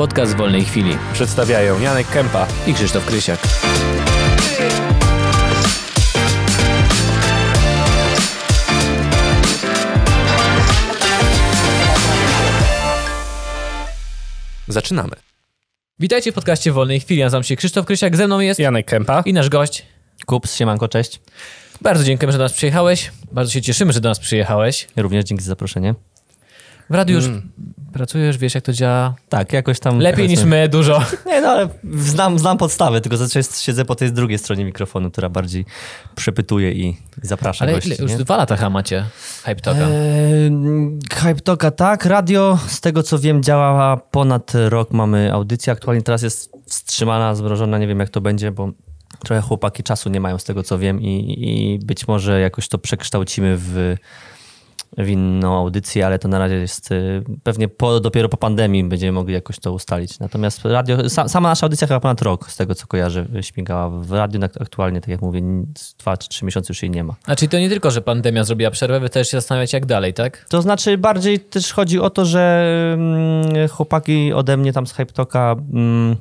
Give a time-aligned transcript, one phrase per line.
[0.00, 0.96] Podcast wolnej chwili.
[1.12, 2.46] Przedstawiają Janek Kępa.
[2.66, 3.40] I Krzysztof Krysiak.
[14.68, 15.16] Zaczynamy.
[15.98, 17.22] Witajcie w podcaście wolnej chwili.
[17.22, 19.22] Nazywam się Krzysztof Krysiak, ze mną jest Janek Kępa.
[19.26, 19.86] i nasz gość.
[20.26, 21.20] Kups, siemanko, cześć.
[21.80, 23.12] Bardzo dziękujemy, że do nas przyjechałeś.
[23.32, 24.88] Bardzo się cieszymy, że do nas przyjechałeś.
[24.96, 25.94] Również dzięki za zaproszenie.
[26.90, 27.52] W radiu już Mm.
[27.92, 29.14] pracujesz, wiesz jak to działa.
[29.28, 29.98] Tak, jakoś tam...
[29.98, 31.02] Lepiej niż my, dużo.
[31.26, 35.28] Nie, no ale znam, znam podstawy, tylko zazwyczaj siedzę po tej drugiej stronie mikrofonu, która
[35.28, 35.64] bardziej
[36.16, 37.88] przepytuje i, i zaprasza Ale gości.
[37.90, 38.18] ile, już nie?
[38.18, 39.04] dwa lata chyba macie
[39.44, 39.80] Hype Talka.
[39.80, 40.50] Eee,
[41.14, 42.04] Hype Talka, tak.
[42.04, 44.90] Radio, z tego co wiem, działa ponad rok.
[44.92, 45.72] Mamy audycję.
[45.72, 47.78] Aktualnie teraz jest wstrzymana, zmrożona.
[47.78, 48.70] Nie wiem, jak to będzie, bo
[49.24, 52.78] trochę chłopaki czasu nie mają, z tego co wiem, i, i być może jakoś to
[52.78, 53.96] przekształcimy w,
[54.98, 59.12] w inną audycję, ale to na razie jest y, pewnie po, dopiero po pandemii będziemy
[59.12, 60.18] mogli jakoś to ustalić.
[60.18, 64.12] Natomiast radio, sa, sama nasza audycja chyba ponad rok, z tego co kojarzę, śmigała w
[64.12, 64.40] radiu.
[64.60, 65.42] Aktualnie, tak jak mówię,
[65.98, 67.14] dwa czy trzy miesiące już jej nie ma.
[67.26, 70.14] A czyli to nie tylko, że pandemia zrobiła przerwę, wy też się zastanawiacie jak dalej,
[70.14, 70.46] tak?
[70.48, 75.12] To znaczy bardziej też chodzi o to, że mm, chłopaki ode mnie tam z Hype
[75.12, 76.16] Talka mm,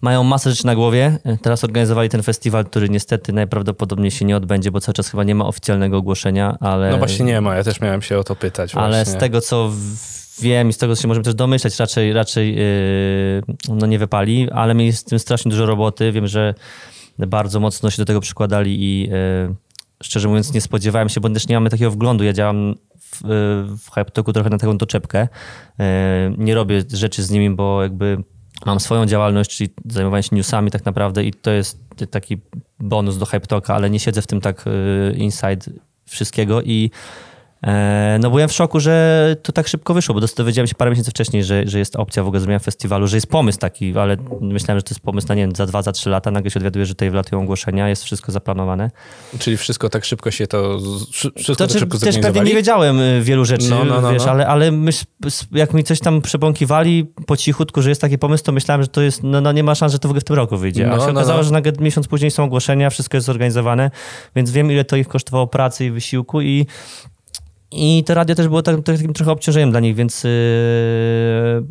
[0.00, 1.18] mają masę rzeczy na głowie.
[1.42, 5.34] Teraz organizowali ten festiwal, który niestety najprawdopodobniej się nie odbędzie, bo cały czas chyba nie
[5.34, 6.90] ma oficjalnego ogłoszenia, ale...
[6.90, 8.74] No właśnie nie ma, ja też miałem się o to pytać.
[8.74, 9.12] Ale właśnie.
[9.12, 9.72] z tego, co
[10.40, 14.50] wiem i z tego, co się możemy też domyśleć, raczej, raczej yy, no nie wypali,
[14.50, 16.12] ale mieli z tym strasznie dużo roboty.
[16.12, 16.54] Wiem, że
[17.18, 19.54] bardzo mocno się do tego przykładali i yy,
[20.02, 22.24] szczerze mówiąc nie spodziewałem się, bo też nie mamy takiego wglądu.
[22.24, 25.28] Ja działam w, yy, w trochę na taką doczepkę.
[25.78, 25.84] Yy,
[26.38, 28.22] nie robię rzeczy z nimi, bo jakby
[28.66, 31.78] mam swoją działalność, czyli zajmowanie się newsami tak naprawdę i to jest
[32.10, 32.38] taki
[32.78, 35.66] bonus do HypeTalka, ale nie siedzę w tym tak yy, inside
[36.06, 36.90] wszystkiego i
[38.20, 41.44] No byłem w szoku, że to tak szybko wyszło, bo dowiedziałem się parę miesięcy wcześniej,
[41.44, 44.82] że, że jest opcja w ogóle zrobienia festiwalu, że jest pomysł taki, ale myślałem, że
[44.82, 46.30] to jest pomysł na nie wiem, za dwa, za trzy lata.
[46.30, 48.90] Nagle się odwiaduję, że tutaj wlatują ogłoszenia, jest wszystko zaplanowane.
[49.38, 50.78] Czyli wszystko tak szybko się to...
[51.12, 54.12] Wszystko To tak czy, szybko też pewnie nie wiedziałem y, wielu rzeczy, No, no, no,
[54.12, 54.30] wiesz, no.
[54.30, 55.04] ale, ale myśl,
[55.52, 59.02] jak mi coś tam przebąkiwali po cichutku, że jest taki pomysł, to myślałem, że to
[59.02, 60.92] jest, no, no nie ma szans, że to w ogóle w tym roku wyjdzie.
[60.92, 63.90] A No, się no, okazało, że nagle miesiąc później są ogłoszenia, wszystko jest zorganizowane,
[64.36, 66.66] więc wiem, ile to ich kosztowało pracy i wysiłku i
[67.72, 70.24] i to radio też było tak, takim trochę obciążeniem dla nich, więc.
[70.24, 70.30] Yy,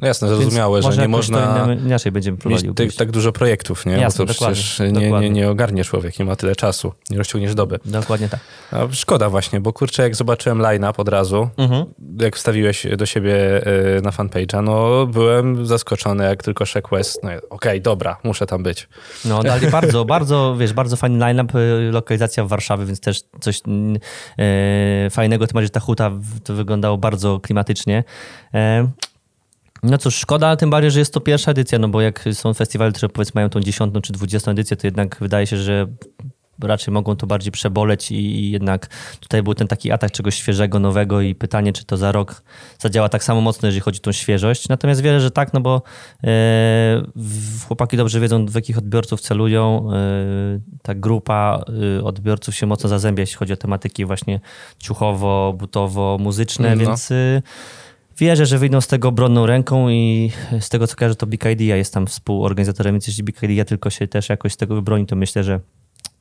[0.01, 2.91] No jasne, zrozumiałe, że nie można inaczej będziemy mieć próbowali.
[2.97, 3.91] tak, dużo projektów, nie?
[3.93, 7.17] Jasne, Bo to dokładnie, przecież nie, nie, nie ogarnie człowiek, nie ma tyle czasu, nie
[7.17, 7.79] rozciągniesz doby.
[7.85, 8.39] Dokładnie tak.
[8.71, 11.85] A szkoda właśnie, bo kurczę, jak zobaczyłem line-up od razu, Mhm.
[12.21, 13.35] jak wstawiłeś do siebie
[13.97, 18.63] y, na fanpage'a, no byłem zaskoczony, jak tylko Shaq West, no okej, dobra, muszę tam
[18.63, 18.87] być.
[19.25, 23.61] No, dali bardzo, bardzo, wiesz, bardzo fajny line-up, y, lokalizacja w Warszawie, więc też coś
[24.39, 26.11] e, fajnego, tym bardziej, ta huta
[26.43, 28.03] to wyglądało bardzo klimatycznie.
[28.53, 28.87] E,
[29.83, 32.91] no cóż, szkoda, tym bardziej, że jest to pierwsza edycja, no bo jak są festiwale,
[32.91, 35.87] które powiedzmy mają tą dziesiątą czy dwudziestą edycję, to jednak wydaje się, że
[36.63, 38.87] raczej mogą to bardziej przeboleć i, jednak
[39.19, 42.43] tutaj był ten taki atak czegoś świeżego, nowego i pytanie, czy to za rok
[42.79, 44.69] zadziała tak samo mocno, jeżeli chodzi o tą świeżość.
[44.69, 45.81] Natomiast wierzę, że tak, no bo
[47.15, 49.89] w- chłopaki dobrze wiedzą, w jakich odbiorców celują.
[49.93, 49.95] E,
[50.81, 51.63] ta grupa
[51.99, 54.39] e, odbiorców się mocno zazębia, jeśli chodzi o tematyki właśnie
[54.79, 56.81] ciuchowo, butowo, muzyczne, No.
[56.85, 57.09] więc
[58.17, 61.75] wierzę, że wyjdą z tego obronną ręką i z tego, co kojarzę, to Big Idea
[61.77, 65.15] jest tam współorganizatorem, więc jeśli Big Idea tylko się też jakoś z tego wybroni, to
[65.15, 65.59] myślę, że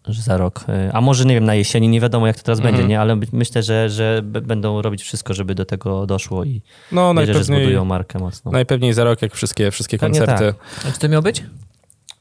[0.09, 2.75] za rok, e, a może nie wiem, na jesieni, nie wiadomo jak to teraz Mhm.
[2.75, 3.01] będzie, nie?
[3.01, 7.35] ale my- myślę, że, że będą robić wszystko, żeby do tego doszło i No wierzę,
[7.35, 8.51] że zbudują markę mocno.
[8.51, 10.55] najpewniej za rok, jak wszystkie, wszystkie Pewnie koncerty.
[10.89, 11.45] A czy to miał być?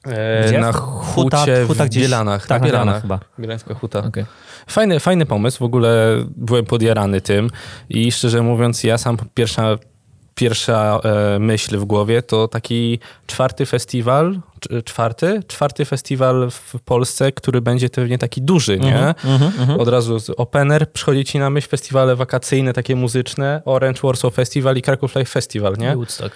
[0.08, 0.60] E, Gdzie?
[0.60, 2.48] na Huta- hucie huta w gdzieś- Bielanach.
[2.48, 3.20] tak, na na Bielanach chyba.
[3.40, 4.00] Bielańska huta.
[4.00, 4.26] Okej.
[4.68, 7.50] Fajny, fajny pomysł, w ogóle byłem podjarany tym
[7.90, 9.78] i szczerze mówiąc, ja sam pierwsza,
[10.36, 15.44] pierwsza e, myśl w głowie to taki czwarty festiwal, cz- czwarty?
[15.48, 19.08] Czwarty festiwal w Polsce, który będzie pewnie taki duży, nie?
[19.08, 19.80] Mhm, mhm.
[19.80, 24.78] Od razu z opener przychodzi ci na myśl festiwale wakacyjne, takie muzyczne, Orange Warsaw Festival
[24.78, 25.92] i Kraków Live Festival, nie?
[25.92, 26.36] I Woodstock.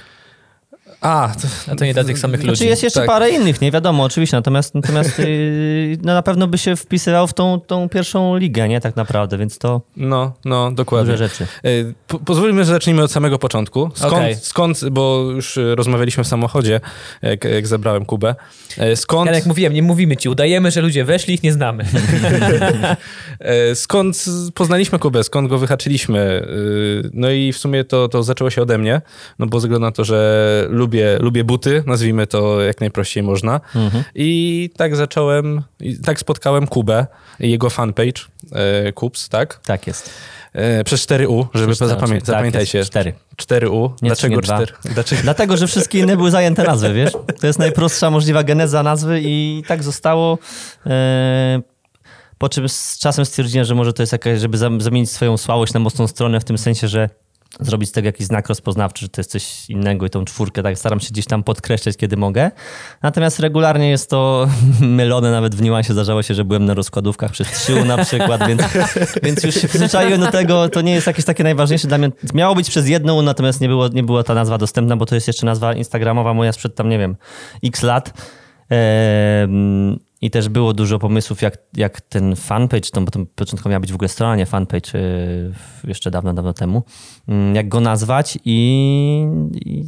[1.01, 2.65] A, to, A to nie dla tych samych Znaczy ludzi.
[2.67, 3.07] jest jeszcze tak.
[3.07, 7.33] parę innych, nie wiadomo, oczywiście, natomiast, natomiast yy, no na pewno by się wpisywał w
[7.33, 11.11] tą, tą pierwszą ligę, nie, tak naprawdę, więc to no, no, dokładnie.
[11.11, 11.43] duże rzeczy.
[11.63, 11.69] E,
[12.07, 13.89] Po, pozwólmy, że zacznijmy od samego początku.
[13.95, 14.35] Skąd, Okej.
[14.35, 16.79] skąd bo już e, rozmawialiśmy w samochodzie,
[17.21, 18.35] jak, jak zabrałem Kubę.
[18.95, 21.85] Skąd, Ja jak mówiłem, nie mówimy ci, udajemy, że ludzie weszli, ich nie znamy.
[23.73, 26.47] skąd poznaliśmy Kubę, skąd go wyhaczyliśmy?
[27.13, 29.01] No i w sumie to, to zaczęło się ode mnie,
[29.39, 30.86] no bo ze względu na to, że lubię,
[31.19, 33.61] lubię buty, nazwijmy to jak najprościej można.
[34.15, 37.07] I tak zacząłem, i tak spotkałem Kubę
[37.39, 39.59] i jego fanpage, e, Kubs, tak?
[39.65, 40.09] Tak jest.
[40.53, 42.77] E, przez 4U, żeby Przez- zapamię- tak, zapamiętajcie.
[42.77, 43.13] jest, cztery.
[43.37, 43.89] 4U.
[44.01, 44.73] Nie Dlaczego trzy, nie 4?
[44.93, 45.21] Dlaczego?
[45.21, 47.11] Dlatego, że wszystkie inne były zajęte nazwy, wiesz?
[47.41, 50.37] To jest najprostsza możliwa geneza nazwy i tak zostało.
[50.85, 51.61] E,
[52.37, 55.73] Po czym z czasem stwierdziłem, że może to jest jakaś, żeby zam- zamienić swoją słabość
[55.73, 57.09] na mocną stronę, w tym sensie, że
[57.59, 60.77] zrobić z tego jakiś znak rozpoznawczy, że to jest coś innego i tą czwórkę tak
[60.77, 62.51] staram się gdzieś tam podkreślać, kiedy mogę.
[63.03, 64.47] Natomiast regularnie jest to
[64.81, 68.61] mylone, nawet w niuansie zdarzało się, że byłem na rozkładówkach przez 3 na przykład, więc,
[69.23, 72.11] więc już się przyzwyczaiłem do tego, to nie jest jakieś takie najważniejsze dla mnie.
[72.33, 75.27] Miało być przez jedną, natomiast nie, było, nie była ta nazwa dostępna, bo to jest
[75.27, 77.15] jeszcze nazwa instagramowa moja sprzed tam, nie wiem,
[77.63, 78.13] x lat.
[80.21, 83.91] I też było dużo pomysłów, jak, jak ten fanpage, to, bo to początkowo miała być
[83.91, 85.53] w ogóle strona, nie fanpage, yy,
[85.83, 86.83] jeszcze dawno, dawno temu,
[87.27, 89.27] mm, jak go nazwać i,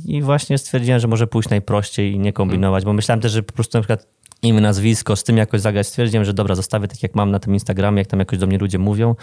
[0.05, 3.53] i właśnie stwierdziłem, że może pójść najprościej i nie kombinować, bo myślałem też, że po
[3.53, 4.07] prostu na przykład
[4.41, 5.87] imię, nazwisko, z tym jakoś zagrać.
[5.87, 8.57] Stwierdziłem, że dobra, zostawię tak jak mam na tym Instagramie, jak tam jakoś do mnie
[8.57, 9.15] ludzie mówią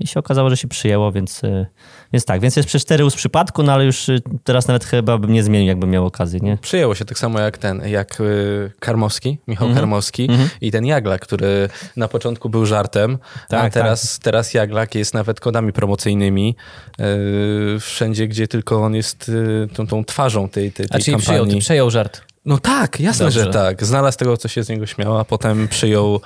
[0.00, 1.66] i się okazało, że się przyjęło, więc, yy,
[2.12, 5.18] więc tak, więc jest przez 4 z przypadku, no ale już yy, teraz nawet chyba
[5.18, 6.56] bym nie zmienił, jakbym miał okazję, nie?
[6.56, 9.80] Przyjęło się tak samo jak ten, jak y, Karmowski, Michał Mhm.
[9.84, 10.28] Karmowski
[10.60, 15.40] i ten Jaglak, który na początku był żartem, a Tak, teraz, teraz Jaglak jest nawet
[15.40, 16.56] kodami promocyjnymi
[17.76, 21.16] y, wszędzie, gdzie tylko on jest y, tą, tą twarzą tej, tej, A tej czyli
[21.16, 21.42] kampanii.
[21.46, 22.20] przyjął, przejął żart.
[22.44, 23.44] No tak, jasne, Dobrze.
[23.44, 23.84] że tak.
[23.84, 26.20] Znalazł tego, co się z niego śmiało, a potem przyjął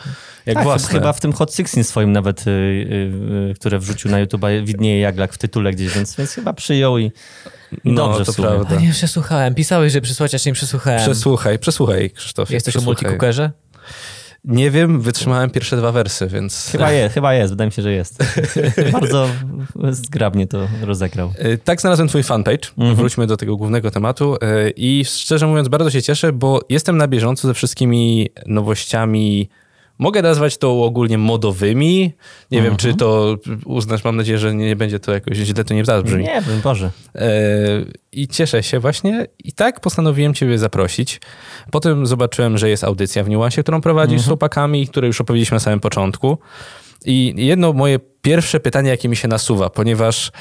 [0.46, 0.88] jak tak, własne.
[0.88, 5.00] chyba w tym Hot Sixteen swoim nawet, y, y, y, które wrzucił na YouTube, widnieje
[5.00, 7.04] Jaglak w tytule gdzieś, więc, więc chyba przyjął i,
[7.84, 8.48] i No, dobrze to w sumie.
[8.48, 8.76] prawda.
[8.76, 9.54] A nie przesłuchałem.
[9.54, 11.00] Pisałeś, że przysłać, aż nie przesłuchałem.
[11.00, 12.50] Przesłuchaj, przesłuchaj, Krzysztof.
[12.50, 13.50] Jesteś o multicookerze?
[14.46, 16.68] Nie wiem, wytrzymałem pierwsze dwa wersy, więc...
[16.72, 18.18] Chyba jest, chyba jest, wydaje mi się, że jest.
[18.92, 19.28] Bardzo
[19.90, 21.32] zgrabnie to rozegrał.
[21.44, 22.68] Y, Tak znalazłem twój fanpage.
[22.78, 22.96] Mhm.
[22.96, 24.34] Wróćmy do tego głównego tematu.
[24.34, 24.38] Y,
[24.76, 29.48] I szczerze mówiąc, bardzo się cieszę, bo jestem na bieżąco ze wszystkimi nowościami.
[29.98, 32.12] Mogę nazwać to ogólnie modowymi.
[32.50, 32.76] Nie wiem, Mhm.
[32.76, 36.22] czy to uznasz, mam nadzieję, że nie będzie to jakoś źle to nie zabrzmi.
[36.24, 36.90] Nie wiem, Boże.
[37.14, 37.28] E,
[38.12, 39.26] I cieszę się właśnie.
[39.44, 41.20] I tak postanowiłem Ciebie zaprosić.
[41.70, 45.60] Potem zobaczyłem, że jest audycja w Niuansie, którą prowadzisz z chłopakami, które już opowiedzieliśmy na
[45.60, 46.38] samym początku.
[47.04, 50.32] I jedno moje pierwsze pytanie, jakie mi się nasuwa, ponieważ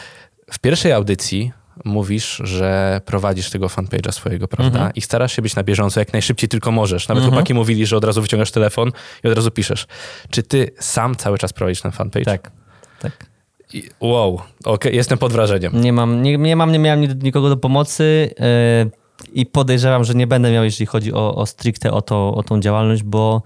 [0.51, 1.51] w pierwszej audycji
[1.85, 4.91] mówisz, że prowadzisz tego fanpage'a swojego, prawda?
[4.95, 7.07] I starasz się być na bieżąco jak najszybciej tylko możesz.
[7.07, 8.91] Nawet chłopaki mówili, że od razu wyciągasz telefon
[9.23, 9.87] i od razu piszesz.
[10.29, 12.25] Czy ty sam cały czas prowadzisz ten fanpage?
[12.25, 12.51] Tak,
[12.99, 13.25] tak.
[13.73, 15.81] I, wow, okej, jestem pod wrażeniem.
[15.81, 18.91] Nie mam, nie, nie mam, nie miałem ni- nikogo do pomocy yy,
[19.33, 22.59] i podejrzewam, że nie będę miał, jeśli chodzi o, o stricte o, to, o tą
[22.59, 23.41] działalność, bo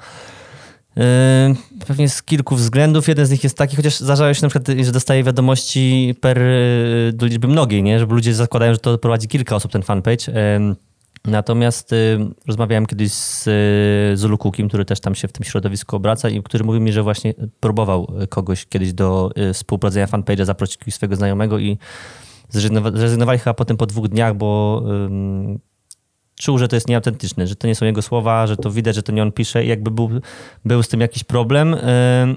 [1.88, 3.08] pewnie z kilku względów.
[3.08, 7.14] Jeden z nich jest taki, chociaż zdarzają się na przykład, że dostaję wiadomości per yy,
[7.14, 8.00] do liczby mnogiej, nie?
[8.00, 10.32] żeby ludzie zakładają, że to prowadzi kilka osób ten fanpage.
[10.32, 10.76] Yy,
[11.26, 13.50] Natomiast y, rozmawiałem kiedyś z
[14.20, 17.04] Zulu Cookiem, który też tam się w tym środowisku obraca i który mówił mi, że
[17.04, 21.78] właśnie próbował kogoś kiedyś do współprowadzenia fanpage'a, zaprosić swojego znajomego i
[22.54, 24.84] zrezygnowa- zrezygnowali chyba potem po dwóch dniach, bo
[26.40, 29.04] czuł, że to jest nieautentyczne, że to nie są jego słowa, że to widać, że
[29.04, 30.10] to nie on pisze i jakby był,
[30.66, 31.74] był z tym jakiś problem.
[31.74, 32.36] Ym,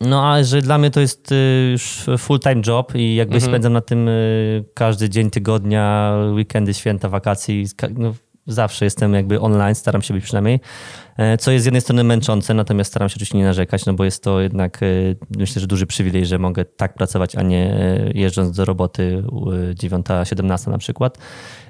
[0.00, 3.80] no a że dla mnie to jest y, już full-time job i jakby spędzam na
[3.80, 7.54] tym y, każdy dzień tygodnia, weekendy, święta, wakacje.
[7.96, 8.14] No,
[8.46, 10.60] zawsze jestem jakby online, staram się być przynajmniej.
[11.16, 14.04] E, Co jest z jednej strony męczące, natomiast staram się oczywiście nie narzekać, no bo
[14.04, 17.74] jest to jednak y, myślę, że duży przywilej, że mogę tak pracować, a nie
[18.14, 19.22] jeżdżąc do roboty
[19.74, 21.18] 9-17 na przykład.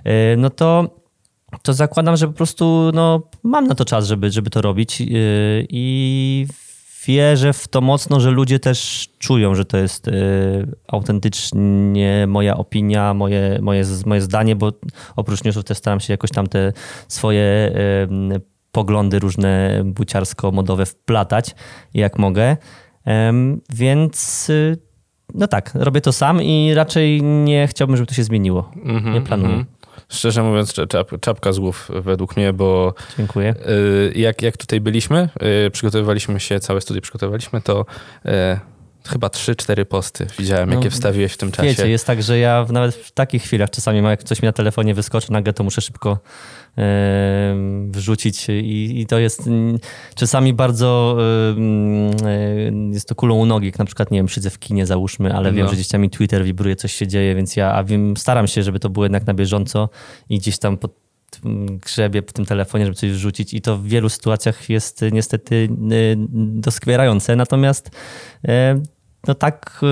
[0.04, 0.99] E, No to
[1.62, 5.06] to zakładam, że po prostu no, mam na to czas, żeby, żeby to robić yy,
[5.68, 6.46] i
[7.06, 10.12] wierzę w to mocno, że ludzie też czują, że to jest yy,
[10.88, 14.72] autentycznie moja opinia, moje, moje, moje zdanie, bo
[15.16, 16.72] oprócz newsów też staram się jakoś tam te
[17.08, 17.72] swoje
[18.30, 18.40] yy,
[18.72, 21.54] poglądy różne buciarsko-modowe wplatać,
[21.94, 22.56] jak mogę.
[23.72, 24.76] Więc yy,
[25.34, 28.70] no tak, robię to sam i raczej nie chciałbym, żeby to się zmieniło.
[28.84, 29.48] Mhm, Nie planuję.
[29.54, 29.66] mhm.
[30.10, 33.54] Szczerze mówiąc, cza- czap, czapka z głów według mnie, bo Dziękuję.
[33.68, 35.28] y, jak, jak tutaj byliśmy,
[35.66, 37.86] y, przygotowywaliśmy się, całe studio przygotowaliśmy, to
[38.26, 38.30] y,
[39.08, 41.68] chyba 3-4 posty widziałem, No, jakie wstawiłeś w tym czasie.
[41.68, 44.94] Wiecie, jest tak, że ja nawet w takich chwilach czasami, jak coś mi na telefonie
[44.94, 46.18] wyskoczy nagle, to muszę szybko
[47.90, 49.48] wrzucić i, i to jest
[50.14, 51.16] czasami bardzo
[52.92, 55.52] jest to kulą u nogi, jak na przykład, nie wiem, siedzę w kinie załóżmy, ale
[55.52, 55.70] wiem, No.
[55.70, 58.62] że gdzieś tam mi Twitter wibruje, coś się dzieje, więc ja a wiem, staram się,
[58.62, 59.88] żeby to było jednak na bieżąco
[60.28, 60.92] i gdzieś tam pod
[61.86, 65.54] grzebie w tym telefonie, żeby coś wrzucić i to w wielu sytuacjach jest y, niestety
[65.54, 67.90] y, doskwierające, natomiast
[68.48, 68.82] e,
[69.26, 69.86] no tak, y,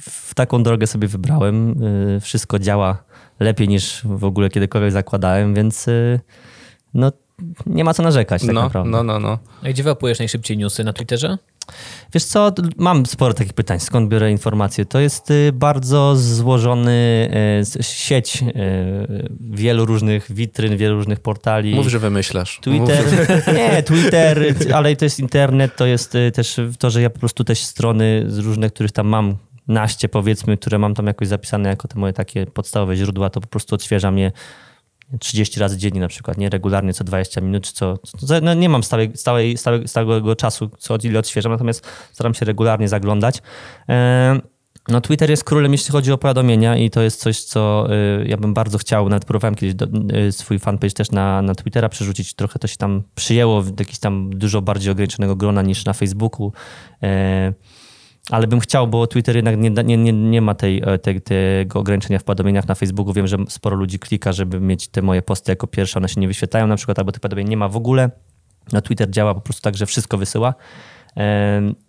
[0.00, 1.82] w taką drogę sobie wybrałem.
[2.16, 3.04] Y, Wszystko działa
[3.40, 6.20] lepiej niż w ogóle kiedykolwiek zakładałem, więc y,
[6.94, 7.12] no
[7.66, 8.90] nie ma co narzekać tak no, naprawdę.
[8.90, 9.38] no, no, no.
[9.62, 11.38] A gdzie wyłapujesz najszybciej newsy na Twitterze?
[12.14, 14.84] Wiesz co, mam sporo takich pytań, skąd biorę informacje.
[14.84, 17.28] To jest y, bardzo złożony
[17.78, 18.46] y, sieć y,
[19.40, 21.74] wielu różnych witryn, wielu różnych portali.
[21.74, 22.60] Mów, że wymyślasz.
[22.62, 27.18] Twitter, Mów, nie, Twitter, ale to jest internet, to jest też to, że ja po
[27.18, 29.36] prostu też strony z różnych, których tam mam
[29.68, 33.46] naście powiedzmy, które mam tam jakoś zapisane jako te moje takie podstawowe źródła, to po
[33.46, 34.32] prostu odświeżam je
[35.20, 36.50] 30 razy dziennie na przykład, nie?
[36.50, 37.98] Regularnie co 20 minut, czy co...
[37.98, 42.44] co no nie mam stałej, stałej, stałego, stałego czasu, co ile odświeżam, natomiast staram się
[42.44, 43.42] regularnie zaglądać.
[43.88, 44.40] E,
[44.88, 47.86] no Twitter jest królem, jeśli chodzi o powiadomienia i to jest coś, co
[48.22, 51.54] y, ja bym bardzo chciał, nawet próbowałem kiedyś do, y, swój fanpage też na, na
[51.54, 55.84] Twittera przerzucić, trochę to się tam przyjęło w jakiś tam dużo bardziej ograniczonego grona niż
[55.84, 56.52] na Facebooku.
[57.02, 57.52] E,
[58.30, 62.18] ale bym chciał, bo Twitter jednak nie, nie, nie, nie ma tej, e, tego ograniczenia
[62.18, 63.12] w powiadomieniach na Facebooku.
[63.12, 66.28] Wiem, że sporo ludzi klika, żeby mieć te moje posty jako pierwsze, one się nie
[66.28, 68.10] wyświetlają na przykład, albo tych powiadomień nie ma w ogóle.
[68.72, 70.54] No Twitter działa po prostu tak, że wszystko wysyła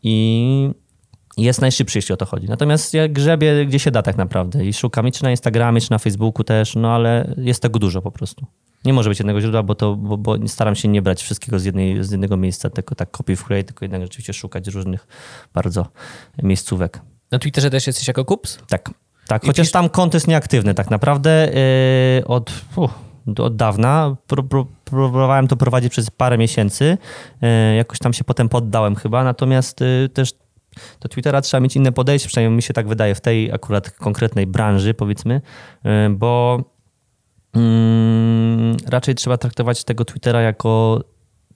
[0.03, 0.69] i
[1.37, 2.47] jest najszybszy, jeśli o to chodzi.
[2.47, 5.91] Natomiast ja grzebię gdzie się da tak naprawdę i szukam i czy na Instagramie, czy
[5.91, 8.45] na Facebooku też, no ale jest tego dużo po prostu.
[8.85, 11.65] Nie może być jednego źródła, bo, to, bo, bo staram się nie brać wszystkiego z,
[11.65, 15.07] jednej, z jednego miejsca, tylko tak copy w tylko jednak rzeczywiście szukać różnych
[15.53, 15.87] bardzo
[16.43, 17.01] miejscówek.
[17.31, 18.59] Na Twitterze też jesteś jako kups?
[18.67, 18.89] Tak,
[19.27, 19.43] tak.
[19.43, 21.51] I Chociaż pisz- tam konto jest nieaktywny tak naprawdę
[22.17, 22.91] yy, od, uh,
[23.37, 24.15] od dawna.
[24.27, 26.97] Pró- pró- próbowałem to prowadzić przez parę miesięcy.
[27.41, 30.33] Yy, jakoś tam się potem poddałem chyba, natomiast yy, też
[30.99, 34.47] do Twittera trzeba mieć inne podejście, przynajmniej mi się tak wydaje w tej akurat konkretnej
[34.47, 35.41] branży powiedzmy,
[35.83, 36.59] yy, bo
[38.87, 41.01] raczej trzeba traktować tego Twittera jako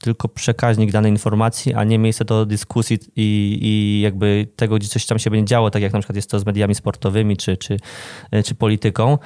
[0.01, 5.05] tylko przekaźnik danej informacji, a nie miejsce do dyskusji i, i jakby tego, gdzie coś
[5.05, 7.77] tam się będzie działo, tak jak na przykład jest to z mediami sportowymi czy, czy,
[8.45, 9.17] czy polityką.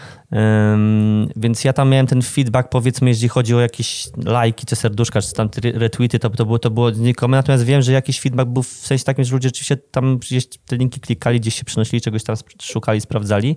[0.73, 5.21] Ym, więc ja tam miałem ten feedback, powiedzmy, jeśli chodzi o jakieś lajki, czy serduszka,
[5.21, 7.37] czy tam re- retweety, to, to, było, to było znikome.
[7.37, 10.75] Natomiast wiem, że jakiś feedback był w sensie takim, że ludzie rzeczywiście tam gdzieś te
[10.75, 13.55] linki klikali, gdzieś się przenosili, czegoś tam szukali, sprawdzali.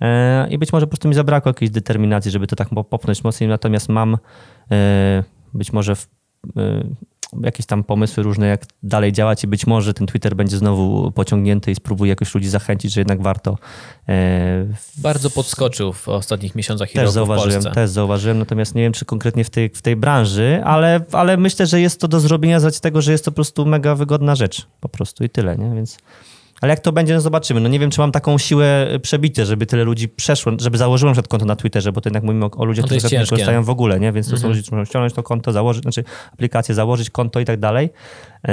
[0.00, 3.24] E, I być może po prostu mi zabrakło jakiejś determinacji, żeby to tak po- popchnąć
[3.24, 3.48] mocniej.
[3.48, 4.18] Natomiast mam
[4.70, 5.24] e,
[5.54, 6.08] być może w,
[6.56, 6.84] e,
[7.42, 11.70] jakieś tam pomysły różne, jak dalej działać i być może ten Twitter będzie znowu pociągnięty
[11.70, 13.58] i spróbuję jakoś ludzi zachęcić, że jednak warto.
[14.96, 19.44] Bardzo podskoczył w ostatnich miesiącach i też zauważyłem, też zauważyłem, natomiast nie wiem, czy konkretnie
[19.44, 22.80] w tej, w tej branży, ale, ale myślę, że jest to do zrobienia z racji
[22.80, 24.66] tego, że jest to po prostu mega wygodna rzecz.
[24.80, 25.74] Po prostu i tyle, nie?
[25.74, 25.98] Więc.
[26.60, 27.60] Ale jak to będzie, no zobaczymy.
[27.60, 31.28] No nie wiem, czy mam taką siłę przebicia, żeby tyle ludzi przeszło, żeby założyłem przed
[31.28, 33.70] konto na Twitterze, bo to jednak mówimy o, o ludziach, No którzy nie korzystają w
[33.70, 34.12] ogóle, nie?
[34.12, 34.50] Więc to są Mhm.
[34.50, 37.90] ludzie, którzy muszą ściągnąć to konto, założyć, znaczy aplikację, założyć konto i tak dalej.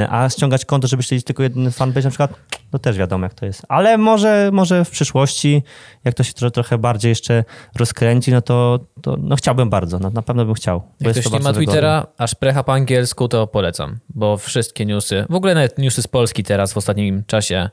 [0.09, 2.33] A ściągać konto, żeby śledzić tylko jeden fanpage na przykład,
[2.73, 3.61] no też wiadomo, jak to jest.
[3.69, 5.63] Ale może, może w przyszłości,
[6.03, 7.43] jak to się trochę, trochę bardziej jeszcze
[7.75, 10.79] rozkręci, no to, to no chciałbym bardzo, no, na pewno bym chciał.
[10.79, 11.73] bo Jak jest ktoś to nie ma bardzo wygodne.
[11.73, 16.07] Twittera, a szprecha po angielsku, to polecam, bo wszystkie newsy, w ogóle nawet newsy z
[16.07, 17.69] Polski teraz w ostatnim czasie,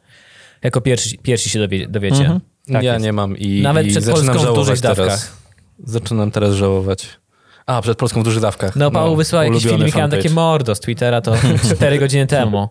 [0.62, 2.20] jako pierwsi, pierwsi się dowie, dowiecie.
[2.20, 2.40] Mhm.
[2.72, 3.04] Tak ja jest.
[3.04, 4.96] nie mam i, Nawet i przed zaczynam Polską w żałować dużych teraz.
[4.98, 5.36] dawkach.
[5.84, 7.08] Zaczynam teraz żałować.
[7.66, 8.76] A, przed Polską w dużych dawkach.
[8.76, 10.22] No, Paweł jakieś ulubiony filmiki, mam fanpage.
[10.22, 11.34] takie mordo z Twittera, to
[11.76, 12.68] 4 godziny temu.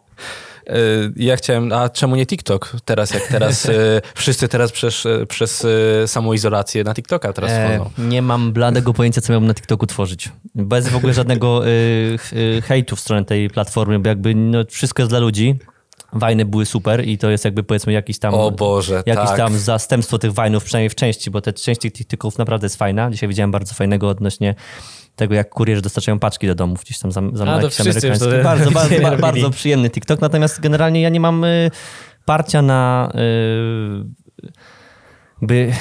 [0.69, 0.73] Y,
[1.15, 2.71] Ja chciałem, a czemu nie TikTok?
[2.85, 5.67] Teraz jak teraz y, wszyscy teraz przez, y, przez
[6.05, 7.89] samoizolację na TikToka teraz E, wchodzą.
[7.97, 10.29] nie mam bladego pojęcia, co miałbym na TikToku tworzyć.
[10.55, 15.11] Bez w ogóle żadnego y, hejtu w stronę tej platformy, bo jakby no, wszystko jest
[15.11, 15.59] dla ludzi.
[16.13, 18.33] Wajny były super i to jest jakby powiedzmy jakiś tam...
[18.33, 19.37] O Boże, Jakieś tak.
[19.37, 23.11] tam zastępstwo tych wajnów, przynajmniej w części, bo te część tych TikToków naprawdę jest fajna.
[23.11, 24.55] Dzisiaj widziałem bardzo fajnego odnośnie
[25.15, 27.83] tego, jak kurierzy dostarczają paczki do domów, gdzieś tam za, za A, jakiś to
[28.43, 31.71] Bardzo, bardzo, bardzo przyjemny TikTok, natomiast generalnie ja nie mam y,
[32.25, 34.41] parcia na y,
[35.41, 35.73] by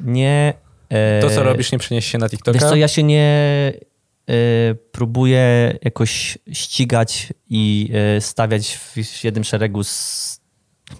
[0.00, 0.54] nie...
[0.88, 2.58] e, To, co robisz, nie przeniesie się na TikToka?
[2.58, 3.72] Wiesz co, ja się nie
[4.30, 10.40] y, próbuję jakoś ścigać i y, stawiać w, jednym szeregu z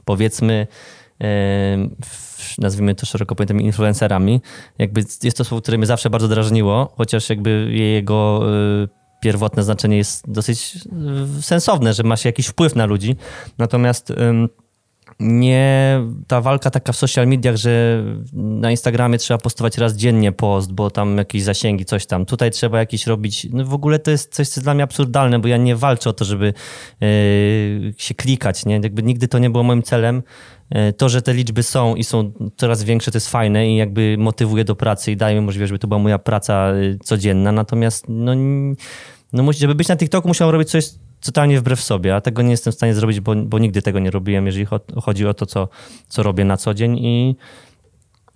[0.05, 0.67] powiedzmy
[1.23, 1.27] y,
[2.59, 4.41] nazwijmy to szeroko pojętymi influencerami.
[4.79, 8.41] Jakby jest to słowo, które mnie zawsze bardzo drażniło, chociaż jakby jego
[9.21, 10.79] pierwotne znaczenie jest dosyć
[11.41, 13.17] sensowne, że ma się jakiś wpływ na ludzi.
[13.59, 14.13] Natomiast
[15.21, 20.73] nie ta walka taka w social mediach, że na Instagramie trzeba postować raz dziennie post,
[20.73, 22.27] bo tam jakieś zasięgi, coś tam.
[22.27, 23.47] Tutaj trzeba jakieś robić.
[23.53, 26.11] No w ogóle to jest coś, co jest dla mnie absurdalne, bo ja nie walczę
[26.11, 26.55] o to, żeby
[27.01, 28.67] yy, się klikać.
[28.67, 28.75] Nie?
[28.75, 30.23] Jakby nigdy to nie było moim celem.
[30.71, 34.17] Yy, To, że te liczby są i są coraz większe, to jest fajne i jakby
[34.19, 37.53] motywuje do pracy i daje mi możliwość, żeby to była moja praca yy, codzienna.
[37.53, 38.33] Natomiast no,
[39.33, 40.91] no żeby być na TikToku, musiałem robić coś
[41.25, 44.11] totalnie wbrew sobie, a tego nie jestem w stanie zrobić, bo, bo nigdy tego nie
[44.11, 45.69] robiłem, jeżeli cho- chodzi o to, co,
[46.09, 47.37] co robię na co dzień i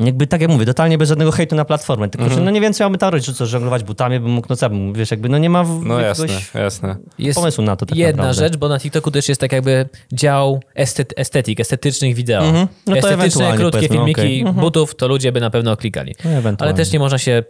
[0.01, 2.41] jakby tak jak mówię, totalnie bez żadnego hejtu na platformę, tylko Mhm.
[2.41, 4.57] że no nie wiem, co miałbym tam robić, czy co, żonglować butami, bym mógł, no
[4.57, 6.97] co bym, wiesz, jakby no nie ma w- No jasne, jasne.
[7.19, 8.43] Jest pomysłu na to tak jedna naprawdę.
[8.43, 12.45] rzecz, bo na TikToku też jest tak jakby dział estet, estetyk, estetycznych wideo.
[12.45, 12.67] Mhm.
[12.87, 14.41] No to Estetyczne, krótkie filmiki okej.
[14.41, 14.57] Mhm.
[14.61, 16.15] butów, to ludzie by na pewno klikali.
[16.25, 16.31] No.
[16.59, 17.43] Ale też nie można się,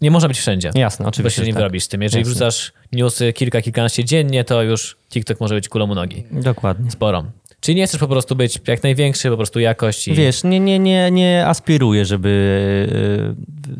[0.00, 0.70] nie można być wszędzie.
[0.74, 1.58] Jasne, Bo oczywiście, się nie tak.
[1.60, 2.02] wyrobisz z tym.
[2.02, 2.30] Jeżeli Jasne.
[2.32, 6.24] wrzucasz newsy kilka, kilkanaście dziennie, to już TikTok może być kulą u nogi.
[6.30, 6.90] Dokładnie.
[6.90, 7.24] Sporo.
[7.60, 10.12] Czyli nie chcesz po prostu być jak największy, po prostu jakość i...
[10.14, 13.34] Wiesz, nie, nie, nie, nie aspiruję, żeby...
[13.68, 13.76] yy,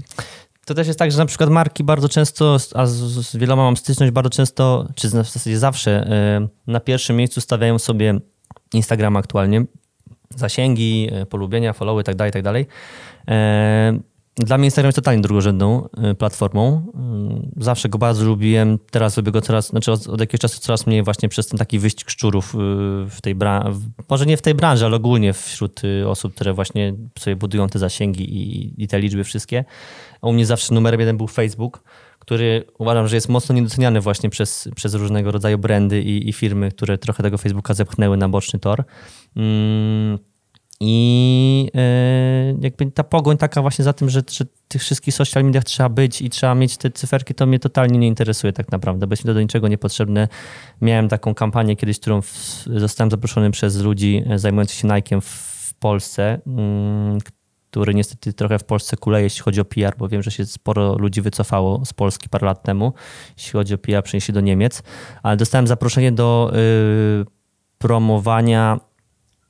[0.65, 3.77] To też jest tak, że na przykład marki bardzo często, a z, z wieloma mam
[3.77, 6.09] styczność, bardzo często, czy w zasadzie zawsze,
[6.41, 8.19] yy, na pierwszym miejscu stawiają sobie
[8.75, 9.65] Instagram aktualnie.
[10.37, 12.67] Zasięgi, polubienia, followy, tak dalej, tak dalej.
[13.29, 13.35] Yy,
[14.37, 16.93] Dla mnie Instagram jest totalnie drugorzędną yy, platformą.
[17.57, 18.79] Yy, Zawsze go bardzo lubiłem.
[18.91, 21.79] Teraz lubię go coraz, znaczy od, od jakiegoś czasu coraz mniej właśnie przez ten taki
[21.79, 22.61] wyścig szczurów yy,
[23.11, 23.81] w tej branży.
[24.09, 28.37] Może nie w tej branży, ale ogólnie wśród osób, które właśnie sobie budują te zasięgi
[28.37, 29.65] i, i te liczby wszystkie.
[30.23, 31.83] A u mnie zawsze numerem jeden był Facebook,
[32.19, 36.71] który uważam, że jest mocno niedoceniany właśnie przez, przez różnego rodzaju brandy i, i firmy,
[36.71, 38.85] które trochę tego Facebooka zepchnęły na boczny tor.
[39.37, 40.19] Mm,
[40.81, 45.65] i e, jakby ta pogoń taka właśnie za tym, że, że tych wszystkich social mediach
[45.65, 49.13] trzeba być i trzeba mieć te cyferki, to mnie totalnie nie interesuje tak naprawdę, bo
[49.13, 50.29] jest mi to do niczego niepotrzebne.
[50.81, 55.25] Miałem taką kampanię kiedyś, którą w, zostałem zaproszony przez ludzi e, zajmujących się Nike'em w,
[55.69, 57.19] w Polsce, mm,
[57.71, 60.99] który niestety trochę w Polsce kuleje, jeśli chodzi o PR, bo wiem, że się sporo
[60.99, 62.93] ludzi wycofało z Polski parę lat temu,
[63.37, 64.83] jeśli chodzi o PR, przenieśli do Niemiec,
[65.23, 67.27] ale dostałem zaproszenie do y,
[67.79, 68.81] promowania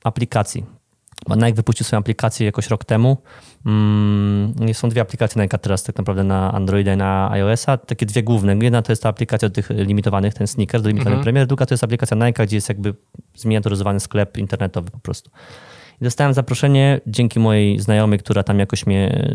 [0.03, 0.80] aplikacji.
[1.29, 3.17] Nike wypuścił swoją aplikację jakoś rok temu.
[3.65, 7.77] Mm, są dwie aplikacje Nike teraz tak naprawdę na Androida i na iOS-a.
[7.77, 8.55] Takie dwie główne.
[8.61, 11.23] Jedna to jest ta aplikacja do tych limitowanych, ten sneaker, do limitowanych Mhm.
[11.23, 11.47] premier.
[11.47, 12.93] Druga to jest aplikacja Nike, gdzie jest jakby
[13.35, 15.31] zminiaturyzowany sklep internetowy po prostu.
[16.01, 19.27] I dostałem zaproszenie dzięki mojej znajomej, która tam jakoś mnie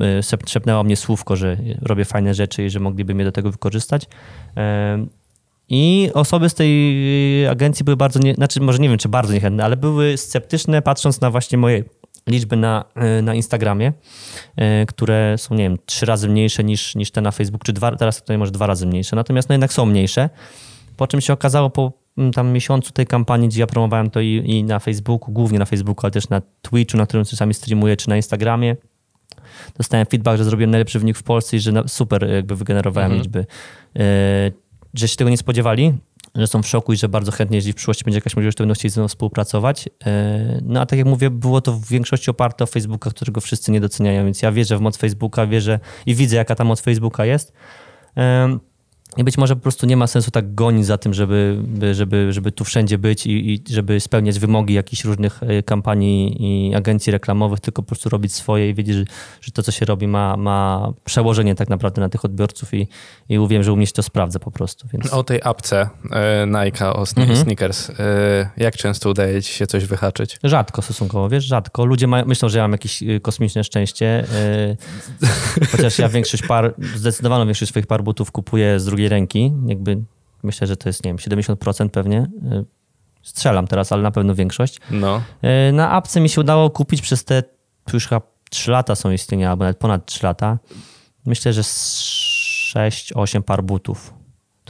[0.00, 3.50] e, szep- szepnęła mnie słówko, że robię fajne rzeczy i że mogliby mnie do tego
[3.50, 4.06] wykorzystać.
[5.74, 9.64] I osoby z tej agencji były bardzo, nie, znaczy może nie wiem, czy bardzo niechętne,
[9.64, 11.84] ale były sceptyczne patrząc na właśnie moje
[12.26, 13.92] liczby na, e, na Instagramie,
[14.56, 17.96] e, które są, nie wiem, trzy razy mniejsze niż, niż te na Facebook, czy dwa,
[17.96, 20.30] teraz tutaj może dwa razy mniejsze, natomiast no jednak są mniejsze.
[20.96, 24.42] Po czym się okazało po mm, tam miesiącu tej kampanii, gdzie ja promowałem to i,
[24.46, 28.08] i na Facebooku, głównie na Facebooku, ale też na Twitchu, na którym czasami streamuję, czy
[28.08, 28.76] na Instagramie,
[29.76, 33.22] dostałem feedback, że zrobiłem najlepszy wynik w Polsce i że super jakby wygenerowałem Mhm.
[33.22, 33.46] liczby.
[34.94, 35.94] E, że się tego nie spodziewali,
[36.34, 38.64] że są w szoku i że bardzo chętnie, jeżeli w przyszłości będzie jakaś możliwość, to
[38.64, 39.88] będą chcieli ze mną współpracować.
[40.06, 43.72] E, no a tak jak mówię, było to w większości oparte o Facebooka, którego wszyscy
[43.72, 47.24] nie doceniają, więc ja wierzę w moc Facebooka, wierzę i widzę, jaka ta moc Facebooka
[47.24, 47.52] jest.
[49.16, 51.94] E, I być może po prostu nie ma sensu tak gonić za tym, żeby, by-
[51.94, 56.36] żeby, żeby tu wszędzie być i, i żeby spełniać wymogi jakichś różnych e, kampanii
[56.70, 59.04] i agencji reklamowych, tylko po prostu robić swoje i wiedzieć, że,
[59.40, 62.88] że to, co się robi, ma, ma przełożenie tak naprawdę na tych odbiorców i,
[63.28, 64.88] i wiem, że u mnie się to sprawdza po prostu.
[64.92, 65.12] Więc...
[65.12, 67.38] O tej apce e, Nike, o sne- Mhm.
[67.38, 70.38] sneakers, e, jak często udaje ci się coś wyhaczyć?
[70.44, 71.84] Rzadko stosunkowo, wiesz, rzadko.
[71.84, 74.24] Ludzie mają, myślą, że ja mam jakieś y, kosmiczne szczęście,
[75.60, 79.52] y, chociaż ja większość par, zdecydowaną większość swoich par butów kupuję z drugiej ręki.
[79.66, 80.02] Jakby
[80.42, 82.18] myślę, że to jest, nie wiem, 70% pewnie.
[82.52, 82.64] Y,
[83.22, 84.80] Strzelam teraz, ale na pewno większość.
[84.90, 85.22] No,
[85.68, 87.42] Y, Na apce mi się udało kupić przez te,
[87.92, 90.58] już chyba 3 lata są istnienia, albo nawet ponad 3 lata.
[91.26, 94.14] Myślę, że 6-8 par butów.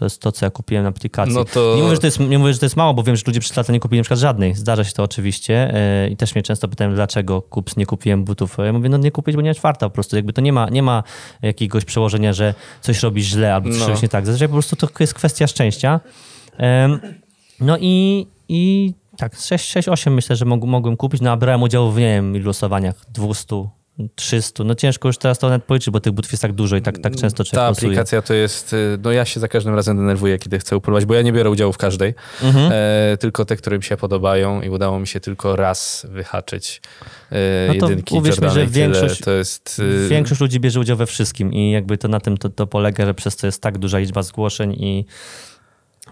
[0.02, 1.34] To jest to, co ja kupiłem na aplikacji.
[1.34, 3.16] No to- Nie, mówię, że to jest, nie mówię, że to jest mało, bo wiem,
[3.16, 4.54] że ludzie przez lata nie kupili na przykład żadnej.
[4.54, 5.74] Zdarza się to oczywiście.
[6.04, 8.56] yy, I też mnie często pytają, dlaczego kups, nie kupiłem butów.
[8.64, 10.16] Ja mówię, no nie kupić, bo nie czwarta po prostu.
[10.16, 11.02] Jakby to nie ma, nie ma
[11.42, 13.94] jakiegoś przełożenia, że coś robisz źle albo coś No.
[14.02, 14.26] nie tak.
[14.26, 16.00] Zazwyczaj po prostu to jest kwestia szczęścia.
[17.60, 22.02] No i, i tak, 6-8 myślę, że mogłem kupić, no a brałem udział w, nie
[22.14, 23.68] wiem, losowaniach, 200,
[24.14, 26.82] 300, no ciężko już teraz to nawet policzyć, bo tych butów jest tak dużo i
[26.82, 27.86] tak, tak często ta człowiek losuje.
[27.88, 31.14] aplikacja to jest, y, no ja się za każdym razem denerwuję, kiedy chcę upróbować, bo
[31.14, 32.72] ja nie biorę udziału w każdej, Mhm.
[32.74, 36.82] e, tylko te, które mi się podobają i udało mi się tylko raz wyhaczyć
[37.32, 37.36] e,
[37.68, 38.66] No to jedynki uwierz mi, że tyle.
[38.66, 39.78] większość- To jest...
[40.04, 43.06] y, Większość ludzi bierze udział we wszystkim i jakby to na tym to, to polega,
[43.06, 45.04] że przez to jest tak duża liczba zgłoszeń i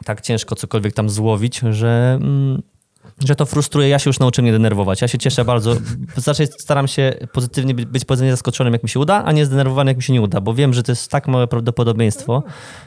[0.04, 2.62] tak ciężko cokolwiek tam złowić, że mm,
[3.24, 3.88] że to frustruje.
[3.88, 5.02] Ja się już nauczyłem nie denerwować.
[5.02, 5.76] Ja się cieszę bardzo.
[6.16, 9.90] Znaczy staram się pozytywnie być, być pozytywnie zaskoczonym, jak mi się uda, a nie zdenerwowany,
[9.90, 12.42] jak mi się nie uda, bo wiem, że to jest tak małe prawdopodobieństwo,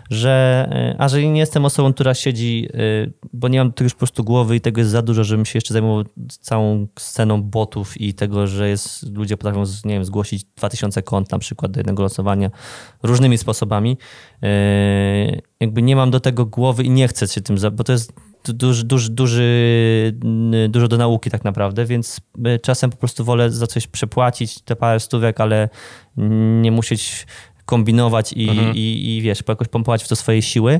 [0.09, 2.77] że e, a że nie jestem osobą, która siedzi, e,
[3.33, 5.57] bo nie mam tego już po prostu głowy i tego jest za dużo, żebym się
[5.57, 11.01] jeszcze zajmował całą sceną botów i tego, że jest, ludzie potrafią, nie wiem, zgłosić 2000
[11.01, 12.49] kont na przykład do jednego losowania
[13.03, 13.97] różnymi sposobami.
[14.43, 18.13] E, jakby nie mam do tego głowy i nie chcę się tym, bo to jest
[18.51, 20.13] duży, duży, duży,
[20.69, 24.75] dużo do nauki tak naprawdę, więc y, czasem po prostu wolę za coś przepłacić te
[24.75, 25.69] parę stówek, ale
[26.61, 27.27] nie musieć
[27.65, 30.79] kombinować i, i, i wiesz, jakoś pompować w to swoje siły.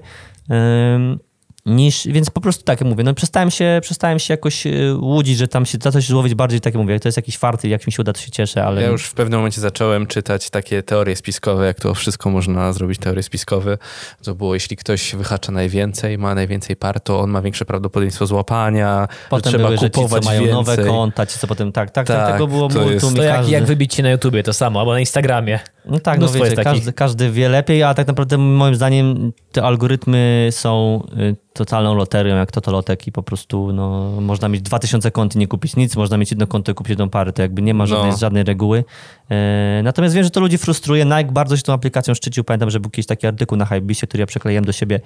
[1.66, 5.38] Niż, więc po prostu tak jak mówię, no przestałem się, przestałem się jakoś y, łudzić,
[5.38, 7.88] że tam się za coś złowić bardziej, tak jak mówię, to jest jakiś farty, jak
[7.88, 8.82] mi się uda, to się cieszę, ale...
[8.82, 13.00] Ja już w pewnym momencie zacząłem czytać takie teorie spiskowe, jak to wszystko można zrobić,
[13.00, 13.78] teorie spiskowe.
[14.24, 19.08] To było, jeśli ktoś wyhacza najwięcej, ma najwięcej par, to on ma większe prawdopodobieństwo złapania,
[19.30, 20.56] Potem że trzeba były, że ci, kupować co mają więcej.
[20.56, 23.24] nowe konta, ci co potem, tak, tak, tak, Tak, tego było to jest- multum To
[23.24, 25.60] jak, jak wybić się na YouTubie, to samo, albo na Instagramie.
[25.86, 30.48] No tak, no wiecie, każdy, każdy wie lepiej, a tak naprawdę moim zdaniem te algorytmy
[30.52, 35.40] są y, totalną loterią, jak totolotek i po prostu no, można mieć 2000 kont i
[35.40, 37.86] nie kupić nic, można mieć jedno konto i kupić jedną parę, to jakby nie ma
[37.86, 38.18] żadnej, No.
[38.18, 38.84] żadnej reguły.
[39.30, 41.06] E, natomiast wiem, że to ludzi frustruje.
[41.06, 42.44] Nike bardzo się tą aplikacją szczycił.
[42.44, 45.00] Pamiętam, że był jakiś taki artykuł na Hypebeastie, który ja przekleiłem do siebie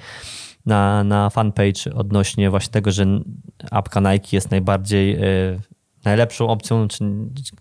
[0.65, 3.05] na, na fanpage odnośnie właśnie tego, że
[3.71, 5.19] apka Nike jest najbardziej e,
[6.07, 7.03] najlepszą opcją, czy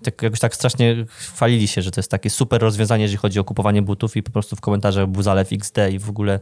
[0.02, 3.44] tak, jakoś tak strasznie chwalili się, że to jest takie super rozwiązanie, jeżeli chodzi o
[3.44, 6.40] kupowanie butów i po prostu w komentarzach był zalew XD i w ogóle,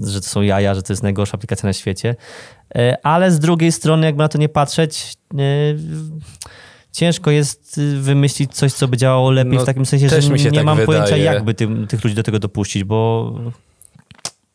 [0.00, 2.16] że to są jaja, że to jest najgorsza aplikacja na świecie.
[2.74, 5.38] E, Ale z drugiej strony, jakby na to nie patrzeć, e,
[6.94, 10.52] ciężko jest y, wymyślić coś, co by działało lepiej No, w takim sensie, że nie
[10.52, 11.24] tak mam pojęcia, wydaje.
[11.24, 13.32] jakby tym, tych ludzi do tego dopuścić, bo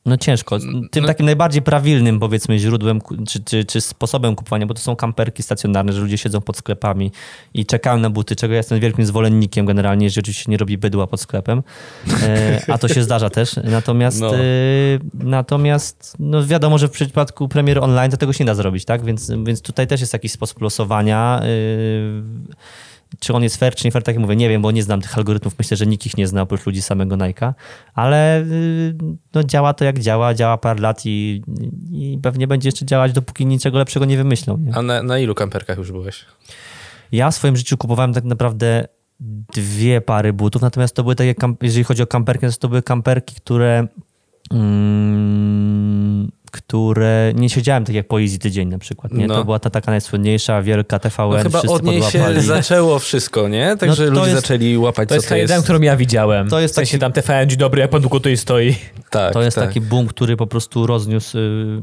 [0.10, 0.60] no ciężko.
[0.92, 4.96] Tym No- takim najbardziej prawilnym, powiedzmy, źródłem czy, czy, czy sposobem kupowania, bo to są
[4.96, 7.12] kamperki stacjonarne, że ludzie siedzą pod sklepami
[7.54, 11.08] i czekają na buty, czego ja jestem wielkim zwolennikiem generalnie, jeżeli oczywiście nie robi bydła
[11.08, 11.64] pod sklepem,
[12.24, 13.56] e, a to się zdarza też.
[13.64, 14.36] Natomiast, No.
[14.36, 14.40] e,
[15.14, 19.06] natomiast no wiadomo, że w przypadku premiery online to tego się nie da zrobić, tak?
[19.06, 21.42] Więc, więc tutaj też jest jakiś sposób losowania.
[21.44, 21.46] e,
[23.20, 25.02] czy on jest fair, czy nie fair, tak jak mówię, nie wiem, bo nie znam
[25.02, 25.56] tych algorytmów.
[25.60, 27.54] Myślę, że nikt ich nie zna oprócz ludzi samego Nike'a,
[27.94, 28.96] ale y,
[29.34, 31.44] no, działa to jak działa, działa parę lat i,
[31.92, 34.58] i pewnie będzie jeszcze działać, dopóki niczego lepszego nie wymyślą.
[34.58, 34.76] Nie?
[34.76, 36.26] A na, na ilu kamperkach już byłeś?
[37.12, 38.88] Ja w swoim życiu kupowałem tak naprawdę
[39.54, 43.36] dwie pary butów, natomiast to były takie, jeżeli chodzi o kamperki, to, to były kamperki,
[43.36, 43.88] które
[44.52, 49.28] mm, które nie siedziałem tak jak po Easy tydzień na przykład, nie?
[49.28, 49.36] No.
[49.36, 53.48] To była ta taka najsłynniejsza, wielka TVN, No chyba wszyscy od niej się zaczęło wszystko,
[53.48, 53.78] nie?
[53.78, 55.64] Także No to ludzie jest- zaczęli łapać, To co jest to jeden, jest.
[55.64, 56.50] którą ja widziałem.
[56.50, 58.76] To jest w sensie taki- tam TVN, dzień dobry, jak pan długo tutaj stoi.
[59.10, 59.66] Tak, To jest tak.
[59.68, 61.38] taki boom, który po prostu rozniósł.
[61.38, 61.82] Yy,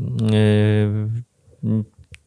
[1.64, 1.84] yy,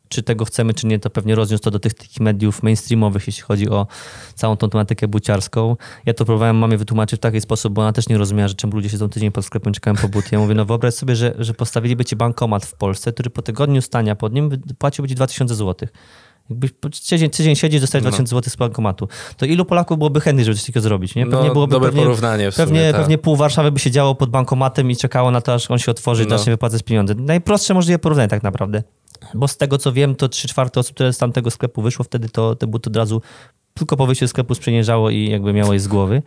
[0.09, 3.43] czy tego chcemy, czy nie, to pewnie rozniósł to do tych takich mediów mainstreamowych, jeśli
[3.43, 3.87] chodzi o
[4.35, 5.75] całą tą tematykę buciarską.
[6.05, 8.75] Ja to próbowałem mamie wytłumaczyć w taki sposób, bo ona też nie rozumiała, że czemu
[8.75, 10.27] ludzie siedzą tydzień pod sklepem czekają po buty.
[10.31, 13.81] Ja mówię, no wyobraź sobie, że, że postawiliby ci bankomat w Polsce, który po tygodniu
[13.81, 15.89] stania pod nim płaciłby ci 2000 zł.
[16.49, 16.71] Jakbyś
[17.09, 18.09] tydzień, tydzień siedzisz, dostajesz No.
[18.11, 19.07] 2000 zł z bankomatu.
[19.37, 21.15] To ilu Polaków byłoby chętnych, żeby coś takiego zrobić?
[21.15, 21.25] Nie?
[21.25, 23.01] Pewnie no, byłoby dobre pewnie, porównanie w sumie, Pewnie, tak.
[23.01, 26.23] pewnie pół Warszawy by siedziało pod bankomatem i czekało na to, aż on się otworzy
[26.23, 26.37] i No.
[26.37, 27.15] zacznie wypłacać pieniądze.
[27.15, 28.83] Najprostsze możliwe porównanie tak naprawdę.
[29.33, 32.29] Bo z tego co wiem, to 3 czwarte osób, które z tamtego sklepu wyszło, wtedy
[32.29, 33.21] to te buty od razu
[33.73, 36.21] tylko po wyjściu z sklepu sprzeniężało i jakby miało je z głowy.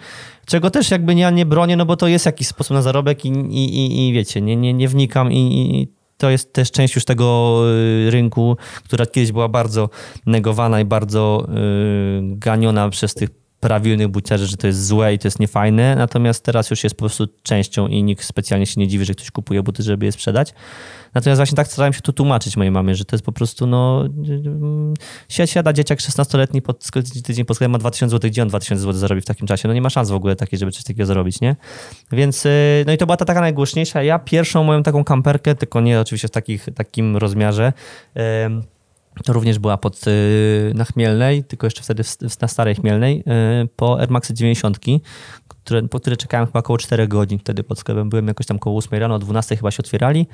[0.46, 3.28] Czego też jakby ja nie bronię, no bo to jest jakiś sposób na zarobek i,
[3.28, 7.04] i, i, i wiecie, nie, nie, nie wnikam i, i to jest też część już
[7.04, 7.58] tego
[8.06, 9.90] y, rynku, która kiedyś była bardzo
[10.26, 15.28] negowana i bardzo y, ganiona przez tych prawilnych buciarzy, że to jest złe i to
[15.28, 19.04] jest niefajne, natomiast teraz już jest po prostu częścią i nikt specjalnie się nie dziwi,
[19.04, 20.54] że ktoś kupuje buty, żeby je sprzedać.
[21.14, 24.04] Natomiast właśnie tak starałem się tu tłumaczyć mojej mamie, że to jest po prostu, no,
[25.28, 26.90] si- siada dzieciak 16-letni pod
[27.24, 29.68] tydzień po sklepie ma 2000 zł, gdzie on 2000 zł zarobi w takim czasie?
[29.68, 31.56] No nie ma szans w ogóle takiej, żeby coś takiego zarobić, nie?
[32.12, 34.02] Więc, y, no i to była ta taka najgłośniejsza.
[34.02, 37.72] Ja pierwszą moją taką kamperkę, tylko nie oczywiście w takich, takim rozmiarze,
[39.24, 42.02] to również była pod, y, na Chmielnej, tylko jeszcze wtedy
[42.42, 43.24] na Starej Chmielnej,
[43.64, 44.78] y, po Air Maxy 90,
[45.48, 48.08] które, po które czekałem chyba około 4 godzin wtedy pod sklepem.
[48.10, 50.26] Byłem jakoś tam koło 8 rano, o 12 chyba się otwierali.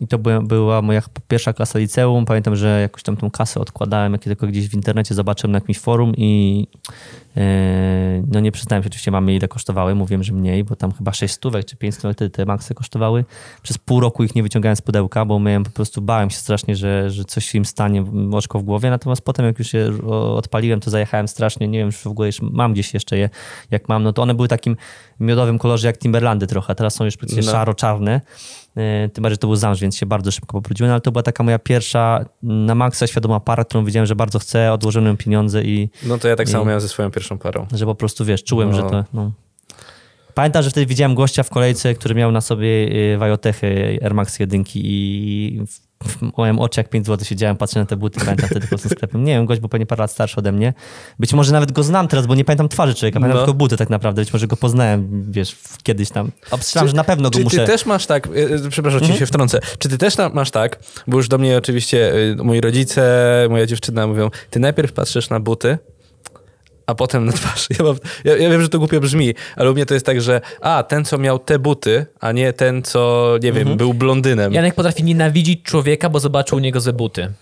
[0.00, 2.24] I to była, była moja pierwsza klasa liceum.
[2.24, 5.78] Pamiętam, że jakoś tam tą kasę odkładałem, jak tylko gdzieś w internecie zobaczyłem na jakimś
[5.78, 6.66] forum i
[7.36, 9.94] e, no nie przyznałem się oczywiście mamie ile kosztowały.
[9.94, 13.24] Mówiłem, że mniej, bo tam chyba 6 stówek czy 5 stówek te, te maksy kosztowały.
[13.62, 16.76] Przez pół roku ich nie wyciągałem z pudełka, bo miałem po prostu, bałem się strasznie,
[16.76, 18.90] że, że coś im stanie, oczko w głowie.
[18.90, 21.68] Natomiast potem jak już je odpaliłem, to zajechałem strasznie.
[21.68, 23.30] Nie wiem, czy w ogóle jeszcze, mam gdzieś jeszcze je,
[23.70, 24.02] jak mam.
[24.02, 24.76] No to one były takim
[25.20, 27.52] miodowym kolorze jak Timberlandy trochę, teraz są już przecież No.
[27.52, 28.20] szaro-czarne.
[28.76, 31.12] E, Tym bardziej, że to był zamrz, więc się bardzo szybko pobrudziłem, no, ale to
[31.12, 35.16] była taka moja pierwsza na maksa świadoma para, którą wiedziałem, że bardzo chcę, odłożyłem ją
[35.16, 37.66] pieniądze i No to ja tak samo I- miałem ze swoją pierwszą parą.
[37.72, 38.76] że po prostu, wiesz, czułem, No.
[38.76, 39.04] że to...
[39.14, 39.32] No.
[40.34, 44.38] Pamiętam, że wtedy widziałem gościa w kolejce, który miał na sobie y, Wajotechy Air Max
[44.38, 45.60] 1 i
[46.06, 49.24] w moim oczy jak 5 zł siedziałem, patrzę na te buty, pamiętam wtedy po sklepem.
[49.24, 50.74] Nie wiem, gość był pewnie parę lat starszy ode mnie.
[51.18, 53.44] Być może nawet go znam teraz, bo nie pamiętam twarzy człowieka, pamiętam No.
[53.46, 54.22] tylko buty tak naprawdę.
[54.22, 56.30] Być może go poznałem, wiesz, kiedyś tam.
[56.50, 57.56] Obstrzymałem, Czy- że na pewno go Czy muszę...
[57.56, 59.12] ty też masz tak, e, e, przepraszam, Mhm.
[59.12, 62.60] ci się wtrącę, czy ty też masz tak, bo już do mnie oczywiście e, moi
[62.60, 65.78] rodzice, moja dziewczyna mówią, ty najpierw patrzysz na buty,
[66.86, 67.66] a potem na twarz.
[67.78, 70.20] Ja, mam, ja, ja wiem, że to głupio brzmi, ale u mnie to jest tak,
[70.22, 73.76] że a, ten co miał te buty, a nie ten co, nie wiem, Mhm.
[73.76, 74.52] był blondynem.
[74.52, 77.32] Janek potrafi nienawidzić człowieka, bo zobaczył u niego ze buty.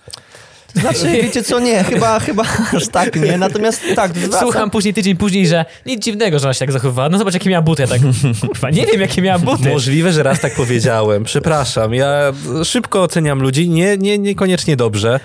[0.75, 2.43] Znaczy, wiecie co, nie, chyba, chyba
[2.77, 6.55] aż tak nie, natomiast tak, zwracam- Słucham później, tydzień później, że nic dziwnego, że ona
[6.55, 7.09] się tak zachowywała.
[7.09, 7.83] No zobacz, jakie miała buty.
[7.83, 8.01] Ja tak,
[8.41, 9.69] kurwa, nie wiem, jakie miała buty.
[9.69, 11.25] Możliwe, że raz tak powiedziałem.
[11.25, 11.95] Przepraszam.
[11.95, 12.33] Ja
[12.65, 15.21] szybko oceniam ludzi, nie, nie, niekoniecznie dobrze.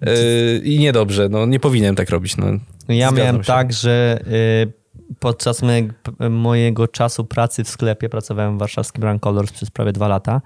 [0.00, 1.28] Yy, I niedobrze.
[1.28, 2.36] No, nie powinienem tak robić.
[2.36, 2.46] No,
[2.88, 3.46] Ja Zgadzam miałem się.
[3.46, 4.72] tak, że y,
[5.18, 5.94] podczas mojego,
[6.30, 10.40] mojego czasu pracy w sklepie, pracowałem w warszawskim Brand Colors przez prawie dwa lata,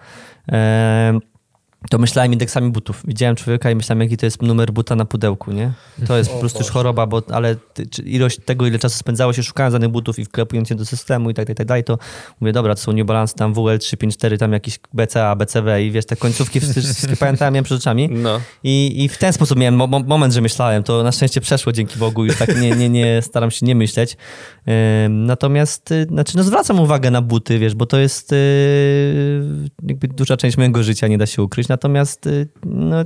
[1.91, 3.03] to myślałem indeksami butów.
[3.07, 5.73] Widziałem człowieka i myślałem, jaki to jest numer buta na pudełku, nie?
[6.07, 7.57] To jest po prostu już choroba, bo ale
[8.05, 11.35] ilość tego, ile czasu spędzało się szukając danych butów i wklepując je do systemu i
[11.35, 11.99] tak, tak, tak dalej, to
[12.41, 16.17] mówię, dobra, to są New Balance, tam WL354, tam jakiś BCA, BCW i wiesz, te
[16.17, 18.09] końcówki wszystkie, pamiętałem, miałem przed oczami.
[18.09, 18.41] no.
[18.65, 20.83] I, I w ten sposób miałem mo- mo- moment, że myślałem.
[20.83, 24.17] To na szczęście przeszło dzięki Bogu, już tak nie, nie, nie staram się nie myśleć.
[25.07, 28.37] Ym, natomiast, y, znaczy, no zwracam uwagę na buty, wiesz, bo to jest y,
[29.87, 31.69] jakby duża część mojego życia, nie da się ukryć.
[31.77, 32.97] Natomiast, y, no,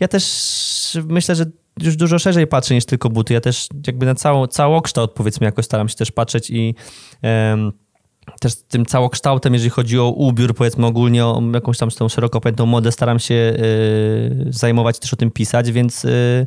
[0.00, 1.44] ja też myślę, że
[1.82, 3.34] już dużo szerzej patrzę niż tylko buty.
[3.34, 6.74] Ja też jakby na całą, całokształt powiedzmy jakoś staram się też patrzeć i
[7.22, 7.72] em,
[8.40, 12.66] też tym całokształtem, jeżeli chodzi o ubiór, powiedzmy ogólnie o jakąś tam tą szeroko pojętą
[12.66, 16.46] modę, staram się y, zajmować, też o tym pisać, więc y,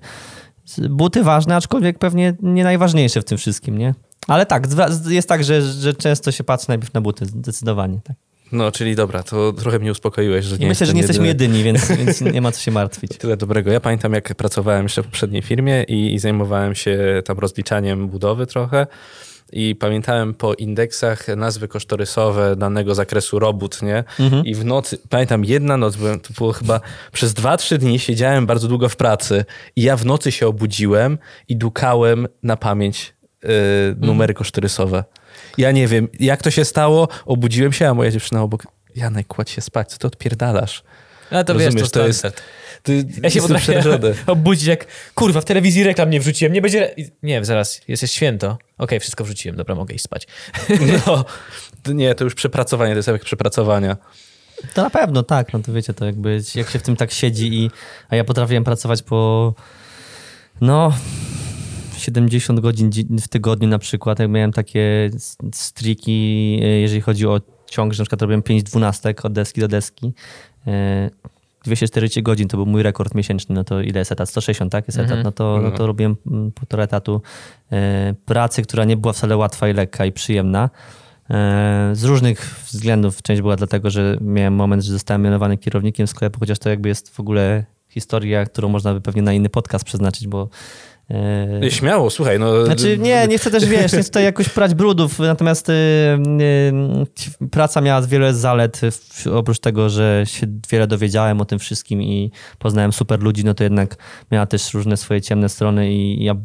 [0.89, 3.93] buty ważne, aczkolwiek pewnie nie najważniejsze w tym wszystkim, nie?
[4.27, 4.67] Ale tak,
[5.09, 7.99] jest tak, że, że często się patrzy najpierw na buty, zdecydowanie.
[8.03, 8.28] Tak.
[8.51, 11.57] No, czyli dobra, to trochę mnie uspokoiłeś, że nie myślę, że nie jesteśmy jedyny.
[11.57, 13.17] jedyni, więc, więc nie ma co się martwić.
[13.17, 13.71] Tyle dobrego.
[13.71, 18.47] Ja pamiętam, jak pracowałem jeszcze w poprzedniej firmie i, i zajmowałem się tam rozliczaniem budowy
[18.47, 18.87] trochę.
[19.51, 24.03] I pamiętałem po indeksach nazwy kosztorysowe danego zakresu robót, nie?
[24.45, 26.81] I w nocy, pamiętam jedna noc, byłem, to było chyba
[27.11, 31.17] przez dwa, trzy dni siedziałem bardzo długo w pracy i ja w nocy się obudziłem
[31.47, 33.47] i dukałem na pamięć y,
[33.97, 35.03] numery kosztorysowe.
[35.59, 38.63] Ja nie wiem, jak to się stało, obudziłem się, a moja dziewczyna obok,
[38.95, 40.83] Janek, kładź się spać, co ty odpierdalasz?
[41.31, 42.27] A to wiesz, Rozumiesz, to, to jest...
[42.83, 44.15] Ty, Ja się potrafię przerażony.
[44.27, 46.95] obudzić jak, kurwa, w telewizji reklam nie wrzuciłem, nie będzie...
[47.23, 48.57] Nie, zaraz, jest jest święto.
[48.77, 50.27] Okej, wszystko wrzuciłem, dobra, mogę iść spać.
[51.07, 51.25] No,
[51.83, 53.97] to nie, to już przepracowanie, to jest efekt przepracowania.
[54.73, 55.53] To na pewno, tak.
[55.53, 57.71] No to wiecie, to jakby jak się w tym tak siedzi i...
[58.09, 59.53] A ja potrafiłem pracować po...
[60.61, 60.93] No...
[61.99, 64.19] 70 godzin dzi- w tygodniu na przykład.
[64.19, 65.09] Jak miałem takie
[65.53, 66.11] striki,
[66.63, 70.13] e, jeżeli chodzi o ciąg, że na przykład robiłem 5 dwunastek od deski do deski.
[70.67, 71.09] E,
[71.63, 74.29] 240 godzin to był mój rekord miesięczny, no to ile jest etat?
[74.29, 74.87] 160, tak?
[74.87, 75.23] Jest etat.
[75.23, 77.21] No to, no to robiłem mm, półtora etatu
[77.71, 80.69] e, pracy, która nie była wcale łatwa i lekka i przyjemna.
[81.29, 83.21] E, Z różnych względów.
[83.21, 87.09] Część była dlatego, że miałem moment, że zostałem mianowany kierownikiem sklepu, chociaż to jakby jest
[87.15, 90.49] w ogóle historia, którą można by pewnie na inny podcast przeznaczyć, bo
[91.11, 92.65] e, Śmiało, słuchaj, no...
[92.65, 95.73] znaczy nie, nie chcę też, wiesz, nie chcę tutaj jakoś prać brudów, natomiast y,
[97.41, 98.81] y, praca miała wiele zalet,
[99.33, 103.63] oprócz tego, że się wiele dowiedziałem o tym wszystkim i poznałem super ludzi, no to
[103.63, 103.95] jednak
[104.31, 106.35] miała też różne swoje ciemne strony i ja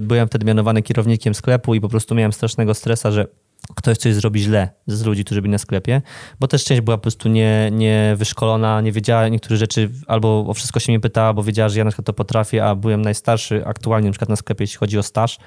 [0.00, 3.26] byłem wtedy mianowany kierownikiem sklepu i po prostu miałem strasznego stresa, że
[3.74, 6.02] ktoś coś zrobi źle z ludzi, którzy byli na sklepie,
[6.40, 10.54] bo też część była po prostu nie, nie wyszkolona, nie wiedziała niektórych rzeczy, albo o
[10.54, 13.66] wszystko się mnie pytała, bo wiedziała, że ja na przykład to potrafię, a byłem najstarszy
[13.66, 15.38] aktualnie na przykład na sklepie, jeśli chodzi o staż,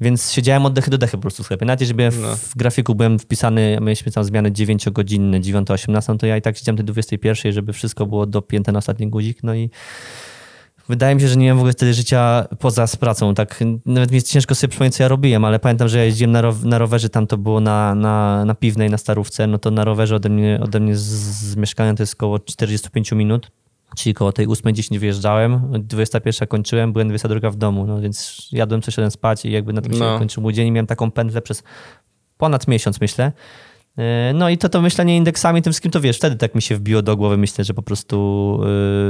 [0.00, 1.66] więc siedziałem od dechy do dechy po prostu w sklepie.
[1.66, 2.36] Nawet jeżeli byłem w, No.
[2.36, 6.84] w grafiku byłem wpisany, mieliśmy tam zmiany 9-godzinne, 9-18, to ja i tak siedziałem tej
[6.86, 9.70] 21, żeby wszystko było dopięte na ostatni guzik, no i
[10.88, 13.34] Wydaje mi się, że nie miałem w ogóle wtedy życia poza z pracą.
[13.34, 16.32] Tak, nawet mi jest ciężko sobie przypomnieć, co ja robiłem, ale pamiętam, że ja jeździłem
[16.32, 19.70] na, row, na rowerze, tam to było na, na, na Piwnej, na Starówce, no to
[19.70, 23.50] na rowerze ode mnie, ode mnie z, z mieszkania to jest około 45 minut,
[23.96, 28.94] czyli koło tej 8.10 wyjeżdżałem, 21 kończyłem, byłem 22 w domu, no więc jadłem, coś
[28.94, 30.18] szedłem spać i jakby na tym się No.
[30.18, 31.62] kończył mój dzień i miałem taką pętlę przez
[32.38, 33.32] ponad miesiąc, myślę.
[33.98, 36.76] E, No i to to myślenie indeksami, tym wszystkim, to wiesz, wtedy tak mi się
[36.76, 38.58] wbiło do głowy, myślę, że po prostu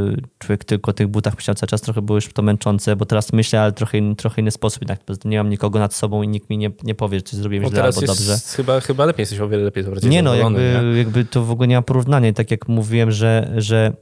[0.07, 3.07] yy, człowiek tylko o tych butach myślał cały czas, trochę było już to męczące, bo
[3.07, 6.29] teraz myślę, ale trochę, in- trochę inny sposób, jednak nie mam nikogo nad sobą i
[6.29, 8.37] nikt mi nie, nie powie, czy zrobiłem Bo źle albo jest dobrze.
[8.57, 10.99] chyba, chyba lepiej, jesteś o wiele lepiej bardziej Nie no, jakby, nie?
[10.99, 12.29] jakby to w ogóle nie ma porównania.
[12.29, 13.93] I Tak jak mówiłem, że, że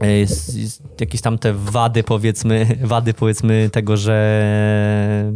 [0.00, 5.32] e, jest, jest jakieś tam te wady powiedzmy, wady powiedzmy tego, że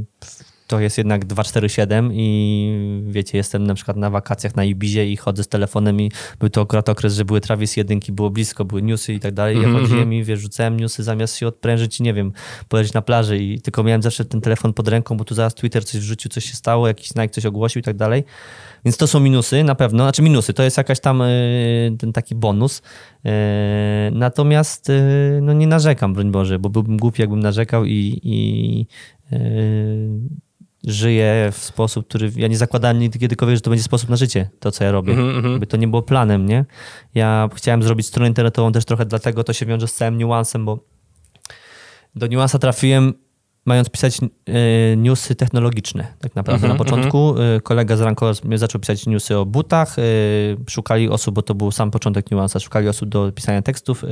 [0.73, 5.45] to jest jednak 247 i wiecie, jestem na przykład na wakacjach na Ibizie i chodzę
[5.45, 9.13] z telefonem i był to akurat okres, że były Travis jedynki, było blisko, były newsy
[9.15, 9.57] i tak dalej.
[9.57, 12.33] Ja Mhm, chodziłem i wiesz, rzucałem newsy zamiast się odprężyć i nie wiem,
[12.69, 15.85] polecieć na plaży i tylko miałem zawsze ten telefon pod ręką, bo tu zaraz Twitter
[15.85, 18.25] coś wrzucił, coś się stało, jakiś Nike coś ogłosił i tak dalej.
[18.85, 22.35] Więc to są minusy na pewno, znaczy minusy, to jest jakaś tam y, ten taki
[22.35, 22.79] bonus.
[22.79, 23.31] Y,
[24.13, 28.87] Natomiast y, no nie narzekam, broń Boże, bo byłbym głupi, jakbym narzekał i, i
[30.85, 34.51] żyję w sposób, który ja nie zakładałem nigdy kiedykolwiek, że to będzie sposób na życie,
[34.61, 35.13] to co ja robię.
[35.13, 35.53] Mhm, mhm.
[35.53, 36.65] Jakby to nie było planem, nie?
[37.15, 40.79] Ja chciałem zrobić stronę internetową też trochę dlatego, to się wiąże z całym niuansem, bo
[42.15, 43.15] do niuansa trafiłem
[43.65, 46.07] mając pisać e, newsy technologiczne.
[46.19, 50.03] Tak naprawdę Mhm, na początku e, kolega z Ranko zaczął pisać newsy o butach, e,
[50.71, 54.05] szukali osób, bo to był sam początek niuansa, szukali osób do pisania tekstów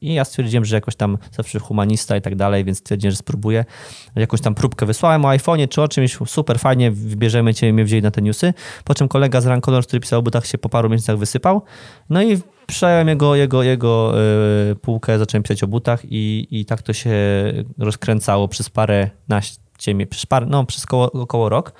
[0.00, 3.64] i ja stwierdziłem, że jakoś tam zawsze humanista i tak dalej, więc stwierdziłem, że spróbuję.
[4.16, 7.84] Jakąś tam próbkę wysłałem o iPhone'ie czy o czymś, super, fajnie, wybierzemy cię i mnie
[7.84, 8.54] wzięli na te newsy.
[8.84, 11.62] Po czym kolega z Rancolor, który pisał o butach się po paru miesiącach wysypał.
[12.10, 12.38] No i
[12.70, 14.14] przejąłem jego, jego, jego
[14.70, 17.10] y, półkę, zacząłem pisać o butach i, i tak to się
[17.78, 21.72] rozkręcało przez parę naście, mie- przez parę, no przez koło, około rok.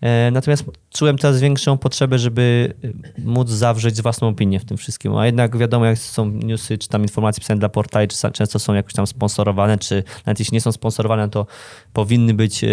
[0.00, 5.16] E, natomiast czułem coraz większą potrzebę, żeby y, móc zawrzeć własną opinię w tym wszystkim.
[5.16, 8.74] A jednak wiadomo, jak są newsy, czy tam informacje pisane dla portali, czy często są
[8.74, 11.46] jakoś tam sponsorowane, czy nawet jeśli nie są sponsorowane, to
[11.92, 12.68] powinny być, y,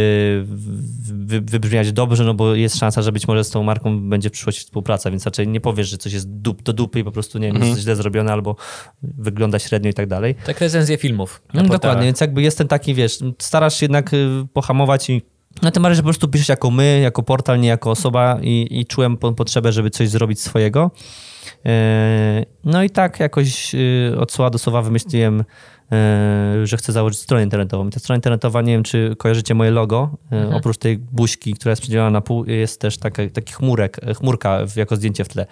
[0.45, 4.31] wy, wybrzmiać dobrze, no bo jest szansa, że być może z tą marką będzie w
[4.31, 7.39] przyszłości współpraca, więc raczej nie powiesz, że coś jest dup, do dupy i po prostu
[7.39, 8.55] nie wiem, jest źle zrobione albo
[9.03, 10.35] wygląda średnio i tak dalej.
[10.45, 11.41] Tak recenzje filmów.
[11.53, 15.21] No, dokładnie, więc jakby jest ten taki, wiesz, starasz się jednak y, pohamować i
[15.61, 18.67] no tym bardziej, że po prostu piszesz jako my, jako portal, nie jako osoba i,
[18.71, 20.91] i czułem po, potrzebę, żeby coś zrobić swojego.
[21.65, 25.43] E, No i tak jakoś y, od słowa do słowa wymyśliłem,
[25.91, 27.87] e, że chcę założyć stronę internetową.
[27.87, 30.09] I ta strona internetowa, nie wiem, czy kojarzycie moje logo.
[30.31, 34.13] E, Oprócz tej buźki, która jest przydzielona na pół, jest też taka, taki chmurek, e,
[34.13, 35.45] chmurka jako zdjęcie w tle.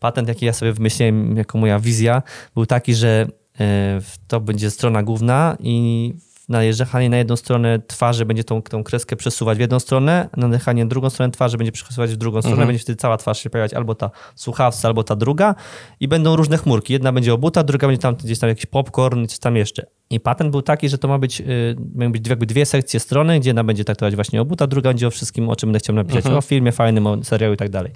[0.00, 2.22] Patent, jaki ja sobie wymyśliłem jako moja wizja,
[2.54, 3.26] był taki, że
[3.60, 6.14] e, to będzie strona główna i
[6.50, 10.88] najeżdżanie na jedną stronę twarzy będzie tą, tą kreskę przesuwać w jedną stronę, nadychanie na
[10.88, 13.94] drugą stronę twarzy będzie przesuwać w drugą stronę, będzie wtedy cała twarz się pojawiać albo
[13.94, 15.54] ta słuchawca, albo ta druga
[16.00, 16.92] i będą różne chmurki.
[16.92, 19.86] Jedna będzie obuta, druga będzie tam gdzieś tam jakiś popcorn coś tam jeszcze.
[20.10, 23.40] I patent był taki, że to ma być, y, mają być jakby dwie sekcje strony,
[23.40, 25.96] gdzie jedna będzie traktować właśnie o buta, druga będzie o wszystkim, o czym będę chciał
[25.96, 27.92] napisać, o filmie fajnym, o serialu i tak dalej.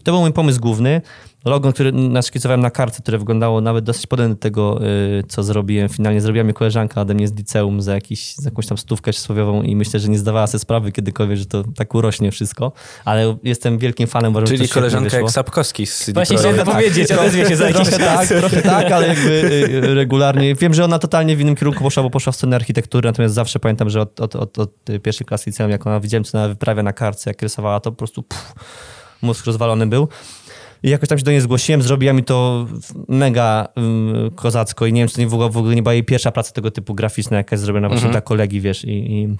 [0.00, 1.00] I to był mój pomysł główny.
[1.44, 5.88] Logo, który naszkicowałem na kartce, które wyglądało nawet dosyć podobnie do tego, y, co zrobiłem.
[5.88, 9.62] Finalnie zrobiła mi koleżanka ode mnie z liceum za, jakiś, za jakąś tam stówkę przysłowiową
[9.62, 12.72] i myślę, że nie zdawała sobie sprawy kiedykolwiek, że to tak urośnie wszystko.
[13.04, 17.12] Ale jestem wielkim fanem, uważam, że to Czyli koleżanka jak Sapkowski z Właśnie chciałem powiedzieć,
[17.12, 20.54] odezwie się za jakiś tak, trochę tak, ale jakby y, regularnie.
[20.54, 23.58] Wiem, że ona totalnie w innym kierunku poszła, bo poszła w stronę architektury, natomiast zawsze
[23.58, 24.70] pamiętam, że od, od, od, od
[25.02, 27.96] pierwszej klasy liceum, jak ona widziałem, co ona wyprawia na kartce, jak rysowała, to po
[27.96, 28.54] prostu pff,
[29.22, 30.08] mózg rozwalony był.
[30.82, 32.66] I jakoś tam się do niej zgłosiłem, zrobiła mi to
[33.08, 35.92] mega ym, kozacko i nie wiem, czy to nie w ogóle, w ogóle nie była
[35.92, 39.36] jej pierwsza praca tego typu graficzna, jaka jest zrobiona właśnie dla kolegi, wiesz, i, i,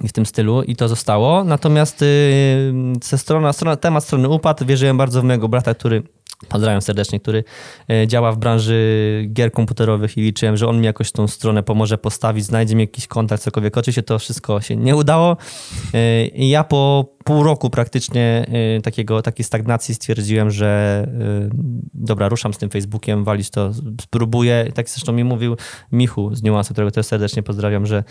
[0.00, 1.44] i w tym stylu i to zostało.
[1.44, 6.02] Natomiast y, ze strona, strona, temat strony upadł, wierzyłem bardzo w mojego brata, który
[6.48, 7.44] Pozdrawiam serdecznie, który
[7.90, 11.98] e, działa w branży gier komputerowych i liczyłem, że on mi jakoś tą stronę pomoże
[11.98, 13.76] postawić, znajdzie mi jakiś kontakt, cokolwiek.
[13.76, 15.36] Oczywiście to wszystko się nie udało.
[15.94, 21.06] E, I ja po pół roku praktycznie e, takiego, takiej stagnacji stwierdziłem, że
[21.94, 24.72] dobra, ruszam z tym Facebookiem, walić to, spróbuję.
[24.74, 25.56] Tak zresztą mi mówił
[25.92, 28.04] Michu z Niuansu, którego też serdecznie pozdrawiam, że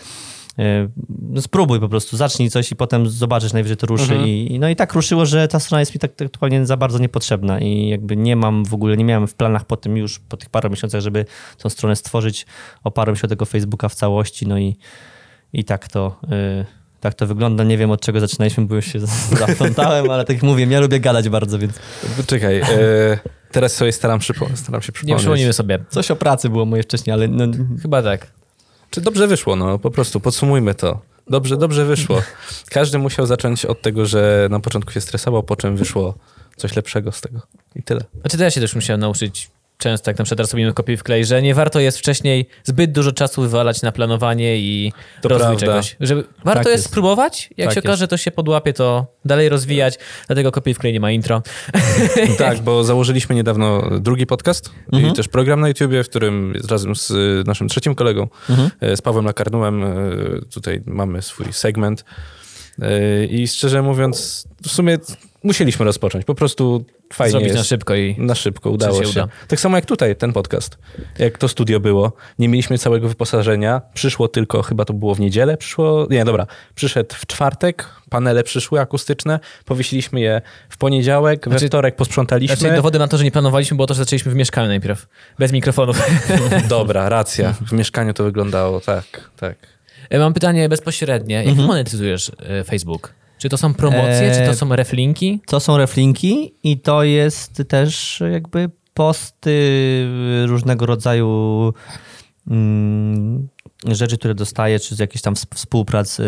[1.40, 4.16] spróbuj po prostu, zacznij coś i potem zobaczysz, najwyżej to ruszy.
[4.16, 6.76] I, i- no i tak ruszyło, że ta strona jest mi tak, tak aktualnie za
[6.76, 10.18] bardzo niepotrzebna i jakby nie mam w ogóle, nie miałem w planach po tym już,
[10.18, 11.24] po tych paru miesiącach, żeby
[11.58, 12.46] tą stronę stworzyć.
[12.84, 14.76] Oparłem się o tego Facebooka w całości, no i,
[15.52, 16.20] i tak to...
[16.62, 17.64] y, tak to wygląda.
[17.64, 18.98] Nie wiem od czego zaczynaliśmy, bo już się
[19.46, 21.72] zaplątałem, ale tak jak mówię, ja lubię gadać bardzo, więc
[22.26, 22.64] Czekaj, e,
[23.52, 25.18] teraz sobie staram, przypo- staram się Nie przypomnieć.
[25.18, 25.78] przypomnimy sobie.
[25.88, 27.44] coś o pracy było moje wcześniej, ale no,
[27.82, 28.26] Chyba tak.
[28.90, 31.00] Czy dobrze wyszło, no po prostu, podsumujmy to.
[31.28, 32.22] Dobrze, dobrze wyszło.
[32.70, 36.14] Każdy musiał zacząć od tego, że na początku się stresował, po czym wyszło
[36.56, 37.40] coś lepszego z tego.
[37.74, 38.00] I tyle.
[38.20, 39.50] Znaczy to ja się też musiałem nauczyć
[39.80, 43.12] często, jak na przykład teraz robimy kopiuj wklej, że nie warto jest wcześniej zbyt dużo
[43.12, 45.66] czasu wywalać na planowanie i To rozwój prawda.
[45.66, 45.96] czegoś.
[46.00, 46.84] Żeby, warto Tak jest jest.
[46.84, 47.86] spróbować, jak Tak się jest.
[47.86, 51.42] okaże, to się podłapie, to dalej rozwijać, dlatego kopiuj wklej nie ma intro.
[52.38, 55.12] Tak, bo założyliśmy niedawno drugi podcast Mhm.
[55.12, 58.70] i też program na YouTubie, w którym razem z y, naszym trzecim kolegą, Mhm.
[58.92, 62.04] y, z Pawłem Lakarnułem, y, tutaj mamy swój segment.
[62.82, 64.98] Y, I szczerze mówiąc, w sumie
[65.42, 66.24] musieliśmy rozpocząć.
[66.24, 67.58] Po prostu fajnie Zrobić jest.
[67.58, 69.22] na szybko i Na szybko, udało się się.
[69.22, 69.28] uda.
[69.48, 70.78] Tak samo jak tutaj, ten podcast.
[71.18, 75.56] Jak to studio było, nie mieliśmy całego wyposażenia, przyszło tylko, chyba to było w niedzielę,
[75.56, 81.66] przyszło, nie, dobra, przyszedł w czwartek, panele przyszły akustyczne, powiesiliśmy je w poniedziałek, we Znaczy-
[81.66, 82.56] wtorek posprzątaliśmy.
[82.56, 85.06] Znaczy dowody na to, że nie planowaliśmy, było to, że zaczęliśmy w mieszkaniu najpierw,
[85.38, 86.02] bez mikrofonów.
[86.68, 87.52] Dobra, racja.
[87.66, 89.56] W mieszkaniu to wyglądało tak, tak.
[90.10, 91.44] E, Mam pytanie bezpośrednie.
[91.44, 93.14] Jak monetyzujesz e, Facebook?
[93.38, 95.40] Czy to są promocje, czy to Eee, są reflinki?
[95.46, 100.06] To są reflinki i to jest też jakby posty
[100.46, 101.72] różnego rodzaju
[102.50, 103.48] mm,
[103.86, 106.20] rzeczy, które dostaję, czy z jakichś tam sp- współprac.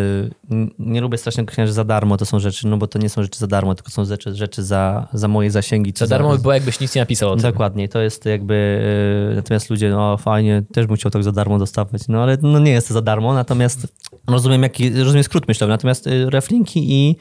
[0.78, 3.22] Nie lubię strasznie określać, że za darmo to są rzeczy, no bo to nie są
[3.22, 5.92] rzeczy za darmo, tylko są rzeczy, rzeczy za, za moje zasięgi.
[5.96, 7.42] Za darmo by było, jakbyś nic nie napisał o tym.
[7.42, 8.54] Dokładnie, to jest jakby,
[9.32, 12.58] y, natomiast ludzie, no fajnie, też bym chciał tak za darmo dostawać, no ale no
[12.58, 13.86] nie jest to za darmo, natomiast
[14.26, 17.16] rozumiem, jaki, rozumiem skrót myślowy, natomiast y, reflinki i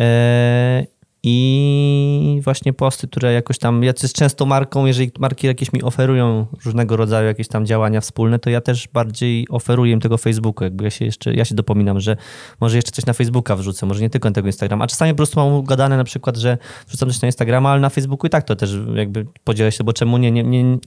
[0.00, 0.86] e,
[1.22, 6.46] i właśnie posty, które jakoś tam, ja z często marką, jeżeli marki jakieś mi oferują
[6.64, 10.84] różnego rodzaju jakieś tam działania wspólne, to ja też bardziej oferuję im tego Facebooku, jakby
[10.84, 12.16] ja się jeszcze, ja się dopominam, że
[12.60, 15.16] może jeszcze coś na Facebooka wrzucę, może nie tylko na tego Instagrama, a czasami po
[15.16, 18.44] prostu mam ugadane na przykład, że wrzucam coś na Instagrama, ale na Facebooku i tak
[18.44, 20.78] to też jakby podzielę się, bo czemu nie, nie, nie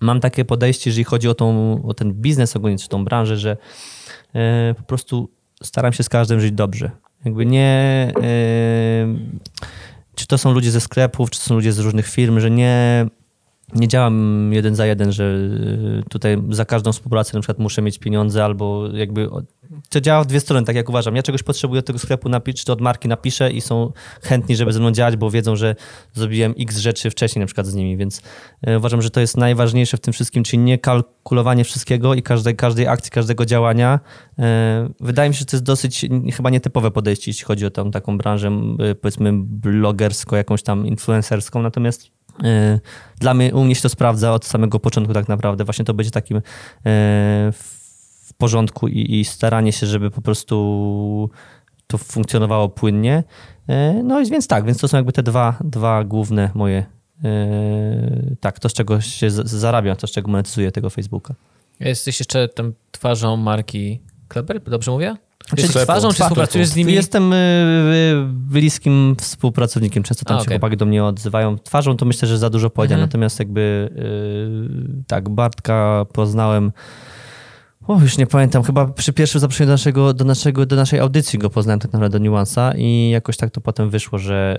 [0.00, 3.56] mam takie podejście, jeżeli chodzi o, tą, o ten biznes ogólnie, czy tą branżę, że
[4.34, 5.30] e, po prostu
[5.62, 6.90] staram się z każdym żyć dobrze.
[7.24, 8.12] Jakby nie.
[8.22, 9.06] e,
[10.14, 13.06] czy to są ludzie ze sklepów, czy to są ludzie z różnych firm, że nie.
[13.74, 17.98] Nie działam jeden za jeden, że e, tutaj za każdą współpracę na przykład muszę mieć
[17.98, 19.28] pieniądze albo jakby.
[19.88, 21.16] To działa w dwie strony, tak jak uważam.
[21.16, 23.92] Ja czegoś potrzebuję od tego sklepu czy to od marki napiszę i są
[24.22, 25.76] chętni, żeby ze mną działać, bo wiedzą, że
[26.14, 28.22] zrobiłem x rzeczy wcześniej na przykład z nimi, więc
[28.62, 32.56] e, uważam, że to jest najważniejsze w tym wszystkim, czyli nie kalkulowanie wszystkiego i każdej,
[32.56, 34.00] każdej akcji, każdego działania.
[34.38, 36.06] E, Wydaje mi się, że to jest dosyć
[36.36, 38.50] chyba nietypowe podejście, jeśli chodzi o tą taką branżę,
[39.00, 42.19] powiedzmy blogerską, jakąś tam influencerską, natomiast
[43.18, 45.64] dla mnie, u mnie się to sprawdza od samego początku tak naprawdę.
[45.64, 46.40] Właśnie to będzie takim e,
[47.52, 51.30] w porządku i, i staranie się, żeby po prostu
[51.86, 53.24] to funkcjonowało płynnie.
[53.68, 56.86] E, No i więc tak, więc to są jakby te dwa, dwa główne moje,
[58.40, 61.34] tak, to z czego się zarabiam, to z czego monetyzuję tego Facebooka.
[61.80, 65.16] Jesteś jeszcze tam twarzą marki Kleber, dobrze mówię?
[65.48, 65.68] Sklepu.
[65.84, 66.92] twarzą, czy współpracujesz z nimi?
[66.92, 70.58] Jestem y, y, bliskim współpracownikiem, często tam A, się okej.
[70.58, 71.58] chłopaki do mnie odzywają.
[71.58, 73.08] Twarzą to myślę, że za dużo powiedziane, Mhm.
[73.08, 73.90] natomiast jakby
[75.00, 76.72] y, tak, Bartka poznałem
[77.86, 81.38] o, już nie pamiętam, chyba przy pierwszym zaproszeniu do, naszego, do, naszego, do naszej audycji
[81.38, 84.58] go poznałem tak naprawdę do Niuansa i jakoś tak to potem wyszło, że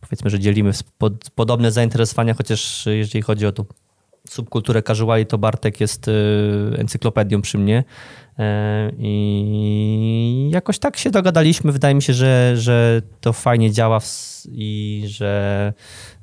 [0.00, 3.64] powiedzmy, że dzielimy pod, podobne zainteresowania, chociaż jeżeli chodzi o tą
[4.28, 6.12] subkulturę casuali, to Bartek jest y,
[6.78, 7.84] encyklopedią przy mnie
[8.38, 11.72] E, i jakoś tak się dogadaliśmy.
[11.72, 15.72] Wydaje mi się, że, że to fajnie działa w i że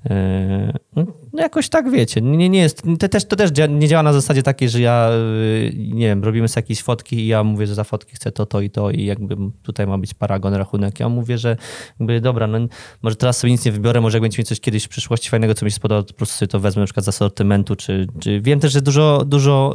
[0.09, 0.73] e,
[1.33, 2.21] no jakoś tak wiecie.
[2.21, 5.73] Nie, nie jest, to też, to też nie działa na zasadzie takiej, że ja y,
[5.77, 8.61] nie wiem, robimy sobie jakieś fotki i ja mówię, że za fotki chcę to, to
[8.61, 10.99] i to i jakby tutaj ma być paragon, rachunek.
[10.99, 11.57] Ja mówię, że
[11.99, 12.57] jakby dobra, no
[13.01, 15.53] może teraz sobie nic nie wybiorę, może jak będzie mi coś kiedyś w przyszłości fajnego,
[15.53, 18.07] co mi się spodoba, to po prostu sobie to wezmę na przykład z asortymentu, czy,
[18.19, 19.73] czy wiem też, że dużo, dużo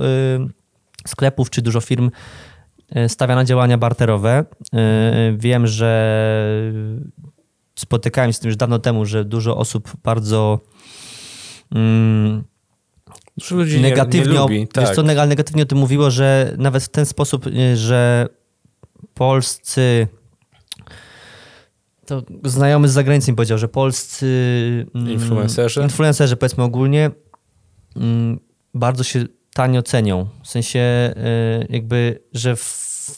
[1.07, 2.11] y, sklepów, czy dużo firm
[3.09, 4.45] stawia na działania barterowe.
[5.37, 6.73] Wiem, że
[7.79, 10.61] spotykałem się z tym już dawno temu, że dużo osób bardzo
[11.75, 12.45] mm,
[13.39, 14.69] Dużo ludzi negatywnie, nie, nie lubi.
[14.69, 14.95] Tak.
[14.95, 18.29] co, neg- negatywnie o tym mówiło, że nawet w ten sposób, y, że
[19.15, 20.09] polscy
[22.07, 25.83] to znajomy z zagranicy mi powiedział, że polscy mm, Influencerzy?
[25.83, 27.11] influencerzy powiedzmy ogólnie
[27.97, 28.41] mm,
[28.75, 29.25] bardzo się
[29.55, 30.29] tanio cenią.
[30.43, 31.15] W sensie
[31.61, 32.63] y, jakby, że w,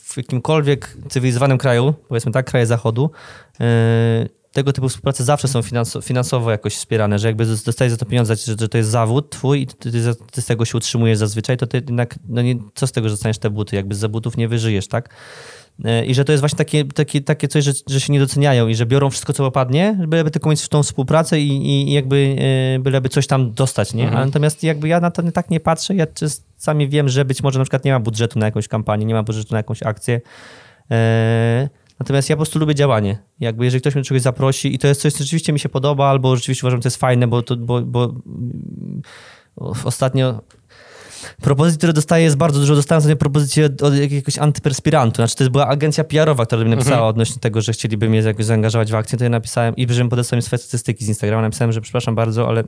[0.04, 3.11] w jakimkolwiek cywilizowanym kraju, powiedzmy tak, kraje zachodu,
[3.61, 8.07] y, tego typu współprace zawsze są finanso, finansowo jakoś wspierane, że jakby dostajesz za to
[8.07, 11.18] pieniądze, że, że to jest zawód twój i ty, ty, ty z tego się utrzymujesz
[11.18, 13.76] zazwyczaj, to ty jednak, no nie, co z tego, że dostaniesz te buty?
[13.76, 15.14] Jakby za butów nie wyżyjesz, tak?
[15.84, 18.68] E, I że to jest właśnie takie, takie, takie coś, że, że się nie doceniają
[18.68, 22.36] i że biorą wszystko, co opadnie, byleby tylko mieć w tą współpracę i, i, jakby
[22.76, 24.05] e, byleby coś tam dostać, nie?
[24.05, 24.26] Mhm.
[24.26, 27.64] Natomiast jakby ja na to tak nie patrzę, ja czasami wiem, że być może na
[27.64, 30.20] przykład nie ma budżetu na jakąś kampanię, nie ma budżetu na jakąś akcję,
[30.90, 31.68] e,
[32.01, 33.18] Natomiast ja po prostu lubię działanie.
[33.40, 35.68] Jakby jeżeli ktoś mnie do czegoś zaprosi i to jest coś, co rzeczywiście mi się
[35.68, 38.14] podoba, albo rzeczywiście uważam, że to jest fajne, bo, to, bo, bo
[39.84, 40.40] ostatnio
[41.42, 42.74] propozycji, które dostaję jest bardzo dużo.
[42.74, 45.16] Dostałem ostatnio propozycję od, od jakiegoś antyperspirantu.
[45.16, 47.11] Znaczy to była agencja PR-owa, która mi napisała Mhm.
[47.11, 50.36] odnośnie tego, że chcieliby mnie jakoś zaangażować w akcję, to ja napisałem i żebym podesłał
[50.36, 51.42] mi swoje statystyki z Instagrama.
[51.42, 52.64] Napisałem, że przepraszam bardzo, ale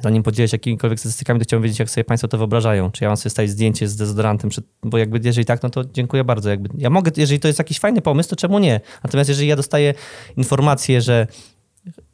[0.00, 2.90] zanim podzielę się jakimikolwiek statystykami, to chciałbym wiedzieć, jak sobie Państwo to wyobrażają.
[2.90, 5.84] Czy ja mam sobie stawić zdjęcie z dezodorantem, przed, bo jakby jeżeli tak, no to
[5.84, 6.50] dziękuję bardzo.
[6.50, 8.80] Jakby, ja mogę, jeżeli to jest jakiś fajny pomysł, to czemu nie?
[9.04, 9.94] Natomiast jeżeli ja dostaję
[10.36, 11.26] informację, że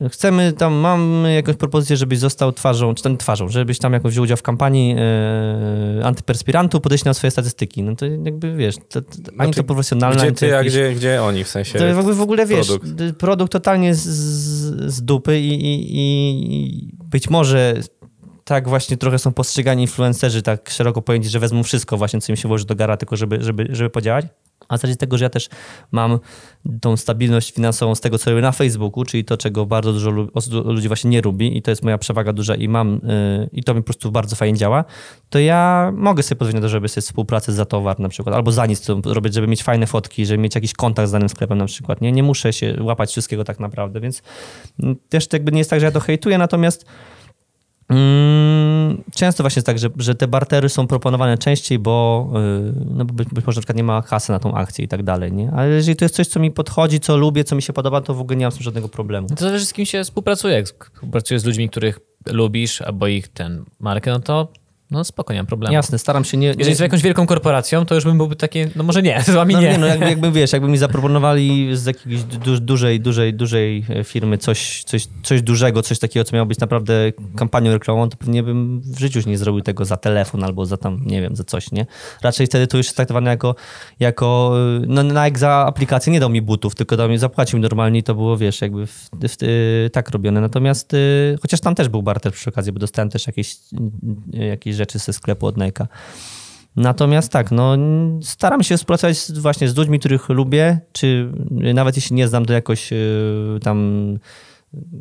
[0.09, 4.25] Chcemy tam, mam jakąś propozycję, żebyś został twarzą, czy tam twarzą, żebyś tam jakoś wziął
[4.25, 7.83] udział w kampanii e, antyperspirantu, podejść na swoje statystyki.
[7.83, 10.95] No to jakby wiesz, to, to, ani Znaczy, to profesjonalne, Gdzie ani ty, a gdzie,
[10.95, 11.79] gdzie oni w sensie?
[11.79, 13.16] to jakby w ogóle wiesz, produkt.
[13.18, 17.75] produkt, totalnie z, z, z dupy i, i, i być może
[18.45, 22.37] tak właśnie trochę są postrzegani influencerzy tak szeroko pojęci, że wezmą wszystko właśnie, co im
[22.37, 24.27] się włoży do gara, tylko żeby, żeby, żeby podziałać.
[24.69, 25.49] A z racji tego, że ja też
[25.93, 26.19] mam
[26.81, 30.11] tą stabilność finansową z tego, co robię na Facebooku, czyli to, czego bardzo dużo
[30.65, 33.75] ludzi właśnie nie lubi i to jest moja przewaga duża i mam, yy, i to
[33.75, 34.85] mi po prostu bardzo fajnie działa,
[35.31, 38.53] to ja mogę sobie pozwolić na to, żeby sobie współpracę za towar na przykład, albo
[38.53, 41.59] za nic co robić, żeby mieć fajne fotki, żeby mieć jakiś kontakt z danym sklepem
[41.59, 42.01] na przykład.
[42.01, 44.23] Nie, nie muszę się łapać wszystkiego tak naprawdę, więc
[44.83, 46.87] mm, też to jakby nie jest tak, że ja to hejtuję, natomiast
[49.14, 53.28] często właśnie jest tak, że, że te bartery są proponowane częściej, bo, yy, no być,
[53.28, 55.51] być może na przykład nie ma kasy na tą akcję i tak dalej, nie?
[55.51, 58.14] Ale jeżeli to jest coś, co mi podchodzi, co lubię, co mi się podoba, to
[58.14, 59.28] w ogóle nie mam z tym żadnego problemu.
[59.28, 60.55] To zależy z kim się współpracuje.
[60.55, 64.49] Jak współpracujesz z ludźmi, których lubisz, albo ich ten markę, no to
[64.91, 65.74] no spoko, nie mam problemu.
[65.74, 66.47] Jasne, staram się nie...
[66.47, 69.30] nie Jeżeli jest jakąś wielką korporacją, to już bym byłby taki, no może nie, z
[69.30, 69.70] wami no, nie.
[69.70, 74.38] nie, no jakby, jakby wiesz, jakby mi zaproponowali z jakiejś du, dużej, dużej, dużej firmy
[74.38, 78.80] coś, coś, coś dużego, coś takiego, co miało być naprawdę kampanią reklamową, to pewnie bym
[78.80, 81.86] w życiu nie zrobił tego za telefon albo za tam, nie wiem, za coś, nie?
[82.22, 83.55] Raczej wtedy to już jest traktowane jako,
[84.01, 84.55] jako
[84.86, 88.03] no Nike za aplikację nie dał mi butów, tylko dał mi, zapłacił mi normalnie i
[88.03, 90.41] to było, wiesz, jakby w, w, w, tak robione.
[90.41, 90.97] Natomiast,
[91.43, 93.57] chociaż tam też był barter przy okazji, bo dostałem też jakieś,
[94.32, 95.87] jakieś rzeczy ze sklepu od Nike'a.
[96.76, 97.76] Natomiast tak, no,
[98.22, 102.93] staram się współpracować właśnie z ludźmi, których lubię, czy nawet jeśli nie znam, to jakoś
[102.93, 104.18] y, tam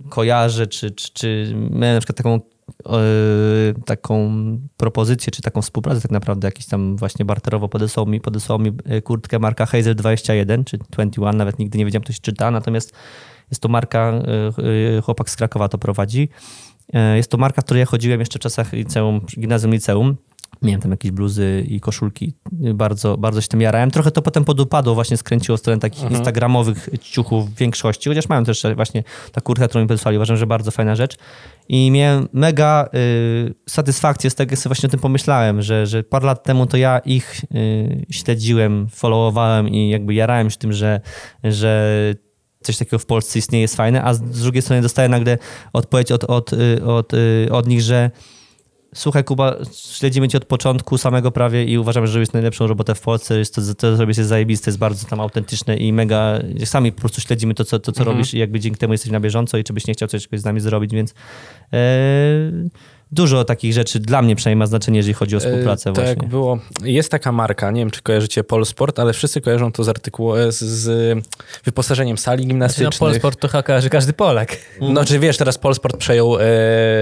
[0.09, 4.31] kojarzę, czy, czy, czy miałem na przykład taką, y, taką
[4.77, 9.01] propozycję, czy taką współpracę tak naprawdę, jakiś tam właśnie barterowo podesłał mi, podesłał mi y,
[9.01, 12.93] kurtkę marka Hazel 21, czy 21, nawet nigdy nie wiedziałem, kto się czyta, natomiast
[13.51, 14.13] jest to marka,
[14.59, 16.29] y, y, chłopak z Krakowa to prowadzi.
[16.95, 20.17] Y, Jest to marka, w której ja chodziłem jeszcze w czasach liceum, gimnazjum liceum.
[20.61, 22.33] Miałem tam jakieś bluzy i koszulki.
[22.51, 23.91] Bardzo, bardzo się tym jarałem.
[23.91, 28.63] Trochę to potem podupadło, właśnie skręciło stronę takich instagramowych ciuchów w większości, chociaż mają też
[28.75, 30.17] właśnie ta kurtka, którą mi podesłali.
[30.17, 31.17] Uważam, że bardzo fajna rzecz.
[31.69, 32.89] I miałem mega
[33.47, 36.65] y, satysfakcję z tego, jak sobie właśnie o tym pomyślałem, że, że parę lat temu
[36.65, 41.01] to ja ich y, śledziłem, followowałem i jakby jarałem się tym, że,
[41.43, 42.13] że
[42.63, 45.37] coś takiego w Polsce istnieje, jest fajne, a z drugiej strony dostaję nagle
[45.73, 48.11] odpowiedź od, od, y, od, y, od nich, że
[48.95, 53.01] Słuchaj, Kuba, śledzimy cię od początku samego prawie i uważam, że robisz najlepszą robotę w
[53.01, 53.39] Polsce.
[53.39, 56.39] Jest to, to robisz jest zajebiste, jest bardzo tam autentyczne i mega.
[56.65, 59.19] Sami po prostu śledzimy to, co, to, co robisz i jakby dzięki temu jesteś na
[59.19, 61.13] bieżąco i czy byś nie chciał coś z nami zrobić, więc
[61.73, 61.77] e,
[63.11, 66.09] dużo takich rzeczy dla mnie przynajmniej ma znaczenie, jeżeli chodzi o współpracę E, to właśnie.
[66.09, 69.89] jak było, jest taka marka, nie wiem czy kojarzycie Polsport, ale wszyscy kojarzą to z
[69.89, 71.17] artykułu, e, z, z
[71.63, 72.89] wyposażeniem sali Znaczy, no.
[72.99, 74.57] Polsport to chyba że każdy Polak.
[74.81, 76.41] No, czy wiesz, teraz Polsport przejął e,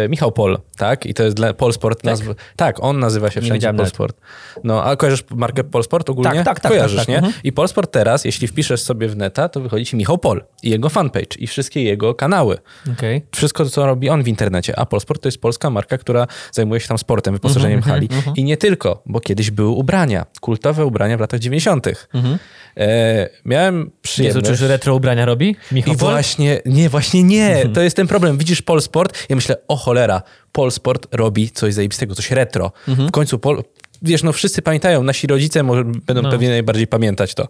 [0.10, 1.05] Michał Pol, tak?
[1.05, 2.26] I to jest dla Polsport nazw...
[2.55, 3.74] Tak, on nazywa się wszędzie.
[3.74, 4.18] Polsport.
[4.64, 6.32] No, a kojarzysz markę Polsport ogólnie?
[6.32, 7.18] Tak, tak, tak, Kojarzysz, tak, tak, nie?
[7.18, 7.34] mhm.
[7.43, 10.89] I Polsport teraz, jeśli wpiszesz sobie w neta, to wychodzi ci Michał Pol i jego
[10.89, 12.58] fanpage i wszystkie jego kanały.
[12.93, 13.22] Okej.
[13.36, 14.80] Wszystko, co robi on w internecie.
[14.80, 18.09] A Polsport to jest polska marka, która zajmuje się tam sportem, wyposażeniem Mhm, hali.
[18.35, 21.87] I nie tylko, bo kiedyś były ubrania, kultowe ubrania w latach 90.
[22.13, 22.37] Mhm.
[22.77, 24.45] E, miałem Jezu, przyjemność...
[24.45, 25.55] czy już retro ubrania robi?
[25.71, 26.11] Michał I Pol?
[26.11, 27.69] właśnie, nie, właśnie nie.
[27.73, 28.37] To jest ten problem.
[28.37, 30.21] Widzisz Polsport, ja myślę, o cholera,
[30.51, 32.71] Polsport robi coś zajebistego, coś retro.
[32.87, 33.63] W końcu Pol...
[34.01, 36.31] Wiesz, no wszyscy pamiętają, nasi rodzice może będą No.
[36.31, 37.47] pewnie najbardziej pamiętać to.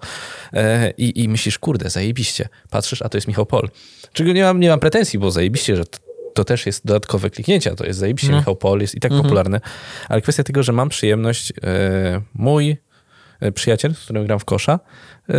[0.53, 2.49] E, i, I myślisz, kurde, zajebiście.
[2.69, 3.69] Patrzysz, a to jest Michał Pol.
[4.13, 5.97] Czego nie mam, nie mam pretensji, bo zajebiście, że to,
[6.37, 8.37] to też jest dodatkowe kliknięcia, to jest zajebiście, No.
[8.37, 9.59] Michał Pol jest i tak popularny.
[10.09, 12.77] Ale kwestia tego, że mam przyjemność, e, mój
[13.39, 14.79] e, przyjaciel, z którym gram w kosza,
[15.29, 15.33] e,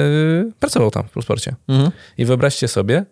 [0.60, 1.54] pracował tam w Polsporcie.
[1.68, 1.90] Mhm.
[2.18, 3.04] I wyobraźcie sobie,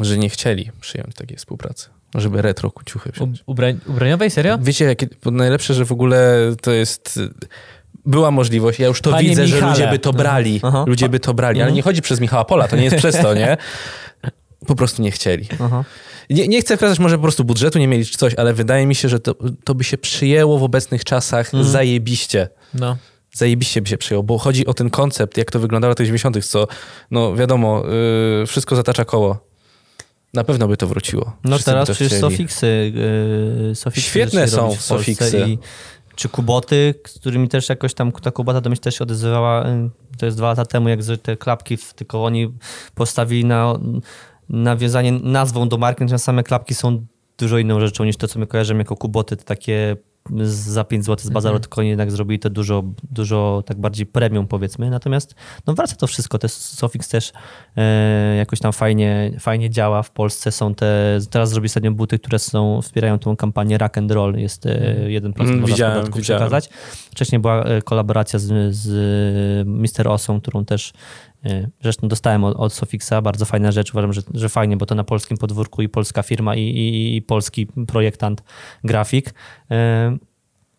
[0.00, 3.42] że nie chcieli przyjąć takiej współpracy, żeby retro ciuchy wziąć.
[3.46, 4.58] Ubrań, ubraniowej, serio?
[4.60, 7.20] Wiecie, jakie, najlepsze, że w ogóle to jest...
[8.06, 9.72] Była możliwość, ja już to Panie widzę, że Michale.
[9.72, 10.60] ludzie by to brali.
[10.62, 10.84] Aha.
[10.86, 13.34] Ludzie by to brali, ale nie chodzi przez Michała Pola, to nie jest przez to,
[13.34, 13.56] nie?
[14.66, 15.48] Po prostu nie chcieli.
[15.60, 15.84] Aha.
[16.30, 18.94] Nie, nie chcę wskazać, może po prostu budżetu nie mieli czy coś, ale wydaje mi
[18.94, 19.34] się, że to,
[19.64, 22.48] to by się przyjęło w obecnych czasach zajebiście.
[22.74, 22.96] No.
[23.32, 26.46] Zajebiście by się przyjął, bo chodzi o ten koncept, jak to wyglądało w latach 90.,
[26.46, 26.66] co,
[27.10, 27.82] no wiadomo,
[28.40, 29.38] yy, wszystko zatacza koło.
[30.34, 31.36] Na pewno by to wróciło.
[31.44, 32.20] No Wszyscy teraz przecież.
[32.20, 32.92] Sofiksy,
[33.68, 35.44] yy, Sofiksy Świetne są Sofiksy.
[35.48, 35.58] I,
[36.16, 39.90] czy Kuboty, z którymi też jakoś tam ta Kubota do mnie też się odezwała, yy,
[40.18, 42.52] to jest dwa lata temu, jak te klapki, w- tylko oni
[42.94, 43.78] postawili na
[44.48, 47.06] nawiązanie nazwą do marki, natomiast same klapki są
[47.38, 49.96] dużo inną rzeczą niż to, co my kojarzymy jako Kuboty, takie
[50.42, 54.46] za 5 zł z bazaru, tylko oni jednak zrobili to dużo, dużo tak bardziej premium
[54.46, 54.90] powiedzmy.
[54.90, 55.34] Natomiast
[55.66, 56.38] no wraca to wszystko.
[56.38, 57.32] Te Sofix też
[57.76, 60.52] e, jakoś tam fajnie, fajnie działa w Polsce.
[60.52, 64.34] Są te, teraz zrobi ostatnio buty, które są, wspierają tą kampanię Rock and Roll.
[64.38, 66.42] Jest e, 1% Mm, można widziałem, podatku widziałem.
[66.42, 66.68] przekazać.
[67.10, 70.08] Wcześniej była e, kolaboracja z, z Mr.
[70.08, 70.92] Osą, którą też
[71.82, 73.22] zresztą dostałem od, od Sofixa.
[73.22, 73.92] Bardzo fajna rzecz.
[73.92, 77.22] Uważam, że, że fajnie, bo to na polskim podwórku i polska firma i, i, i
[77.22, 78.42] polski projektant,
[78.84, 79.34] grafik.
[79.70, 80.16] E,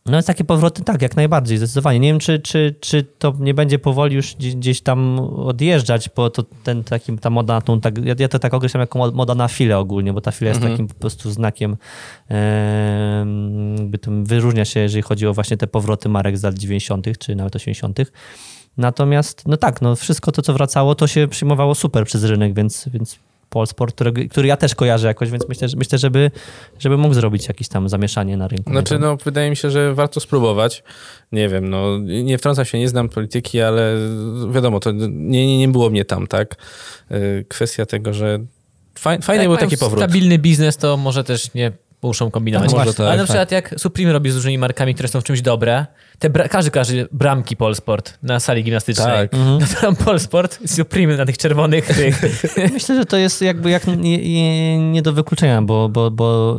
[0.08, 2.00] no jest takie powroty, tak, jak najbardziej, zdecydowanie.
[2.00, 6.44] Nie wiem, czy, czy, czy to nie będzie powoli już gdzieś, tam odjeżdżać, bo to
[6.64, 9.36] ten, taki, ta moda na tą, tak, ja, ja to tak określam jako mo- moda
[9.36, 11.78] na filę ogólnie, bo ta fila jest takim po prostu znakiem,
[12.28, 17.18] em, jakby tym wyróżnia się, jeżeli chodzi o właśnie te powroty marek z lat 90.
[17.20, 18.00] czy nawet 80.
[18.78, 22.90] Natomiast, no tak, no wszystko to, co wracało, to się przyjmowało super przez rynek, więc,
[22.94, 23.20] więc
[23.50, 26.32] Polsport, którego, który ja też kojarzę jakoś, więc myślę, że- myślę żeby,
[26.80, 28.72] żeby mógł zrobić jakieś tam zamieszanie na rynku.
[28.72, 30.84] Znaczy, no, wydaje mi się, że warto spróbować.
[31.32, 33.96] Nie wiem, no, nie wtrącam się, nie znam polityki, ale
[34.52, 35.08] wiadomo, to nie,
[35.48, 36.56] nie, nie było mnie tam, tak?
[37.12, 38.40] Y, Kwestia tego, że
[39.00, 40.00] faj, fajny Jak był taki powrót.
[40.00, 41.72] stabilny biznes, to może też nie
[42.02, 42.72] muszą kombinować.
[42.72, 43.08] No może właśnie, tak.
[43.08, 43.28] Ale na tak.
[43.28, 45.86] przykład jak Supreme robi z różnymi markami, które są w czymś dobre,
[46.20, 49.30] te bra- każdy kojarzy bramki Polsport na sali gimnastycznej.
[49.30, 49.32] Tak.
[49.34, 52.22] No to tam Polsport, Supreme na tych czerwonych tych.
[52.74, 56.58] Myślę, że to jest jakby jak nie, nie, do wykluczenia, bo, bo, bo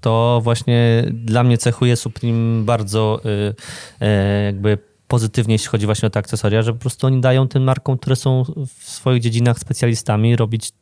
[0.00, 3.54] to właśnie dla mnie cechuje Supreme bardzo y,
[4.00, 4.78] e, jakby
[5.08, 8.16] pozytywnie, jeśli chodzi właśnie o te akcesoria, że po prostu oni dają tym markom, które
[8.16, 8.44] są
[8.78, 10.72] w swoich dziedzinach specjalistami, robić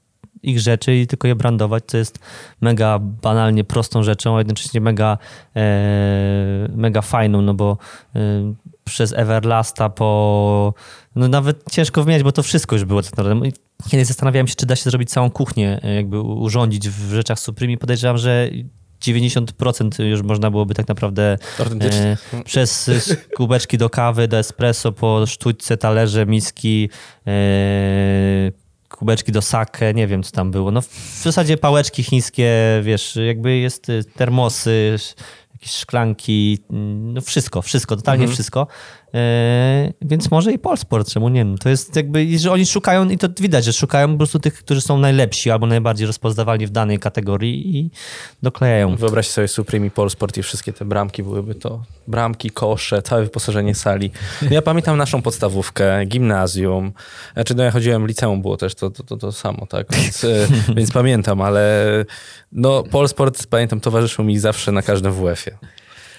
[0.43, 2.19] ich rzeczy i tylko je brandować, co jest
[2.61, 5.19] mega banalnie prostą rzeczą, a jednocześnie mega,
[5.57, 7.79] e, mega fajną, no bo
[8.17, 8.19] e,
[8.85, 10.75] przez Everlasta po...
[11.17, 13.49] No nawet ciężko wymieniać, bo to wszystko już było tak naprawdę.
[13.91, 17.73] Kiedyś zastanawiałem się, czy da się zrobić całą kuchnię, e, jakby urządzić w rzeczach Supreme
[17.73, 18.51] i podejrzewam, że
[19.03, 22.91] 90% już można byłoby tak naprawdę e, przez
[23.37, 26.89] kubeczki do kawy, do espresso, po sztućce, talerze, miski,
[27.27, 27.33] e,
[29.03, 30.71] kubeczki do sake, nie wiem co tam było.
[30.71, 34.97] No w zasadzie pałeczki chińskie, wiesz, jakby jest e, termosy,
[35.53, 38.67] jakieś szklanki, mm, no wszystko, wszystko, totalnie wszystko.
[39.15, 41.45] E, więc może i Polsport, czemu nie?
[41.45, 44.55] No To jest jakby, że oni szukają, i to widać, że szukają po prostu tych,
[44.55, 47.91] którzy są najlepsi albo najbardziej rozpoznawalni w danej kategorii i
[48.43, 48.97] doklejają.
[48.97, 51.83] Wyobraź sobie Supreme i Polsport i wszystkie te bramki byłyby to.
[52.09, 54.11] Bramki, kosze, całe wyposażenie sali.
[54.43, 56.93] No ja pamiętam naszą podstawówkę, gimnazjum.
[57.35, 59.87] Znaczy, no ja chodziłem, liceum było też to, to, to, to samo, tak?
[59.97, 60.47] Więc, e,
[60.77, 61.87] więc pamiętam, ale
[62.53, 65.59] no Polsport, pamiętam, towarzyszył mi zawsze na każdym WF-ie.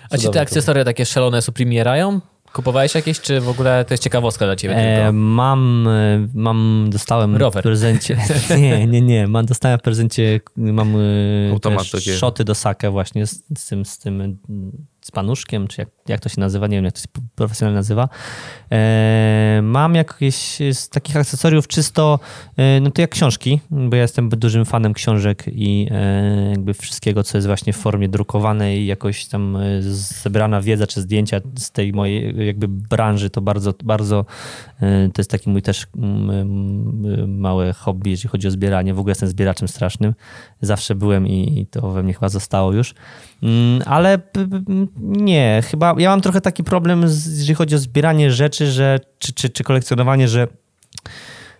[0.09, 2.21] A ci te akcesoria takie szalone Supremierają?
[2.53, 7.35] Kupowałeś jakieś, czy w ogóle to jest ciekawostka dla ciebie E, mam, e, mam, dostałem
[7.35, 7.63] Rower.
[7.63, 8.17] w prezencie.
[8.57, 9.27] Nie, nie, nie.
[9.27, 11.85] Mam, dostałem w prezencie, mam e, Automat
[12.17, 14.37] szoty do sakę właśnie z, z tym, z tym
[15.01, 18.09] z panuszkiem, czy jak, jak to się nazywa, nie wiem jak to się profesjonalnie nazywa.
[18.71, 22.19] E, mam jakieś z takich akcesoriów czysto,
[22.57, 27.23] e, no to jak książki, bo ja jestem dużym fanem książek i e, jakby wszystkiego,
[27.23, 32.45] co jest właśnie w formie drukowanej jakoś tam zebrana wiedza czy zdjęcia z tej mojej
[32.45, 34.25] jakby branży, to bardzo, bardzo
[35.13, 35.87] to jest taki mój też
[37.27, 38.93] małe hobby, jeżeli chodzi o zbieranie.
[38.93, 40.13] W ogóle jestem zbieraczem strasznym.
[40.61, 42.93] Zawsze byłem i to we mnie chyba zostało już.
[43.43, 44.19] Mm, Ale
[45.01, 49.33] nie, chyba ja mam trochę taki problem, z, jeżeli chodzi o zbieranie rzeczy, że, czy,
[49.33, 50.47] czy, czy kolekcjonowanie, że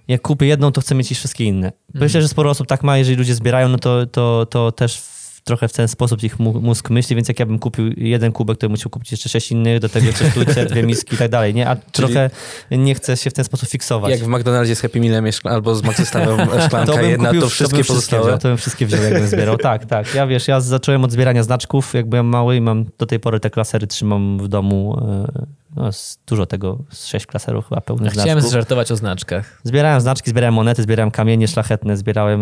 [0.07, 1.71] jak kupię jedną, to chcę mieć i wszystkie inne.
[1.93, 5.01] Myślę, że sporo osób tak ma, jeżeli ludzie zbierają, no to, to, to też
[5.43, 8.67] trochę w ten sposób ich mózg myśli, więc jak ja bym kupił jeden kubek, to
[8.67, 11.53] bym musiał kupić jeszcze sześć innych, do tego jeszcze sztućce, dwie miski i tak dalej,
[11.53, 11.69] nie?
[11.69, 12.29] A trochę
[12.71, 14.11] nie chcę się w ten sposób fiksować.
[14.11, 17.49] Jak w McDonaldzie z Happy Mealem jest albo z Maxystawem szklanka bym jedna, kupił- to
[17.49, 18.23] wszystkie bym pozostałe.
[18.23, 19.57] wziął, to bym wszystkie wziął, jakbym zbierał.
[19.57, 20.15] Tak, tak.
[20.15, 23.39] Ja wiesz, ja zacząłem od zbierania znaczków, jak byłem mały i mam do tej pory
[23.39, 24.97] te klasery trzymam w domu.
[25.37, 28.49] e, No, z dużo tego, z sześć klaserów chyba pełnych Chciałem znaczków.
[28.51, 29.61] zżartować o znaczkach.
[29.63, 32.41] Zbierałem znaczki, zbierałem monety, zbierałem kamienie szlachetne, zbierałem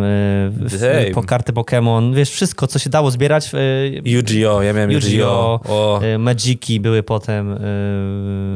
[0.49, 1.13] w- Damn.
[1.13, 2.15] po karty Pokémon.
[2.15, 3.51] Wiesz, wszystko, co się dało zbierać.
[3.53, 3.57] e,
[4.05, 4.63] Yu-Gi-Oh!
[4.63, 5.59] Ja miałem Yu-Gi-Oh!
[5.63, 5.69] Yu-Gi-Oh!
[5.69, 6.01] O.
[6.03, 7.51] e, Magiki były potem.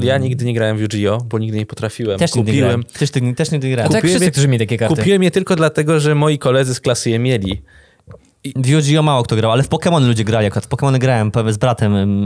[0.01, 1.23] e, Ja nigdy nie grałem w Yu-Gi-Oh!
[1.29, 2.19] bo nigdy nie potrafiłem.
[2.19, 2.99] też nigdy nie Kupiłem, grałem.
[2.99, 3.91] Też, ty- też nigdy nie A grałem.
[3.91, 4.95] tak Kupiłem wszyscy, je- którzy mieli takie karty.
[4.95, 7.61] Kupiłem je tylko dlatego, że moi koledzy z klasy je mieli.
[8.55, 9.03] W Yu-Gi-Oh!
[9.03, 10.47] mało kto grał, ale w Pokémon ludzie grali.
[10.47, 12.25] Akurat w Pokémony grałem pewnie z bratem,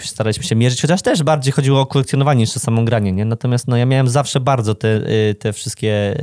[0.00, 3.24] staraliśmy, się mierzyć, chociaż też bardziej chodziło o kolekcjonowanie niż o samo granie, nie?
[3.24, 5.00] Natomiast no, ja miałem zawsze bardzo te,
[5.38, 6.16] te wszystkie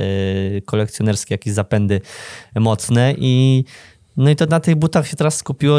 [0.64, 2.00] kolekcjonerskie jakieś zapędy
[2.56, 3.64] mocne i
[4.18, 5.78] no i to na tych butach się teraz skupiło.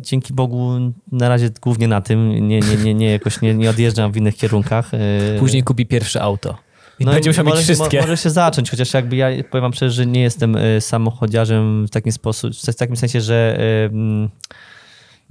[0.00, 0.72] Dzięki Bogu
[1.12, 2.48] na razie głównie na tym.
[2.48, 4.94] Nie, nie, nie, nie jakoś nie, nie odjeżdżam w innych kierunkach.
[4.94, 6.58] Y, Później kupi pierwsze auto.
[6.98, 7.96] I no będzie musiał mieć może, wszystkie.
[7.96, 11.86] Mo, może się zacząć, chociaż jakby ja powiem wam szczerze, że nie jestem y, samochodziarzem
[11.86, 14.28] w takim sposób, w takim sensie, że y, mm,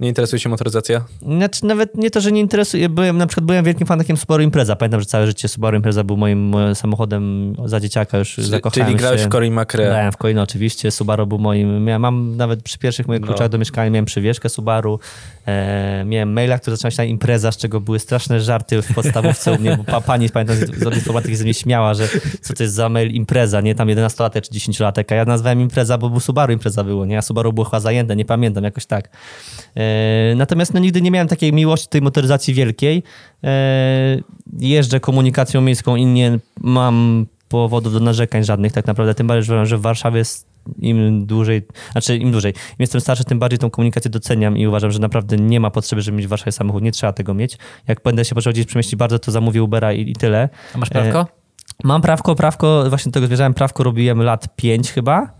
[0.00, 1.04] Nie interesuje się motoryzacja?
[1.22, 4.76] znaczy nawet nie to, że nie interesuje, byłem na przykład byłem wielkim fanakiem Subaru Impreza.
[4.76, 8.98] Pamiętam, że całe życie Subaru Impreza był moim, moim samochodem za dzieciaka, już zakochałem Czyli
[8.98, 9.26] grałeś się.
[9.26, 9.84] w Cory McRae.
[9.86, 13.26] Grałem w Coin oczywiście, Subaru był moim, miałem, mam nawet przy pierwszych moich No.
[13.26, 15.00] kluczach do mieszkania miałem przywieszkę Subaru,
[15.46, 19.52] e, miałem maila, który zaczął się na impreza, z czego były straszne żarty w podstawówce
[19.52, 22.08] u mnie, bo pa, pani pamiętam z z informatyki ze mnie śmiała, że
[22.40, 25.98] co to jest za mail impreza, nie, tam 11-latek czy 10-latek, a ja nazwałem impreza,
[25.98, 29.08] bo był Subaru impreza było, nie, a Subaru było chyba zajęte, nie pamiętam, jakoś tak.
[29.76, 29.87] E,
[30.36, 33.02] natomiast no nigdy nie miałem takiej miłości tej motoryzacji wielkiej,
[33.44, 34.18] e,
[34.58, 39.78] jeżdżę komunikacją miejską i nie mam powodów do narzekań żadnych tak naprawdę, tym bardziej, że
[39.78, 41.62] w Warszawie jest im dłużej,
[41.92, 45.36] znaczy im dłużej, im jestem starszy, tym bardziej tą komunikację doceniam i uważam, że naprawdę
[45.36, 47.58] nie ma potrzeby, żeby mieć w Warszawie samochód, nie trzeba tego mieć.
[47.88, 50.48] Jak będę się potrzebował gdzieś przemieścić bardzo, to zamówię Ubera i, i tyle.
[50.74, 51.26] A masz prawko?
[51.84, 55.30] Mam prawko, prawko, właśnie do tego zwierzałem, prawko robiłem lat 5 chyba,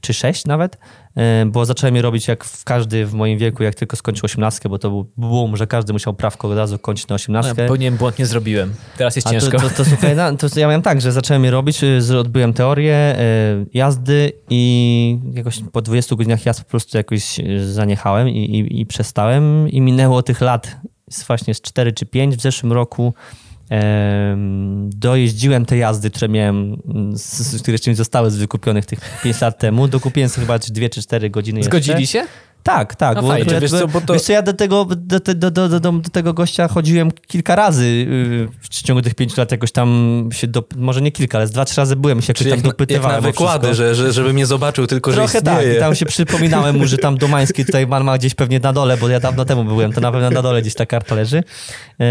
[0.00, 1.01] czy 6 nawet, e,
[1.46, 4.78] bo zacząłem je robić jak w każdy w moim wieku, jak tylko skończył 18, bo
[4.78, 7.62] to był boom, że każdy musiał prawko od razu kończyć na No, 18.
[7.62, 8.74] ja powinienem błąd nie zrobiłem.
[8.96, 9.58] Teraz jest A to, ciężko.
[9.60, 13.16] to, to, słuchaj, no, to ja miałem tak, że zacząłem je robić, y, odbyłem teorię
[13.20, 18.80] y, jazdy i jakoś po 20 godzinach jazd po prostu jakoś y, zaniechałem i, i,
[18.80, 20.76] i przestałem i minęło tych lat
[21.10, 23.14] z właśnie z 4 czy 5 w zeszłym roku.
[23.72, 27.14] Em, dojeździłem te jazdy, które miałem, mm,
[27.60, 29.88] które jeszcze mi zostały z wykupionych tych 5 lat temu.
[29.88, 31.70] Dokupiłem sobie chyba 2 czy 4 godziny jeszcze.
[31.70, 32.26] Zgodzili się?
[32.62, 33.16] Tak, tak.
[33.16, 33.52] No bo fajnie.
[33.52, 36.34] ja, Wiesz co, bo to- wiesz co, ja do tego, do, do, do, do, tego
[36.34, 41.02] gościa chodziłem kilka razy yy, w ciągu tych pięciu lat, jakoś tam się, do, może
[41.02, 43.16] nie kilka, ale z dwa, trzy razy byłem się jakoś Czyli tam na- jak dopytywałem.
[43.16, 45.76] na wykłady, że, że, żeby mnie zobaczył, tylko Trochę że tak, istnieje.
[45.76, 48.96] i tam się przypominałem mu, że tam Domański tutaj man ma gdzieś pewnie na dole,
[48.96, 51.42] bo ja dawno temu byłem, to na pewno na dole gdzieś ta karta leży.
[51.98, 52.06] Yy,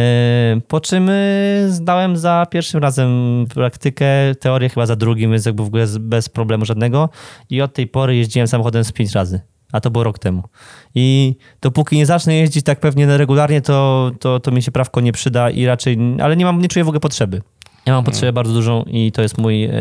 [0.68, 3.10] Po czym yy, zdałem za pierwszym razem
[3.54, 4.06] praktykę,
[4.40, 7.10] teorię chyba za drugim, więc jakby w ogóle bez problemu żadnego
[7.50, 9.42] i od tej pory jeździłem samochodem z pięć razy.
[9.72, 10.44] A to było rok temu.
[10.96, 15.12] I dopóki nie zacznę jeździć tak pewnie regularnie, to, to, to mi się prawko nie
[15.12, 17.42] przyda i raczej, ale nie mam, nie czuję w ogóle potrzeby.
[17.86, 19.72] Ja mam potrzebę bardzo dużą i to jest mój, e,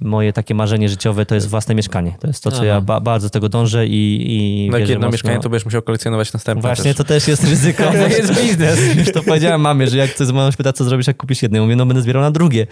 [0.00, 2.16] moje takie marzenie życiowe, to jest własne mieszkanie.
[2.20, 2.64] To jest to, co Aha.
[2.66, 4.26] ja ba, bardzo tego dążę i,
[4.66, 6.96] i No jak jedno mocno- mieszkanie, to będziesz musiał kolekcjonować następne Właśnie, też.
[6.96, 7.82] to też jest ryzyko.
[7.92, 8.96] To jest biznes.
[8.96, 11.58] Już to powiedziałem mamie, że jak ktoś z moją pyta, co zrobisz, jak kupisz jedno.
[11.58, 12.66] Ja Mówię, no będę zbierał na drugie.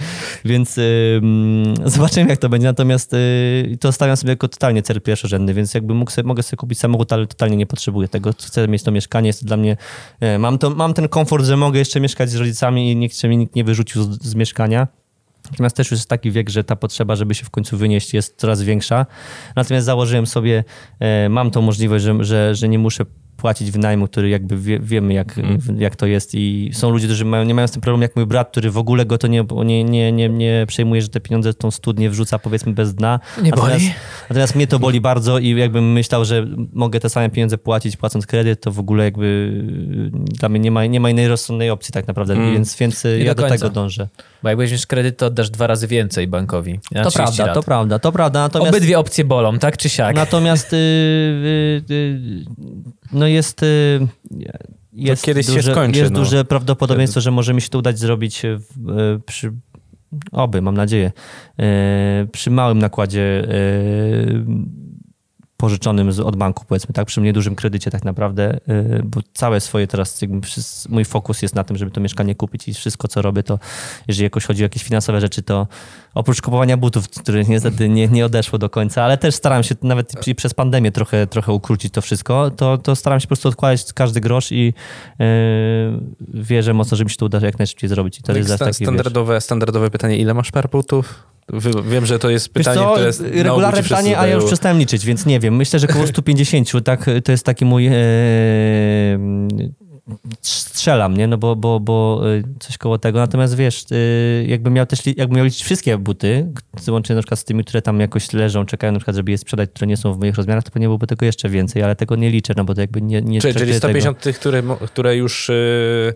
[0.45, 2.67] Więc ym, zobaczymy, jak to będzie.
[2.67, 6.57] Natomiast y, to stawiam sobie jako totalnie cel pierwszorzędny, więc jakby mógł sobie, mogę sobie
[6.57, 8.33] kupić samochód, ale totalnie nie potrzebuję tego.
[8.33, 9.77] Chcę mieć to mieszkanie, jest to dla mnie...
[10.21, 13.29] e, Mam, to, mam ten komfort, że mogę jeszcze mieszkać z rodzicami i nikt się
[13.29, 14.89] mi nikt nie wyrzucił z, z mieszkania.
[15.51, 18.37] Natomiast też już jest taki wiek, że ta potrzeba, żeby się w końcu wynieść, jest
[18.37, 19.07] coraz większa.
[19.57, 20.65] Natomiast założyłem sobie,
[21.01, 23.05] e, mam tą możliwość, że, że, że nie muszę
[23.39, 25.35] płacić wynajmu, który jakby wie, wiemy, jak,
[25.79, 26.35] jak to jest.
[26.35, 28.79] I są ludzie, którzy mają, nie mają z tym problemu, jak mój brat, który w
[28.79, 32.39] ogóle go to nie, nie, nie, nie, nie przejmuje, że te pieniądze tą studnię wrzuca
[32.39, 33.21] powiedzmy bez dna.
[33.43, 33.93] Nie natomiast, boli.
[34.31, 38.27] natomiast mnie to boli bardzo i jakbym myślał, że mogę te same pieniądze płacić płacąc
[38.27, 41.93] kredyt, to w ogóle jakby y, dla mnie nie ma, nie ma innej rozsądnej opcji
[41.93, 42.53] tak naprawdę, Mm.
[42.53, 44.09] więc, więc y, Nie ja do do, tego dążę.
[44.43, 46.81] Bo jak weźmiesz kredyt, to oddasz dwa razy więcej bankowi.
[46.95, 47.55] To 30 prawda, lat.
[47.55, 48.41] to prawda, to prawda.
[48.41, 50.17] Natomiast, Obydwie opcje bolą, tak czy siak?
[50.17, 52.45] natomiast y, y, y,
[53.13, 53.63] no jest...
[53.63, 54.07] Y,
[54.93, 56.19] jest kiedyś się duże, skończy, Jest no.
[56.19, 59.53] duże prawdopodobieństwo, że może mi się to udać zrobić w, y, przy...
[60.33, 61.13] Oby, mam nadzieję.
[61.61, 64.45] y, Przy małym nakładzie y,
[65.61, 69.61] pożyczonym z, od banku, powiedzmy tak, przy mnie dużym kredycie tak naprawdę, y, bo całe
[69.61, 70.41] swoje teraz, jakby
[70.89, 73.59] mój fokus jest na tym, żeby to mieszkanie kupić i wszystko, co robię, to
[74.09, 75.67] jeżeli jakoś chodzi o jakieś finansowe rzeczy, to
[76.15, 80.13] oprócz kupowania butów, które niestety nie, nie odeszło do końca, ale też staram się nawet
[80.37, 84.21] przez pandemię trochę, trochę ukrócić to wszystko, to, to staram się po prostu odkładać każdy
[84.21, 84.75] grosz i
[85.19, 85.25] yy,
[86.21, 88.59] wierzę mocno, że mi się to uda jak najszybciej zrobić i to Tak, jest sta-
[88.59, 91.27] taki, wiesz, standardowe, standardowe pytanie, ile masz par butów?
[91.85, 95.07] Wiem, że to jest pytanie, co, które jest regularne pytanie, a ja już przestałem liczyć,
[95.07, 95.57] więc nie wiem.
[95.57, 97.87] Myślę, że około 150, tak, to jest taki mój...
[97.87, 97.93] E,
[100.43, 101.27] strzelam, nie?
[101.27, 103.19] No bo, bo, bo e, coś koło tego.
[103.19, 106.53] Natomiast wiesz, e, jakbym miał też jakbym miał liczyć wszystkie buty,
[106.89, 109.71] łącznie na przykład z tymi, które tam jakoś leżą, czekają na przykład, żeby je sprzedać,
[109.71, 112.31] które nie są w moich rozmiarach, to pewnie byłoby tego jeszcze więcej, ale tego nie
[112.31, 115.49] liczę, no bo to jakby nie, nie Czyli, czyli przekryję 150 tych, które, które już
[115.49, 116.15] yy,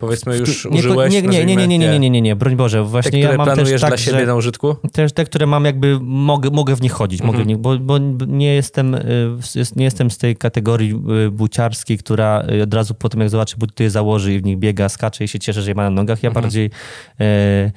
[0.00, 2.56] Powiedzmy już nie, użyłeś, nie, nie, nie, nie, nie, nie, nie, nie, nie, nie, broń
[2.56, 2.78] Boże.
[2.78, 4.76] Te, Właśnie które ja mam też planujesz tak, dla siebie na użytku?
[4.92, 7.48] Też te, które mam jakby, mogę, mogę w nich chodzić, mogę w Mhm.
[7.48, 9.00] nich, bo, bo nie, jestem, y,
[9.76, 10.94] nie jestem z tej kategorii
[11.26, 14.44] y, buciarskiej, która y, od razu po tym jak zobaczy buty, je założy i w
[14.44, 16.22] nich biega, skacze i się cieszy, że je ma na nogach.
[16.22, 16.42] Ja Mhm.
[16.42, 16.70] bardziej
[17.20, 17.70] e,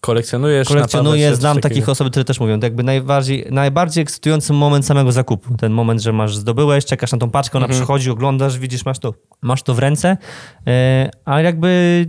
[0.00, 0.68] Kolekcjonujesz?
[0.68, 1.92] kolekcjonuję, znam takich takiego?
[1.92, 5.56] osób, które też mówią, to jakby najbardziej, najbardziej ekscytujący moment samego zakupu.
[5.56, 7.80] Ten moment, że masz, zdobyłeś, czekasz na tą paczkę, ona Mhm.
[7.80, 10.16] przychodzi, oglądasz, widzisz, masz to, masz to w ręce,
[10.66, 12.06] e, a jakby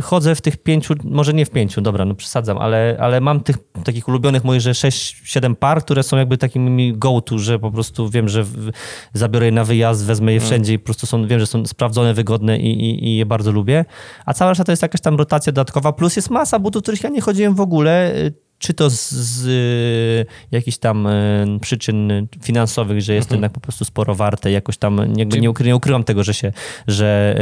[0.00, 3.56] chodzę w tych pięciu, może nie w pięciu, dobra, no przesadzam, ale, ale mam tych
[3.84, 8.28] takich ulubionych moich, że 6-7 par, które są jakby takimi go-to, że po prostu wiem,
[8.28, 8.70] że w,
[9.14, 10.50] zabiorę je na wyjazd, wezmę je Mhm.
[10.50, 13.52] wszędzie i po prostu są, wiem, że są sprawdzone, wygodne i, i, i je bardzo
[13.52, 13.84] lubię.
[14.26, 17.10] A cała reszta to jest jakaś tam rotacja dodatkowa, plus jest masa butów, których ja
[17.10, 18.32] nie chodziłem w ogóle, y,
[18.62, 23.60] czy to z, z y, jakichś tam y, przyczyn finansowych, że jest to jednak po
[23.60, 26.52] prostu sporo warte, jakoś tam jakby Czyli- nie, ukry, nie ukrywam tego, że się,
[26.86, 27.36] że,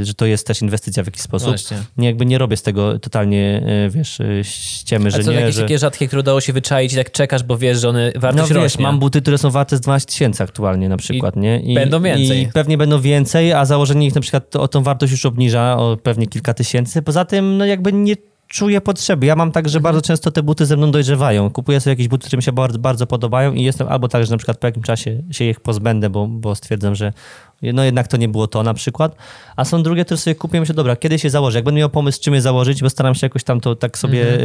[0.00, 1.48] y, że to jest też inwestycja w jakiś sposób.
[1.48, 1.76] Właśnie.
[1.96, 5.62] Nie, jakby nie robię z tego totalnie, wiesz, ściemy, A że co, nie, jakieś że...
[5.62, 8.48] takie rzadkie, które udało się wyczaić i tak czekasz, bo wiesz, że one No wartość
[8.48, 8.82] wiesz, rośnie.
[8.82, 11.60] mam buty, które są warte z 12 tysięcy aktualnie na przykład, nie?
[11.60, 12.42] I, będą więcej.
[12.42, 15.96] I pewnie będą więcej, a założenie ich na przykład o tą wartość już obniża o
[16.02, 17.02] pewnie kilka tysięcy.
[17.02, 18.14] Poza tym, no jakby nie
[18.50, 19.26] czuję potrzeby.
[19.26, 21.50] Ja mam tak, że bardzo często te buty ze mną dojrzewają.
[21.50, 24.30] Kupuję sobie jakieś buty, które mi się bardzo, bardzo podobają i jestem albo tak, że
[24.30, 27.12] na przykład po jakimś czasie się ich pozbędę, bo, bo stwierdzam, że
[27.62, 29.16] no jednak to nie było to na przykład.
[29.56, 31.58] A są drugie, które sobie kupię myślę, dobra, kiedy się założę?
[31.58, 34.40] Jak będę miał pomysł, czym je założyć, bo staram się jakoś tam to tak sobie,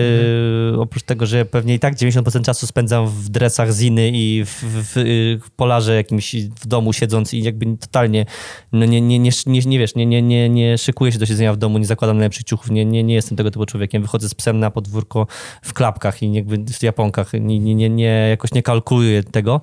[0.74, 4.49] y, oprócz tego, że pewnie i tak 90% czasu spędzam w dresach Ziny i w,
[4.63, 8.26] w, y, w polarze jakimś w domu siedząc i jakby totalnie
[8.72, 11.53] no nie, nie, nie, nie, nie wiesz, nie, nie, nie, nie szykuję się do siedzenia
[11.53, 14.01] w domu, nie zakładam najlepszych ciuchów, nie, nie, nie jestem tego typu człowiekiem.
[14.01, 15.28] Wychodzę z psem na podwórko
[15.61, 19.61] w klapkach i jakby w japonkach, nie, nie, nie, nie, jakoś nie kalkuluję tego.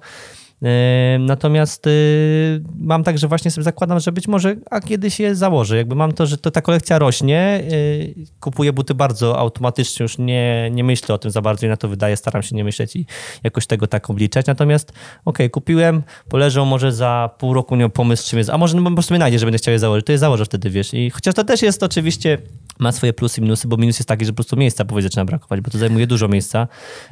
[1.19, 5.77] Natomiast y, mam tak, że właśnie sobie zakładam, że być może a kiedyś je założę.
[5.77, 7.63] Jakby mam to, że to ta kolekcja rośnie.
[7.73, 11.77] y, Kupuję buty bardzo automatycznie, już nie, nie myślę o tym za bardzo i na
[11.77, 13.07] to wydaję, staram się nie myśleć i
[13.45, 14.47] jakoś tego tak obliczać.
[14.47, 14.93] Natomiast
[15.25, 18.91] okej, kupiłem, poleżą może za pół roku, nie mam pomysł, czym jest, a może no,
[18.91, 20.95] po prostu mnie znajdzie, że będę chciał je założyć, to je założę wtedy, wiesz.
[20.95, 22.39] I chociaż to też jest oczywiście,
[22.79, 25.25] ma swoje plusy i minusy, bo minus jest taki, że po prostu miejsca powoli zaczyna
[25.25, 26.69] brakować, bo to zajmuje dużo miejsca.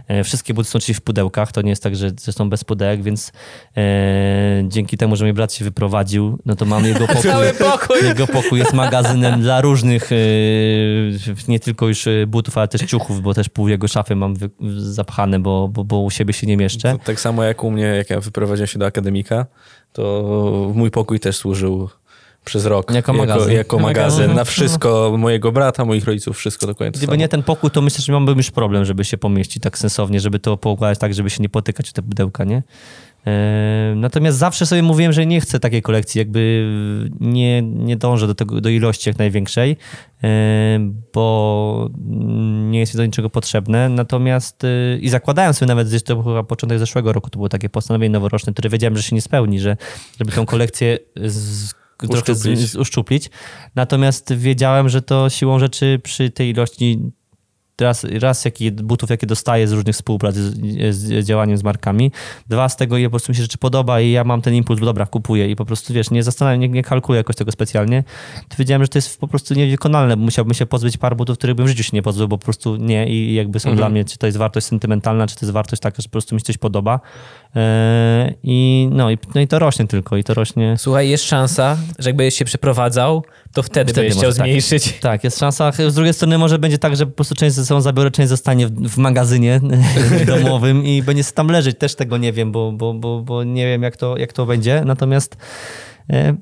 [0.08, 2.64] E, Wszystkie buty są oczywiście w pudełkach, to nie jest tak, że, że są bez
[2.64, 3.32] pudełek, więc
[3.76, 7.22] e, dzięki temu, że mój brat się wyprowadził, no to mam jego pokój.
[7.22, 7.96] Cały pokój.
[8.04, 10.16] Jego pokój jest magazynem dla różnych, e,
[11.48, 14.50] nie tylko już e, butów, ale też ciuchów, bo też pół jego szafy mam wy,
[14.76, 16.92] zapchane, bo, bo, bo u siebie się nie mieszczę.
[16.92, 19.46] To, tak samo jak u mnie, jak ja wyprowadziłem się do akademika,
[19.92, 21.88] to mój pokój też służył
[22.44, 22.90] przez rok.
[22.90, 23.52] Jako magazyn.
[23.52, 24.20] Jako, magazyn.
[24.20, 24.36] Mhm.
[24.36, 27.16] Na wszystko mojego brata, moich rodziców, wszystko dokładnie Gdyby samo.
[27.16, 30.38] nie ten pokój, to myślę, że miałbym już problem, żeby się pomieścić tak sensownie, żeby
[30.38, 32.62] to poukładać tak, żeby się nie potykać o te pudełka, nie?
[33.26, 36.70] E, Natomiast zawsze sobie mówiłem, że nie chcę takiej kolekcji, jakby
[37.20, 39.76] nie, nie dążę do, tego, do ilości jak największej,
[40.24, 41.90] e, bo
[42.70, 43.88] nie jest mi do niczego potrzebne.
[43.88, 47.68] Natomiast e, i zakładałem sobie nawet, gdzieś to chyba początek zeszłego roku, to było takie
[47.68, 49.76] postanowienie noworoczne, które wiedziałem, że się nie spełni, że
[50.18, 52.70] żeby tą kolekcję z, trochę z, Uszczuplić.
[52.70, 53.30] z, uszczuplić.
[53.74, 57.00] Natomiast wiedziałem, że to siłą rzeczy przy tej ilości
[57.80, 62.12] raz, raz jakie butów, jakie dostaję z różnych współprac z, z działaniem z markami,
[62.48, 64.80] dwa z tego je po prostu mi się rzeczy podoba i ja mam ten impuls,
[64.80, 68.04] dobra, kupuję i po prostu wiesz, nie zastanawiam, nie, nie kalkuluję jakoś tego specjalnie.
[68.48, 71.56] To wiedziałem, że to jest po prostu niewykonalne, bo musiałbym się pozbyć par butów, których
[71.56, 73.76] bym w życiu się nie pozbył, bo po prostu nie i jakby są Mhm.
[73.76, 76.34] dla mnie, czy to jest wartość sentymentalna, czy to jest wartość taka, że po prostu
[76.34, 77.00] mi się coś podoba.
[77.54, 80.74] Eee, I no, i no i to rośnie tylko i to rośnie.
[80.78, 84.46] Słuchaj, jest szansa, że jakbyś się przeprowadzał, to wtedy, Wtedy będziesz może chciał tak.
[84.46, 84.98] zmniejszyć.
[85.00, 85.72] Tak, jest szansa.
[85.88, 88.66] Z drugiej strony może będzie tak, że po prostu część ze sobą zabiorę, część zostanie
[88.66, 89.60] w, w magazynie
[90.26, 91.78] domowym i będzie tam leżeć.
[91.78, 94.82] Też tego nie wiem, bo, bo, bo, bo nie wiem, jak to, jak to będzie.
[94.84, 95.36] Natomiast
[96.10, 96.34] e,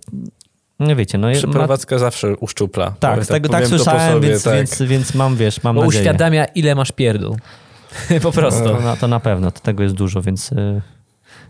[0.81, 2.95] no wiecie, no ma, Przeprowadzka zawsze uszczupla.
[3.01, 4.55] tak, Powiem- tego tak słyszałem, sobie, więc, tak.
[4.55, 6.03] więc, więc mam, wiesz, mam Bo nadzieję.
[6.03, 7.37] uświadamia, ile masz pierdół.
[8.23, 8.65] po prostu.
[8.65, 10.81] To, na, to na pewno, to tego jest dużo, więc e,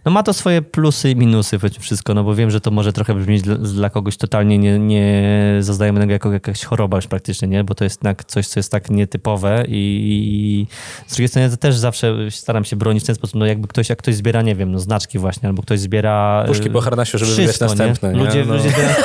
[0.05, 3.14] no ma to swoje plusy i minusy wszystko, no bo wiem, że to może trochę
[3.14, 5.22] brzmieć dla, dla kogoś totalnie nie, nie
[5.61, 7.64] zaznajomego jako jakaś choroba już praktycznie, nie?
[7.64, 10.66] Bo to jest jednak coś, co jest tak nietypowe i, i
[11.07, 13.88] z drugiej strony ja też zawsze staram się bronić w ten sposób, no jakby ktoś,
[13.88, 16.42] jak ktoś zbiera, nie wiem, no znaczki właśnie, albo ktoś zbiera...
[16.44, 18.12] e, Puszki po harnasie, żeby wszystko, następne.
[18.12, 18.18] Nie?
[18.18, 18.55] Ludzie, No.
[18.55, 18.96] ludzie zbierają...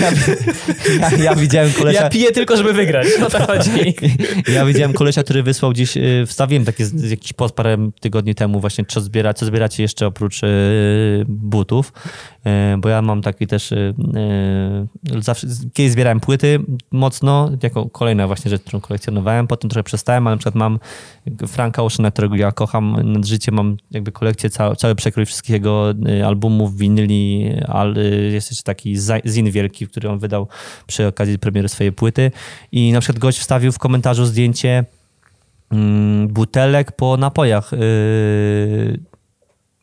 [0.00, 0.10] ja,
[1.00, 2.02] ja, ja, ja widziałem kolesia...
[2.02, 3.06] Ja piję tylko, żeby wygrać.
[3.26, 3.70] O to chodzi.
[4.54, 8.84] Ja widziałem kolesia, który wysłał gdzieś, y, wstawiłem taki jakiś post parę tygodni temu właśnie,
[8.84, 10.48] co, zbiera, co zbieracie jeszcze oprócz oprócz e,
[11.28, 11.92] butów,
[12.46, 13.94] e, bo ja mam taki też, e,
[15.18, 16.58] zawsze, kiedyś zbierałem płyty
[16.90, 20.78] mocno, jako kolejna właśnie rzecz, którą kolekcjonowałem, potem trochę przestałem, ale na przykład mam
[21.48, 25.94] Franka Oceana, którego ja kocham nad życie, mam jakby kolekcję, cały, cały przekrój wszystkich jego
[26.26, 30.48] albumów, winyli, ale jest jeszcze taki zin wielki, który on wydał
[30.86, 32.30] przy okazji premiery swojej płyty
[32.72, 34.84] i na przykład gość wstawił w komentarzu zdjęcie
[35.70, 37.72] mm, butelek po napojach.
[37.72, 39.09] Yy,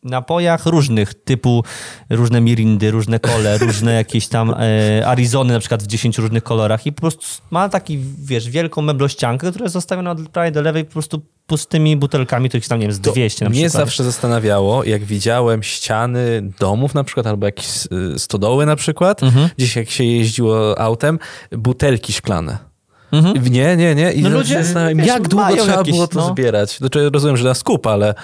[0.09, 1.63] napojach różnych, typu
[2.09, 6.85] różne mirindy, różne kole, różne jakieś tam e, Arizony na przykład w 10 różnych kolorach
[6.85, 10.85] i po prostu ma taki, wiesz, wielką meblościankę, która jest zostawiona od prawej do lewej
[10.85, 13.85] po prostu pustymi butelkami, których tam, nie wiem, z 200 na Mnie przykład.
[13.85, 17.67] zawsze zastanawiało, jak widziałem ściany domów na przykład, albo jakieś
[18.15, 19.49] y, stodoły na przykład, Mhm.
[19.57, 21.19] gdzieś jak się jeździło autem,
[21.51, 22.57] butelki szklane.
[23.11, 23.43] Mhm.
[23.53, 24.13] Nie, nie, nie.
[24.13, 26.27] I No ludzie, zastanawiam, wiesz, jak długo trzeba jakieś, było to no.
[26.27, 26.77] zbierać.
[26.77, 28.15] Znaczy, rozumiem, że na skup, ale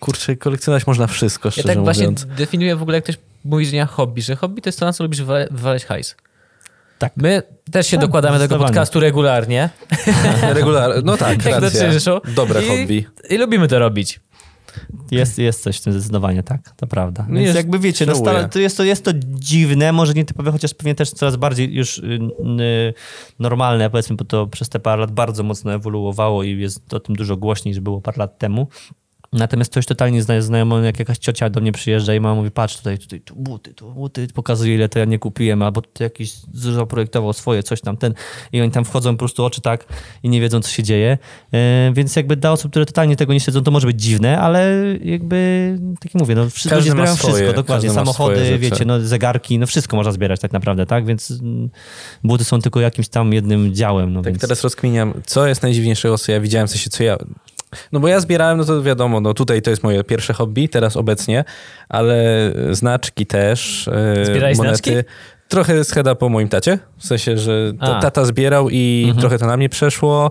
[0.00, 2.26] kurczę, kolekcjonować można wszystko, Ja szczerze tak właśnie mówiąc.
[2.26, 4.92] definiuję w ogóle, jak ktoś mówi, że nie hobby, że hobby to jest to, na
[4.92, 6.16] co lubisz wywalać hajs.
[6.98, 7.12] Tak.
[7.16, 9.70] My też się Tak, dokładamy do tego podcastu regularnie.
[10.54, 11.90] Regular, no tak, Jak racja.
[12.34, 13.06] Dobre I, hobby.
[13.30, 14.20] I lubimy to robić.
[15.10, 17.26] Jest, jest coś w tym zdecydowanie, tak, to prawda.
[17.28, 20.52] Więc Jest- jakby wiecie, no, stara, to, jest to jest to dziwne, może nie typowe,
[20.52, 22.02] chociaż pewnie też coraz bardziej już y,
[22.60, 22.94] y,
[23.38, 27.16] normalne, powiedzmy, bo to przez te parę lat bardzo mocno ewoluowało i jest o tym
[27.16, 28.68] dużo głośniej, niż było parę lat temu.
[29.32, 32.76] Natomiast ktoś totalnie zna, znajomy, jak jakaś ciocia do mnie przyjeżdża i mama mówi, patrz
[32.76, 36.32] tutaj, tutaj, tu buty, tu buty, pokazuje ile to ja nie kupiłem, albo to jakiś
[36.54, 38.14] zaprojektował swoje, coś tam, ten.
[38.52, 39.84] I oni tam wchodzą po prostu oczy tak
[40.22, 41.18] i nie wiedzą, co się dzieje.
[41.52, 44.74] E, więc jakby dla osób, które totalnie tego nie śledzą, to może być dziwne, ale
[45.04, 48.58] jakby, tak jak mówię, no wszyscy Każdy ludzie ma zbierają swoje, wszystko, dokładnie, ma samochody,
[48.58, 51.70] wiecie, no zegarki, no wszystko można zbierać tak naprawdę, tak, więc mm,
[52.24, 54.40] buty są tylko jakimś tam jednym działem, no Tak więc...
[54.40, 57.18] teraz rozkminiam, co jest najdziwniejszego, co ja widziałem, w sensie, co ja...
[57.92, 60.96] No bo ja zbierałem, no to wiadomo, no tutaj to jest moje pierwsze hobby, teraz
[60.96, 61.44] obecnie,
[61.88, 62.14] ale
[62.70, 64.76] znaczki też, e, Zbierałeś monety.
[64.76, 65.10] znaczki?
[65.50, 69.20] Trochę scheda po moim tacie, w sensie, że ta, tata zbierał i Mhm.
[69.20, 70.30] trochę to na mnie przeszło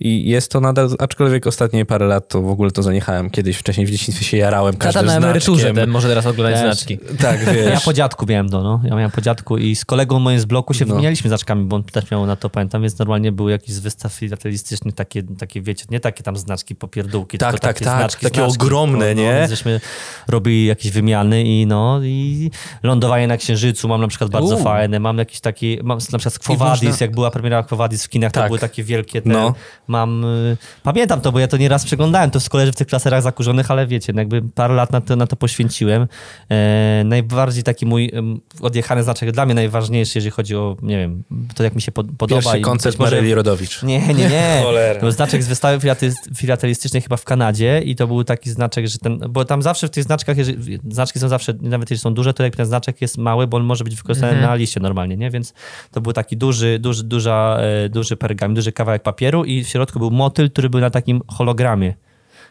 [0.00, 3.30] i jest to nadal, aczkolwiek ostatnie parę lat to w ogóle to zaniechałem.
[3.30, 6.62] Kiedyś wcześniej w dzieciństwie się jarałem Tata każdym na emeryturze, ten może teraz oglądać Też.
[6.76, 6.98] znaczki.
[7.20, 7.66] Tak, wiesz.
[7.74, 8.80] Ja po dziadku miałem to, no.
[8.84, 10.88] Ja miałem po dziadku i z kolegą moim z bloku się No.
[10.94, 14.12] wymienialiśmy znaczkami, bo on też miał na to, pamiętam, więc normalnie były jakieś z wystaw
[14.12, 18.40] filatelistycznych, takie, takie wiecie, nie takie tam znaczki popierdółki, Tak, tak, takie tak, znaczki, takie
[18.40, 19.38] znaczki, ogromne, no, nie?
[19.42, 19.80] No, żeśmy
[20.28, 22.50] robili jakieś wymiany i no, i
[22.82, 24.57] lądowanie na Księżycu mam na przykład bardzo.
[24.62, 26.56] Fajne, mam jakieś takie, mam na przykład z Quo
[27.00, 28.48] jak była premiera Quo w kinach, to Tak.
[28.48, 29.54] były takie wielkie te, No.
[29.88, 32.86] mam, y, pamiętam to, bo ja to nieraz przeglądałem, to w szkole, że w tych
[32.86, 36.06] klaserach zakurzonych, ale wiecie, no jakby parę lat na to, na to poświęciłem.
[36.50, 38.12] E, najbardziej taki mój
[38.60, 41.22] odjechany znaczek, dla mnie najważniejszy, jeżeli chodzi o, nie wiem,
[41.54, 42.42] to jak mi się pod, podoba.
[42.42, 43.82] Pierwszy koncert może- Maryli Rodowicz.
[43.82, 44.62] Nie, nie, nie.
[45.00, 45.88] To znaczek z wystawy
[46.36, 49.90] filatelistycznej chyba w Kanadzie i to był taki znaczek, że ten, bo tam zawsze w
[49.90, 53.18] tych znaczkach, jeżeli, znaczki są zawsze, nawet jeżeli są duże, to jak ten znaczek jest
[53.18, 54.46] mały, bo on może być wykorzystany Mhm.
[54.47, 55.30] na liście normalnie, nie?
[55.30, 55.54] Więc
[55.90, 59.98] to był taki duży, duży, duża, e, duży pergamin, duży kawałek papieru i w środku
[59.98, 61.94] był motyl, który był na takim hologramie.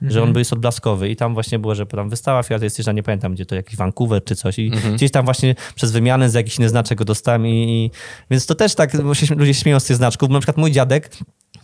[0.01, 3.33] Że on był jest odblaskowy i tam właśnie było, że tam wystawa filatelistyczna, nie pamiętam
[3.33, 6.97] gdzie to, jakiś Vancouver czy coś i gdzieś tam właśnie przez wymianę z inny znaczek
[6.97, 7.91] go dostałem i, i
[8.31, 8.93] więc to też tak,
[9.37, 11.09] ludzie śmieją z tych znaczków, na przykład mój dziadek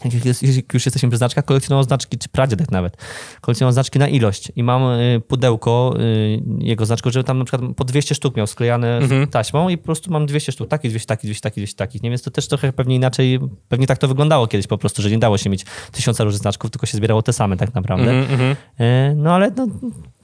[0.05, 2.97] jak już jesteśmy przy znaczkach, kolekcjonował znaczki, czy pradziadek nawet,
[3.41, 7.71] kolekcjonował znaczki na ilość i mam y, pudełko y, jego znaczków, że tam na przykład
[7.75, 9.27] po 200 sztuk miał sklejane Mhm.
[9.27, 12.09] taśmą i po prostu mam 200 sztuk, takich, 200, takich, 200, takich, 200, takich, nie?
[12.09, 15.19] Więc to też trochę pewnie inaczej, pewnie tak to wyglądało kiedyś po prostu, że nie
[15.19, 18.11] dało się mieć tysiąca różnych znaczków, tylko się zbierało te same tak naprawdę.
[18.11, 18.55] Mhm, mhm.
[18.79, 19.67] E, No ale no,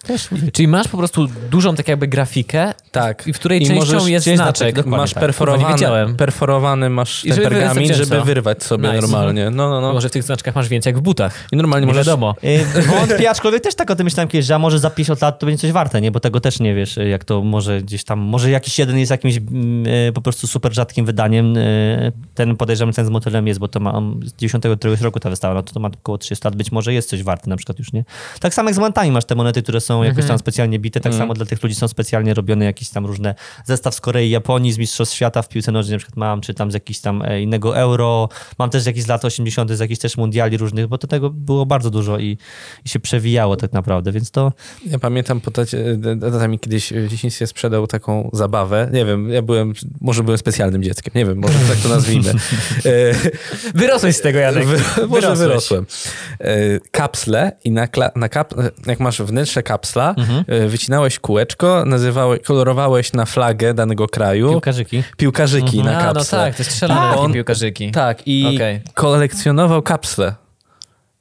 [0.03, 3.27] też mówię, Czyli masz po prostu dużą tak jakby grafikę, Tak.
[3.27, 4.35] i w której I częścią jest znaczek.
[4.75, 5.21] znaczek, Masz tak.
[5.21, 6.15] perforowany, nie wiedziałem.
[6.15, 9.01] perforowany masz ten żeby pergamin, wyrwać żeby wyrwać sobie Nice.
[9.01, 9.49] normalnie.
[9.49, 9.93] No, no, no.
[9.93, 11.47] Może w tych znaczkach masz więcej jak w butach.
[11.51, 12.07] I normalnie Nie możesz...
[12.07, 12.35] wiadomo.
[12.43, 15.39] E, Wątpię, aczkolwiek też tak o tym myślałem kiedyś, że a może za 50 lat
[15.39, 16.11] to będzie coś warte, nie?
[16.11, 19.37] Bo tego też nie wiesz, jak to może gdzieś tam, może jakiś jeden jest jakimś
[19.37, 21.57] mm, e, po prostu super rzadkim wydaniem.
[21.57, 25.29] e, Ten podejrzewam, ten z motylem jest, bo to ma on z 93 roku ta
[25.29, 27.79] wystawa, no to, to ma około 30 lat, być może jest coś warte na przykład
[27.79, 28.03] już, nie?
[28.39, 31.13] Tak samo jak z monetami masz te monety, które są jakoś tam specjalnie bite, tak
[31.13, 33.35] samo dla tych ludzi są specjalnie robione jakieś tam różne
[33.65, 36.71] zestaw z Korei, Japonii, z Mistrzostw Świata w piłce nożnej na przykład mam, czy tam
[36.71, 38.29] z jakichś tam e, innego euro,
[38.59, 41.65] mam też z jakichś lat 80., z jakichś też mundiali różnych, bo to tego było
[41.65, 42.37] bardzo dużo i,
[42.85, 44.53] i się przewijało tak naprawdę, więc to
[44.85, 45.41] Ja pamiętam,
[46.21, 48.89] tata mi kiedyś w dzieciństwie sprzedał taką zabawę.
[48.93, 52.29] Nie wiem, ja byłem, może byłem specjalnym dzieckiem, nie wiem, może tak to nazwijmy.
[52.85, 53.13] E,
[53.79, 54.65] Wyrosłeś z tego, Janek.
[54.65, 55.85] Wy, może wyrosłem.
[56.39, 58.53] E, Kapsle i na, kla, na kap,
[58.85, 60.43] jak masz wnętrze kapsla, Mhm.
[60.47, 65.03] e, wycinałeś kółeczko, nazywałeś, kolorowałeś na flagę danego kraju piłkarzyki.
[65.17, 66.39] piłkarzyki na A, no kapsle.
[66.39, 67.31] tak, to jest strzelane Tak.
[67.33, 67.91] piłkarzyki.
[67.91, 68.81] Tak, i Okej.
[68.93, 70.35] kolekcjonował kapsle.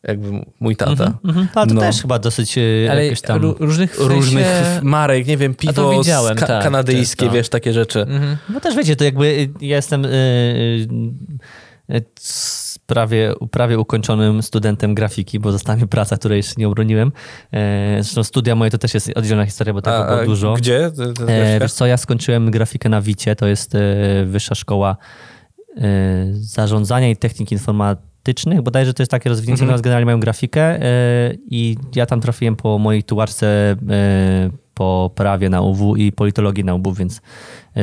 [0.03, 0.29] jakby
[0.61, 1.13] mój tata.
[1.25, 1.49] Mhm.
[1.55, 1.81] Ale to No.
[1.81, 3.41] też chyba dosyć e, Ale jakieś tam...
[3.43, 4.15] ró- różnych w sensie...
[4.15, 7.35] Różnych marek, nie wiem, A piwo widziałem, ska- tak, kanadyjskie, często.
[7.35, 8.01] wiesz, takie rzeczy.
[8.03, 8.37] Mhm.
[8.49, 14.43] No też wiecie, to jakby y, ja jestem y, y, y, s- prawie, prawie ukończonym
[14.43, 17.13] studentem grafiki, bo została mi praca, której jeszcze nie obroniłem.
[17.53, 20.55] E, Zresztą studia moje to też jest oddzielna historia, bo tego było dużo.
[20.55, 20.91] Gdzie?
[21.29, 23.79] E, wiesz co, ja skończyłem grafikę na Wicie, to jest e,
[24.27, 24.97] wyższa szkoła
[26.33, 29.67] zarządzania i technik informatycznych, bodajże to jest takie rozwinięcie, Mhm.
[29.69, 30.79] natomiast generalnie mają grafikę
[31.51, 33.77] i ja tam trafiłem po mojej tułaczce
[34.75, 37.21] po prawie na UW i politologii na UW, więc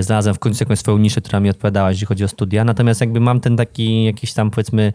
[0.03, 2.63] znalazłem w końcu jakąś swoją niszę, która mi odpowiadała, jeśli chodzi o studia.
[2.63, 4.93] Natomiast jakby mam ten taki jakiś tam powiedzmy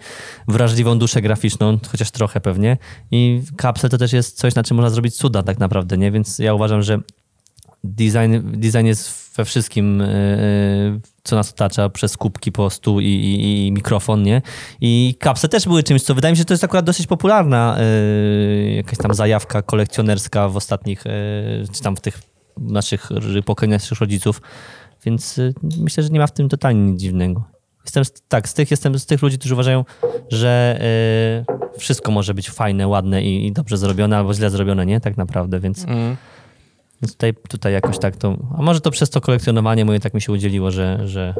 [0.49, 2.77] wrażliwą duszę graficzną, chociaż trochę pewnie
[3.11, 6.11] i kapsel to też jest coś, na czym można zrobić cuda tak naprawdę, nie?
[6.11, 6.99] Więc ja uważam, że
[7.85, 10.07] design, design jest we wszystkim, e,
[11.23, 14.43] co nas otacza, przez kubki po stół i, i, i mikrofon, nie?
[14.81, 17.77] I kapsle też były czymś, co wydaje mi się, że to jest akurat dosyć popularna
[17.79, 21.11] e, jakaś tam zajawka kolekcjonerska w ostatnich, e,
[21.73, 22.21] czy tam w tych
[22.59, 23.09] naszych
[23.45, 24.41] pokoleniach naszych rodziców,
[25.05, 27.45] więc e, myślę, że nie ma w tym totalnie nic dziwnego.
[27.85, 29.85] Jestem, z- tak, z tych, jestem z tych ludzi, którzy uważają,
[30.31, 35.01] że e, wszystko może być fajne, ładne i, i dobrze zrobione, albo źle zrobione, nie?
[35.01, 36.17] Tak naprawdę, więc Mm.
[37.03, 38.37] więc tutaj, tutaj jakoś tak to.
[38.59, 41.35] A może to przez to kolekcjonowanie moje tak mi się udzieliło, że, że,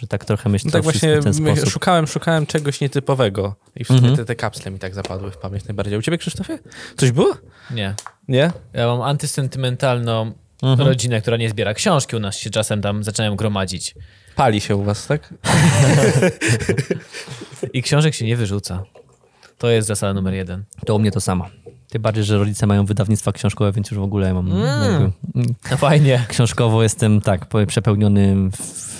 [0.00, 1.68] że tak trochę myślę No tak właśnie w ten sposób.
[1.68, 4.16] szukałem, szukałem czegoś nietypowego i w sumie Mhm.
[4.16, 5.98] te, te kapsle mi tak zapadły w pamięć najbardziej.
[5.98, 6.58] U ciebie, Krzysztofie?
[6.96, 7.34] Coś było?
[7.70, 7.94] Nie.
[8.28, 8.52] Nie?
[8.72, 10.32] Ja mam antysentymentalną
[10.62, 10.88] Mhm.
[10.88, 12.16] rodzinę, która nie zbiera książki.
[12.16, 13.94] U nas się czasem tam zaczynają gromadzić.
[14.36, 15.34] Pali się u was, tak?
[17.72, 18.82] I książek się nie wyrzuca.
[19.58, 20.64] To jest zasada numer jeden.
[20.86, 21.46] To u mnie to samo.
[21.88, 24.52] Tym bardziej, że rodzice mają wydawnictwa książkowe, więc już w ogóle ja mam.
[24.52, 25.12] Mm.
[25.70, 26.24] No fajnie.
[26.28, 28.92] książkowo jestem tak przepełniony w,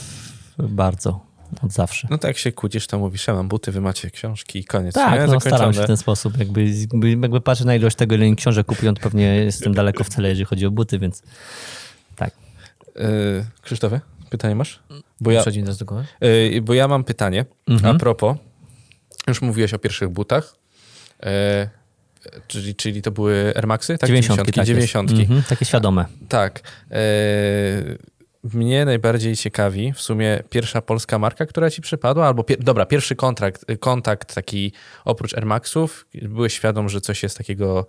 [0.58, 1.29] bardzo
[1.62, 2.09] od zawsze.
[2.11, 4.94] No tak jak się kłócisz, to mówisz, ja mam buty, wy macie książki i koniec.
[4.94, 5.26] Tak, nie?
[5.26, 6.38] no, staram się w ten sposób.
[6.38, 10.09] Jakby, jakby, jakby patrzę na ilość tego, ile książek kupują, to pewnie jestem daleko w
[10.09, 11.22] cele, jeżeli chodzi o buty, więc
[12.16, 12.34] tak.
[12.96, 13.03] Yy,
[13.62, 14.80] Krzysztofie, pytanie masz?
[15.20, 16.05] Bo ja, Przechodzimy do głowy.
[16.20, 17.44] yy, bo ja mam pytanie.
[17.68, 17.96] Mhm.
[17.96, 18.36] A propos,
[19.28, 20.55] już mówiłeś o pierwszych butach.
[21.22, 21.28] Yy,
[22.48, 23.98] czyli, czyli to były Air Maxy?
[23.98, 24.66] Tak, 90 tak jest.
[24.68, 26.05] 90 Mhm, takie świadome.
[26.28, 26.61] Tak.
[26.90, 26.96] E,
[28.45, 33.16] mnie najbardziej ciekawi w sumie pierwsza polska marka, która ci przypadła, albo pier- dobra, pierwszy
[33.16, 34.72] kontrakt, kontakt taki
[35.05, 36.07] oprócz Air Maxów.
[36.22, 37.86] Byłeś świadom, że coś jest takiego,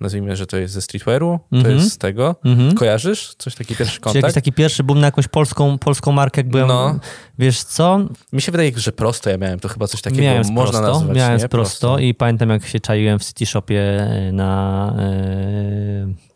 [0.00, 1.74] nazwijmy, że to jest ze streetwearu, to Mhm.
[1.76, 2.36] jest z tego.
[2.44, 2.74] Mhm.
[2.74, 3.34] Kojarzysz?
[3.38, 4.22] Coś taki pierwszy kontakt?
[4.22, 6.98] jakiś taki pierwszy boom na jakąś polską, polską markę, jak byłem, No.
[7.38, 8.00] wiesz co,
[8.32, 11.16] Mi się wydaje, że prosto ja miałem to chyba coś takiego miałem można prosto, nazwać.
[11.16, 16.33] miałem z prosto i pamiętam jak się czaiłem w City Shopie na e,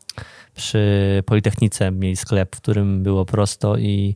[0.59, 4.15] przy Politechnice mieli sklep, w którym było prosto i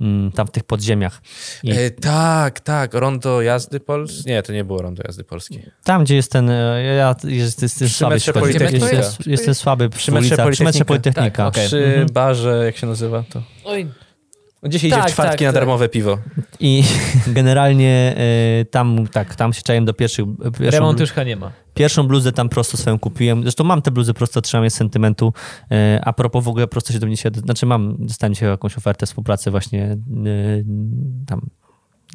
[0.00, 1.22] mm, tam w tych podziemiach.
[1.62, 2.94] I E, tak, tak.
[2.94, 4.32] Rondo jazdy polskiej.
[4.32, 5.62] Nie, to nie było rondo jazdy polskiej.
[5.84, 8.96] tam, gdzie jest ten, e, ja jest, jest, jest słaby, metrze jeśli chodzi- Politechnika.
[8.96, 11.14] jest, jest, jestem słaby przy, Przy metrze ulicach, przy metrze Politechnika.
[11.24, 11.44] Politechnika.
[11.44, 11.66] Tak, okej.
[11.66, 12.06] Przy Mhm.
[12.12, 13.42] barze, jak się nazywa to?
[13.64, 13.88] Oj,
[14.70, 15.54] Się idzie Tak, w czwartki tak, na tak.
[15.54, 16.18] darmowe piwo.
[16.60, 16.84] I
[17.26, 18.14] generalnie
[18.60, 20.26] e, tam, tak, tam się czaiłem do pierwszych...
[20.58, 21.52] Pierwszą, remont już chyba nie ma.
[21.74, 23.42] Pierwszą bluzę tam prosto swoją kupiłem.
[23.42, 25.32] Zresztą mam tę bluzę prosto, trzymam je z sentymentu.
[25.70, 27.30] E, A propos w ogóle prosto się do mnie się...
[27.44, 29.96] Znaczy mam, dostałem dzisiaj jakąś ofertę współpracy właśnie e,
[31.26, 31.40] tam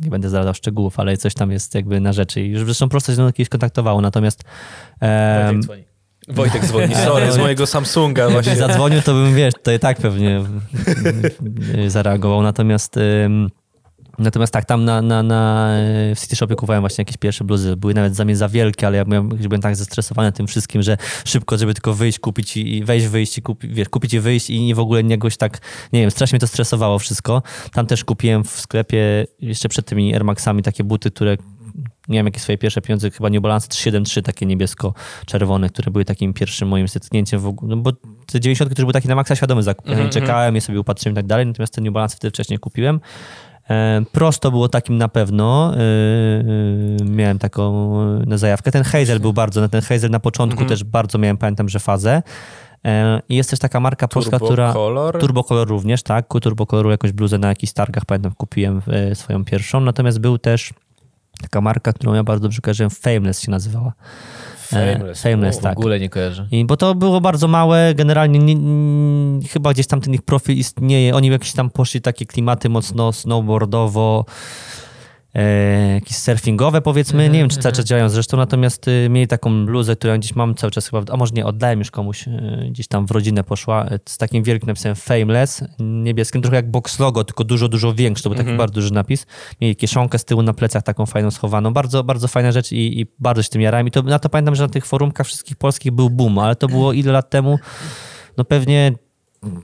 [0.02, 3.12] nie będę zdradzał szczegółów, ale coś tam jest jakby na rzeczy i już zresztą prosto
[3.12, 4.44] się do mnie kiedyś kontaktowało, natomiast
[6.28, 6.96] Wojtek dzwoni.
[7.06, 8.56] Sorry, z mojego Samsunga właśnie.
[8.56, 10.44] zadzwonił, to bym, wiesz, to i tak pewnie
[11.76, 13.00] y, zareagował, natomiast
[14.18, 15.70] Natomiast tak, tam na, na, na,
[16.16, 17.76] w City Shopie kupowałem właśnie jakieś pierwsze bluzy.
[17.76, 20.98] Były nawet za mnie za wielkie, ale ja byłem, byłem tak zestresowany tym wszystkim, że
[21.26, 24.50] szybko, żeby tylko wyjść, kupić i, i wejść, wyjść i kupić, wiesz, kupić i wyjść
[24.50, 25.60] i w ogóle jakoś tak,
[25.94, 27.44] nie wiem, strasznie mnie to stresowało wszystko.
[27.74, 31.38] Tam też kupiłem w sklepie jeszcze przed tymi Air Maxami takie buty, które
[32.08, 36.34] nie wiem, jakie swoje pierwsze pieniądze, chyba New Balance 373, takie niebiesko-czerwone, które były takim
[36.34, 37.92] pierwszym moim zetknięciem w ogóle, no bo
[38.26, 39.86] te 90 też były takie na maksa świadomy zakup.
[39.86, 42.32] Ja nie Mhm, czekałem, je sobie upatrzyłem i tak dalej, natomiast te New Balance wtedy
[42.32, 43.00] wcześniej kupiłem.
[43.70, 45.74] E, Prosto było takim na pewno.
[45.76, 47.96] e, e, Miałem taką
[48.26, 48.72] na zajawkę.
[48.72, 50.70] Ten Hazel był bardzo, na ten Hazel na początku Mhm.
[50.70, 52.22] też bardzo miałem, pamiętam, że fazę.
[53.30, 54.74] I jest też taka marka polska, Turbo która...
[54.74, 55.20] Color.
[55.20, 56.26] Turbo Color również, tak.
[56.42, 58.82] Turbo Coloru jakąś bluzę na jakichś targach, pamiętam, kupiłem
[59.14, 59.82] swoją pierwszą.
[59.82, 60.74] Natomiast był też
[61.42, 63.94] taka marka, którą ja bardzo dobrze kojarzyłem, Fameless się nazywała.
[64.74, 65.22] E, Fameless.
[65.22, 65.78] Fameless, W tak.
[65.78, 66.48] ogóle nie kojarzę.
[66.52, 70.58] I, bo to było bardzo małe, generalnie nie, nie, chyba gdzieś tam ten ich profil
[70.58, 71.16] istnieje.
[71.16, 74.26] Oni jakieś tam poszli takie klimaty mocno snowboardowo,
[75.94, 78.10] jakieś surfingowe powiedzmy, nie wiem czy cały czas działają.
[78.10, 81.46] Zresztą, natomiast e, mieli taką bluzę, którą gdzieś mam cały czas chyba, a może nie,
[81.46, 85.64] oddałem już komuś, e, gdzieś tam w rodzinę poszła, e, z takim wielkim napisem Fameless,
[85.80, 89.26] niebieskim, trochę jak box logo, tylko dużo, dużo większy, to był taki bardzo duży napis.
[89.62, 93.06] Mieli kieszonkę z tyłu na plecach taką fajną schowaną, bardzo, bardzo fajna rzecz i, i
[93.20, 93.88] bardzo się tym jarałem.
[93.88, 96.68] I to, na to pamiętam, że na tych forumkach wszystkich polskich był boom, ale to
[96.68, 97.60] było ile lat temu?
[98.38, 98.92] No pewnie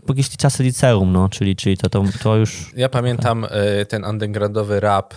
[0.10, 2.72] jakieś czasy liceum, no, czyli, czyli to, to, to już...
[2.76, 5.14] Ja pamiętam e, ten undergroundowy rap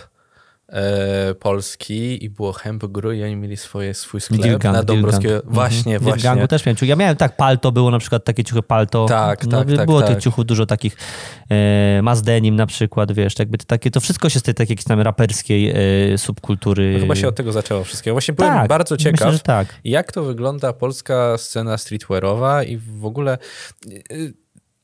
[0.69, 5.41] e, polski i było Hemp Gru i oni mieli swoje, swój sklep Wilgang, na Dąbrowskiego.
[5.45, 6.03] Właśnie, Mhm.
[6.03, 6.17] właśnie.
[6.17, 6.85] Wilgangu też miałem ciuchy.
[6.87, 9.05] Ja miałem tak, palto było na przykład, takie ciuchy palto.
[9.05, 10.09] Tak, no, tak, tak, Było tak.
[10.09, 10.97] tych ciuchów dużo takich,
[11.49, 14.73] e, Mass Denim na przykład, wiesz, jakby to takie, to wszystko się z tej takiej
[14.73, 15.73] jakiejś tam raperskiej
[16.13, 16.93] e, subkultury...
[16.93, 18.13] No chyba się od tego zaczęło wszystkiego.
[18.13, 19.67] Właśnie byłem tak, bardzo ciekaw, Myślę, tak.
[19.83, 23.37] jak to wygląda polska scena streetwearowa i w ogóle
[24.11, 24.33] y,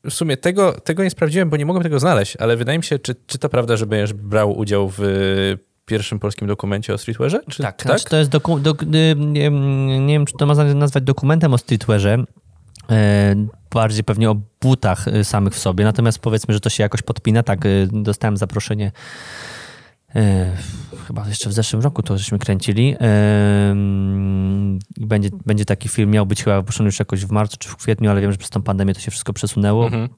[0.03, 2.99] w sumie tego, tego nie sprawdziłem, bo nie mogłem tego znaleźć, ale wydaje mi się,
[2.99, 5.01] czy, czy to prawda, że będziesz brał udział w
[5.85, 7.39] pierwszym polskim dokumencie o streetwearze?
[7.49, 8.87] Czy, Tak, Znaczy, to jest doku, dok, y,
[9.17, 9.49] nie,
[9.99, 12.23] nie wiem, czy to można nazwać dokumentem o streetwearze,
[12.89, 13.35] e,
[13.71, 17.43] bardziej pewnie o butach y, samych w sobie, natomiast powiedzmy, że to się jakoś podpina.
[17.43, 18.91] Tak, y, dostałem zaproszenie
[20.15, 20.57] e,
[21.07, 23.75] chyba jeszcze w zeszłym roku to żeśmy kręcili e,
[24.97, 28.09] będzie, będzie taki film, miał być chyba wypuszczony już jakoś w marcu czy w kwietniu,
[28.09, 29.85] ale wiem, że przez tą pandemię to się wszystko przesunęło.
[29.85, 30.09] Mhm.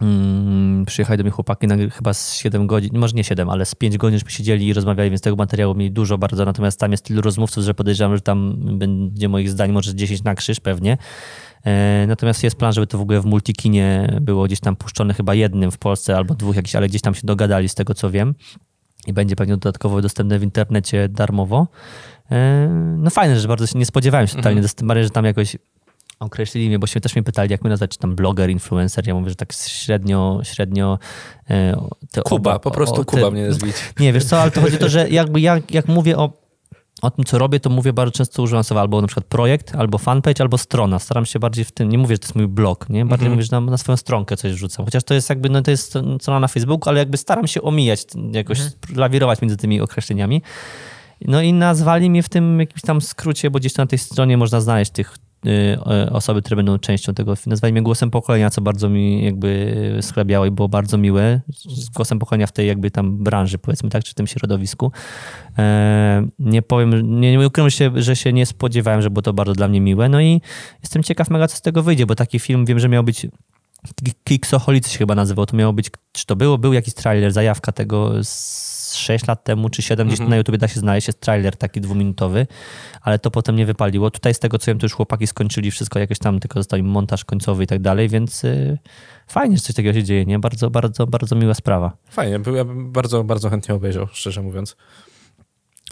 [0.00, 3.74] Mm, przyjechali do mnie chłopaki na, chyba z 7 godzin, może nie 7, ale z
[3.74, 7.04] 5 godzin żeśmy siedzieli i rozmawiali, więc tego materiału mieli dużo bardzo, natomiast tam jest
[7.04, 10.98] tylu rozmówców, że podejrzewam, że tam będzie moich zdań może 10 na krzyż pewnie.
[11.64, 15.34] E, Natomiast jest plan, żeby to w ogóle w multikinie było gdzieś tam puszczone chyba
[15.34, 18.34] jednym w Polsce albo dwóch jakichś, ale gdzieś tam się dogadali z tego co wiem
[19.06, 21.68] i będzie pewnie dodatkowo dostępne w internecie darmowo.
[22.30, 22.68] E,
[22.98, 25.56] No fajne, że bardzo się nie spodziewałem się totalnie, mm że tam jakoś
[26.20, 29.06] określili mnie, bo się też mnie pytali, jak mnie nazwać, czy tam bloger, influencer.
[29.08, 30.98] Ja mówię, że tak średnio, średnio...
[31.50, 31.74] e,
[32.24, 33.78] Kuba, oba- po prostu o, te- Kuba mnie nazwijcie.
[34.00, 36.32] Nie, wiesz co, ale to chodzi o to, że jakby jak, jak mówię o,
[37.02, 39.98] o tym, co robię, to mówię bardzo często używam słowa albo na przykład projekt, albo
[39.98, 40.98] fanpage, albo strona.
[40.98, 43.04] Staram się bardziej w tym, nie mówię, że to jest mój blog, nie?
[43.06, 44.84] Bardziej mówię, że na, na swoją stronkę coś wrzucam.
[44.84, 48.04] Chociaż to jest jakby, no to jest strona na Facebooku, ale jakby staram się omijać,
[48.32, 48.58] jakoś
[48.94, 50.42] lawirować między tymi określeniami.
[51.20, 54.36] No i nazwali mnie w tym jakimś tam skrócie, bo gdzieś tam na tej stronie
[54.36, 55.16] można znaleźć tych
[56.10, 57.34] osoby, które będą częścią tego.
[57.72, 61.40] Mnie głosem pokolenia, co bardzo mi jakby schlebiało i było bardzo miłe.
[61.94, 64.92] Głosem pokolenia w tej jakby tam branży, powiedzmy tak, czy w tym środowisku.
[65.58, 69.52] E, Nie powiem, nie, nie ukrywam się, że się nie spodziewałem, że było to bardzo
[69.52, 70.08] dla mnie miłe.
[70.08, 70.40] No i
[70.82, 73.26] jestem ciekaw mega, co z tego wyjdzie, bo taki film wiem, że miał być
[74.24, 75.46] Kiksoholicy się chyba nazywał.
[75.46, 79.68] To miało być, czy to było, był jakiś trailer, zajawka tego z 6 lat temu,
[79.68, 82.46] czy 7, gdzieś na YouTubie da się znaleźć, jest trailer taki dwuminutowy,
[83.02, 84.10] ale to potem nie wypaliło.
[84.10, 86.86] Tutaj z tego, co wiem, to już chłopaki skończyli wszystko, jakoś tam tylko został im
[86.86, 88.78] montaż końcowy i tak dalej, więc y,
[89.26, 90.38] fajnie, że coś takiego się dzieje, nie?
[90.38, 91.96] Bardzo, bardzo, bardzo miła sprawa.
[92.10, 94.76] Fajnie, ja bym bardzo, bardzo chętnie obejrzał, szczerze mówiąc.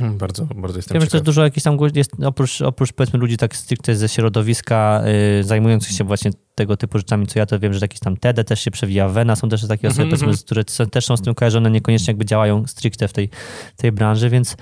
[0.00, 3.56] Bardzo, bardzo jestem Wiem, że jest dużo jakichś tam, jest, oprócz, oprócz powiedzmy ludzi tak
[3.56, 5.02] stricte ze środowiska
[5.40, 8.48] y, zajmujących się właśnie tego typu rzeczami, co ja to wiem, że jakiś tam TED
[8.48, 11.34] też się przewija, Wena są też takie osoby, Mhm, powiedzmy, które też są z tym
[11.34, 13.30] kojarzone, niekoniecznie jakby działają stricte w tej,
[13.76, 14.56] tej branży, więc y,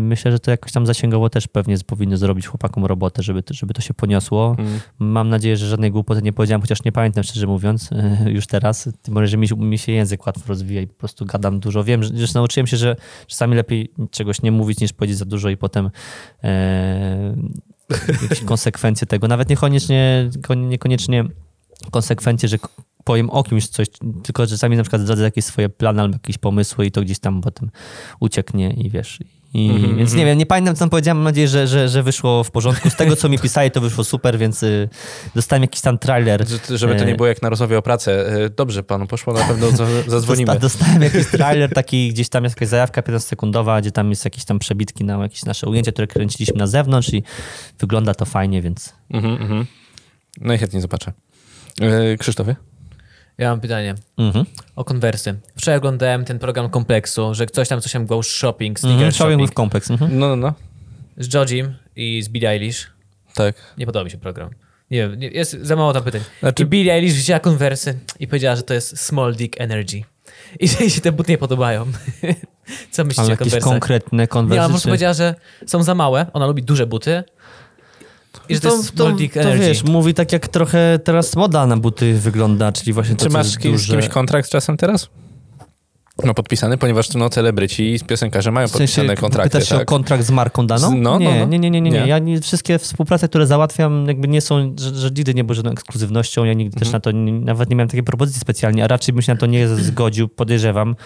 [0.00, 3.74] myślę, że to jakoś tam zasięgowo też pewnie powinno zrobić chłopakom robotę, żeby, to- żeby
[3.74, 4.56] to się poniosło.
[4.58, 4.80] Mm.
[4.98, 7.90] Mam nadzieję, że żadnej głupoty nie powiedziałem, chociaż nie pamiętam szczerze mówiąc
[8.26, 11.26] y, już teraz, tym bardziej, że mi, mi się język łatwo rozwija i po prostu
[11.26, 11.84] gadam dużo.
[11.84, 12.96] Wiem, że już nauczyłem się, że
[13.26, 15.90] czasami lepiej czegoś nie mówić niż powiedzieć za dużo i potem
[16.44, 17.34] e,
[18.22, 19.28] jakieś konsekwencje tego.
[19.28, 21.24] Nawet niekoniecznie, kon- niekoniecznie
[21.90, 22.58] konsekwencje, że
[23.04, 23.86] powiem o kimś coś,
[24.22, 27.40] tylko czasami na przykład zdradzę jakieś swoje plany albo jakieś pomysły i to gdzieś tam
[27.40, 27.70] potem
[28.20, 29.18] ucieknie i wiesz.
[29.54, 32.02] I, Mhm, więc nie wiem, nie pamiętam co tam powiedziałem, mam nadzieję, że, że, że
[32.02, 32.90] wyszło w porządku.
[32.90, 34.88] Z tego co mi pisali to wyszło super, więc y,
[35.34, 36.48] dostałem jakiś tam trailer.
[36.48, 38.26] Że- Żeby to nie było jak na rozmowie o pracę.
[38.44, 40.46] E, Dobrze panu poszło, na pewno za- zadzwonimy.
[40.46, 44.44] Dosta, dostałem jakiś trailer, taki gdzieś tam jest jakaś zajawka 15-sekundowa, gdzie tam jest jakieś
[44.44, 47.22] tam przebitki na jakieś nasze ujęcia, które kręciliśmy na zewnątrz i
[47.80, 49.66] wygląda to fajnie, więc Mhm, mhm.
[50.40, 51.12] Najchętniej zobaczę.
[51.80, 52.56] E, Krzysztofie?
[53.38, 54.44] Ja mam pytanie mhm.
[54.76, 55.34] o konwersy.
[55.56, 59.12] Wczoraj oglądałem ten program kompleksu, że ktoś tam coś tam go shopping, sneaker Mhm.
[59.12, 59.90] shopping, Showing with complex.
[59.90, 60.18] Mhm.
[60.18, 60.54] No, no, no.
[61.18, 62.90] z Jojim i z Billie Eilish.
[63.34, 63.54] Tak.
[63.78, 64.50] Nie podoba mi się program.
[64.90, 66.20] Nie wiem, nie- jest za mało tam pytań.
[66.40, 70.02] Znaczy- I Billie Eilish wzięła konwersy i powiedziała, że to jest small dick energy.
[70.60, 71.86] I że jej się te buty nie podobają.
[72.90, 73.70] Co myślicie Ale o jakieś konwersach?
[73.72, 74.62] konkretne Nie, ale konwersy.
[74.62, 75.34] po prostu czy- powiedziała, że
[75.66, 77.22] są za małe, ona lubi duże buty
[78.48, 81.76] i że to, jest small dick to wiesz, mówi tak jak trochę teraz moda na
[81.76, 83.92] buty wygląda, czyli właśnie to, Czy masz jest z duże.
[83.92, 85.08] kimś kontrakt czasem teraz?
[86.24, 89.50] No podpisany, ponieważ no, celebryci z piosenkarze mają W sensie, podpisane kontrakty.
[89.50, 89.82] pytasz się tak?
[89.82, 90.88] o kontrakt z marką daną?
[90.90, 91.46] Z- no, no, nie, no.
[91.46, 92.00] nie, nie, nie, nie, nie.
[92.00, 92.06] Nie.
[92.06, 95.70] Ja nie, wszystkie współprace, które załatwiam, jakby nie są, że, że nigdy nie były żadną
[95.70, 96.44] ekskluzywnością.
[96.44, 96.92] Ja nigdy też Mhm.
[96.92, 99.46] na to, nie, nawet nie miałem takiej propozycji specjalnie, a raczej bym się na to
[99.46, 100.96] nie zgodził, podejrzewam.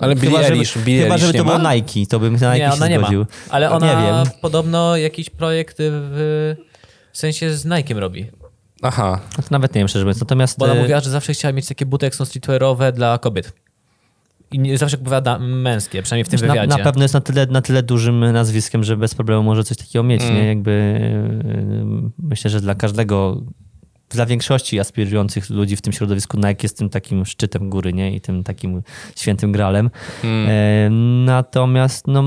[0.00, 1.74] Ale Billie chyba, Eilish, żeby, Billie chyba, żeby to nie było ma?
[1.74, 3.08] Nike, to bym na Nike Nie, ona się nie ma.
[3.50, 4.34] Ale Nie ona wiem.
[4.40, 6.54] podobno jakiś projekt w,
[7.12, 8.26] w sensie z Nike'em robi.
[8.82, 9.20] Aha.
[9.36, 10.20] To nawet nie wiem, szczerze mówiąc.
[10.20, 13.18] Natomiast Bo ona e, mówiła, że zawsze chciała mieć takie buty, jak są streetwearowe dla
[13.18, 13.52] kobiet.
[14.52, 16.78] I nie, zawsze powiada męskie, przynajmniej w tym na, wywiadzie.
[16.78, 20.02] na pewno jest na tyle, na tyle dużym nazwiskiem, że bez problemu może coś takiego
[20.02, 20.22] mieć.
[20.22, 20.34] Mm.
[20.34, 20.46] Nie?
[20.46, 23.42] Jakby, e, myślę, że dla każdego,
[24.10, 28.16] dla większości aspirujących ludzi w tym środowisku Nike jest tym takim szczytem góry nie?
[28.16, 28.82] i tym takim
[29.16, 29.90] świętym gralem.
[30.24, 30.48] Mm.
[30.50, 30.90] E,
[31.24, 32.24] natomiast no,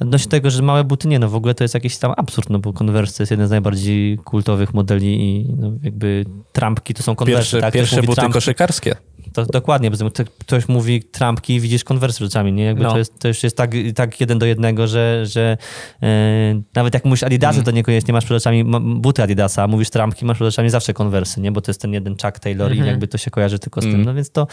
[0.00, 2.58] odnośnie tego, że małe buty nie, no w ogóle to jest jakiś tam absurd, no
[2.58, 7.16] bo Converse to jest jeden z najbardziej kultowych modeli i no, jakby trampki to są
[7.16, 7.74] Converse, Pierwsze, tak?
[7.74, 8.96] Pierwsze buty koszykarskie.
[9.32, 12.64] To, dokładnie, bo to- ktoś mówi trampki i widzisz konwersy rzeczami, nie?
[12.64, 12.90] Jakby No.
[12.92, 15.56] to, jest, to już jest tak, tak jeden do jednego, że, że
[16.02, 17.64] e, nawet jak mówisz Adidasy, Mm.
[17.64, 18.64] to niekoniecznie masz przed oczami
[18.96, 21.52] buty Adidasa, a mówisz trampki, masz przed oczami zawsze konwersy, nie?
[21.52, 22.86] Bo to jest ten jeden Chuck Taylor Mhm.
[22.86, 23.96] i jakby to się kojarzy tylko z Mm.
[23.96, 24.04] tym.
[24.04, 24.46] No więc to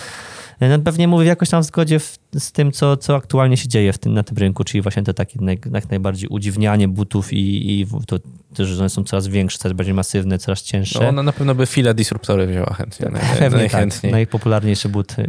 [0.60, 3.68] e, no, pewnie mówię jakoś tam w zgodzie w, z tym, co, co aktualnie się
[3.68, 7.34] dzieje w tym, na tym rynku, czyli właśnie to takie naj, jak najbardziej udziwnianie butów
[7.34, 8.16] i, i to,
[8.56, 11.00] to, że one są coraz większe, coraz bardziej masywne, coraz cięższe.
[11.02, 13.08] No, ona na pewno by file disruptory wzięła chętnie.
[13.08, 14.12] naj- Pewnie tak, najchętniej.
[14.12, 15.28] najpopularniejsze buty.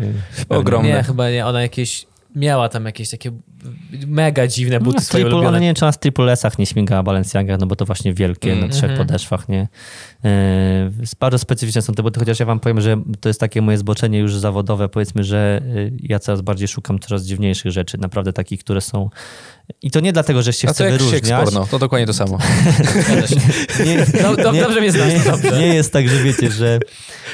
[0.49, 0.89] Ogromne.
[0.89, 1.47] Nie, chyba nie.
[1.47, 3.31] Ona jakieś miała tam jakieś takie
[4.07, 5.49] mega dziwne buty No, swoje triple, ulubione.
[5.49, 8.15] ale nie wiem, czy ona z Triple S-ach nie śmigała Balenciaga, no bo to właśnie
[8.15, 8.65] wielkie Mm.
[8.65, 8.99] na trzech Mhm.
[8.99, 9.69] podeszwach, nie?
[10.25, 10.31] Yy,
[11.21, 14.19] bardzo specyficzne są te buty, chociaż ja wam powiem, że to jest takie moje zboczenie
[14.19, 18.81] już zawodowe, powiedzmy, że yy, ja coraz bardziej szukam coraz dziwniejszych rzeczy, naprawdę takich, które
[18.81, 19.11] są...
[19.83, 21.45] I to nie dlatego, że się A z wyróżniać.
[21.45, 22.39] porno, to dokładnie to samo.
[23.29, 23.85] Się.
[23.85, 25.13] Nie, No, to dobrze mnie znasz,
[25.53, 26.79] nie, nie jest tak, że wiecie, że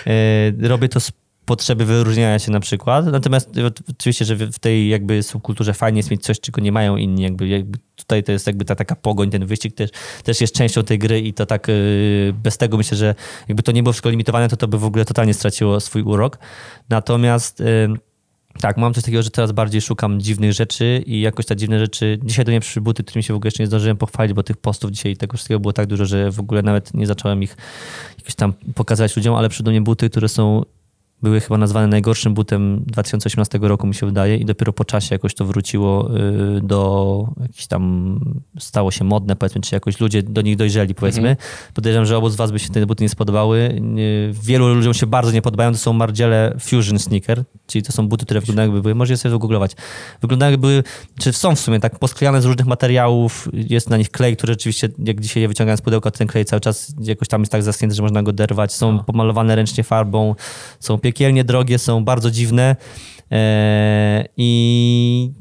[0.06, 1.12] e, robię to z
[1.44, 3.06] potrzeby wyróżniania się na przykład.
[3.06, 3.50] Natomiast
[3.90, 7.22] oczywiście, że w w tej jakby subkulturze fajnie jest mieć coś, czego nie mają inni.
[7.22, 9.90] Jakby, jakby tutaj to jest jakby ta taka pogoń, ten wyścig też,
[10.24, 11.72] też jest częścią tej gry i to tak e,
[12.32, 13.14] bez tego myślę, że
[13.48, 16.38] jakby to nie było wszystko limitowane, to to by w ogóle totalnie straciło swój urok.
[16.88, 17.64] Natomiast e,
[18.60, 22.18] tak, mam coś takiego, że coraz bardziej szukam dziwnych rzeczy i jakoś te dziwne rzeczy.
[22.24, 24.56] Dzisiaj do mnie przyszły buty, którymi się w ogóle jeszcze nie zdążyłem pochwalić, bo tych
[24.56, 27.56] postów dzisiaj tego wszystkiego było tak dużo, że w ogóle nawet nie zacząłem ich
[28.18, 30.62] jakoś tam pokazać ludziom, ale przyszły do mnie buty, które są
[31.22, 35.34] były chyba nazwane najgorszym butem 2018 roku, mi się wydaje, i dopiero po czasie jakoś
[35.34, 36.10] to wróciło
[36.56, 38.20] y, do jakiś tam,
[38.58, 41.36] stało się modne, powiedzmy, czy jakoś ludzie do nich dojrzeli, powiedzmy.
[41.74, 43.80] Podejrzewam, że obu z was by się te buty nie spodobały.
[44.42, 48.24] Wielu ludziom się bardzo nie podobają, to są Margiele Fusion Sneaker, czyli to są buty,
[48.24, 49.72] które wyglądają jakby były, możecie sobie wygooglować,
[50.22, 50.82] wyglądają jakby były,
[51.18, 54.88] czy są w sumie tak posklejane z różnych materiałów, jest na nich klej, który rzeczywiście,
[54.98, 57.62] jak dzisiaj je wyciągałem z pudełka, to ten klej cały czas jakoś tam jest tak
[57.62, 59.04] zaschnięty, że można go derwać, są No.
[59.04, 60.34] pomalowane ręcznie farbą,
[60.80, 62.76] są piekielnie drogie, są bardzo dziwne
[63.32, 65.32] e, i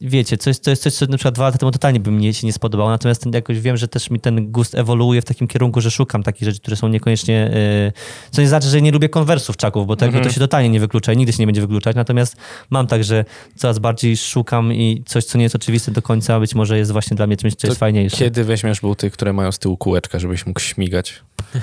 [0.00, 2.46] wiecie, coś, to jest coś, co na przykład dwa lata temu totalnie by mi się
[2.46, 5.80] nie spodobało, natomiast ten, jakoś wiem, że też mi ten gust ewoluuje w takim kierunku,
[5.80, 7.92] że szukam takich rzeczy, które są niekoniecznie, e,
[8.30, 11.12] co nie znaczy, że nie lubię konwersów czaków, bo tego to się totalnie nie wyklucza
[11.12, 12.36] i nigdy się nie będzie wykluczać, natomiast
[12.70, 13.24] mam tak, że
[13.56, 17.16] coraz bardziej szukam i coś, co nie jest oczywiste do końca, być może jest właśnie
[17.16, 18.16] dla mnie czymś, co jest fajniejsze.
[18.16, 21.22] Kiedy weźmiesz buty, które mają z tyłu kółeczka, żebyś mógł śmigać?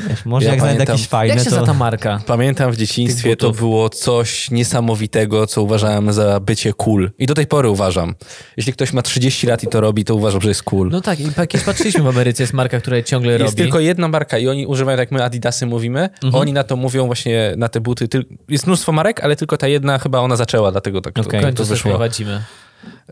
[0.09, 1.55] Wiesz, może Ja jak znajdę pamiętam- jakieś fajne, Jak się to...
[1.55, 2.21] za ta marka?
[2.25, 7.11] Pamiętam w dzieciństwie to było coś niesamowitego, co uważałem za bycie cool.
[7.19, 8.15] I do tej pory uważam.
[8.57, 10.89] Jeśli ktoś ma 30 lat i to robi, to uważam, że jest cool.
[10.91, 13.55] No tak, i kiedyś patrzyliśmy w Ameryce, jest marka, która ciągle jest robi.
[13.55, 17.05] tylko jedna marka i oni używają, tak jak my Adidasy mówimy, oni na to mówią
[17.05, 18.07] właśnie, na te buty.
[18.49, 21.63] Jest mnóstwo marek, ale tylko ta jedna chyba ona zaczęła, dlatego tak W to, końcu
[21.63, 21.91] to wyszło.
[21.91, 22.41] prowadzimy.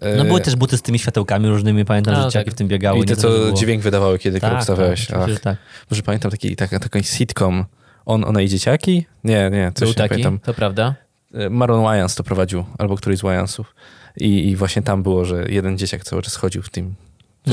[0.01, 2.31] E, No były też buty z tymi światełkami różnymi, pamiętam, A, że tak.
[2.31, 2.97] dzieciaki w tym biegały.
[2.97, 3.51] I nie te, co było.
[3.51, 5.07] dźwięk wydawały, kiedy tak, tak, ustawiałeś.
[5.07, 5.57] tak, Ach, tak.
[5.91, 7.65] może pamiętam taki, tak, taki sitcom
[8.05, 9.05] On, One i dzieciaki?
[9.23, 10.39] Nie, nie, coś Był nie taki, pamiętam.
[10.39, 10.95] to prawda.
[11.33, 13.75] E, Maron Wayans to prowadził, albo któryś z Wyansów.
[14.17, 16.95] I, I właśnie tam było, że jeden dzieciak cały czas chodził w tym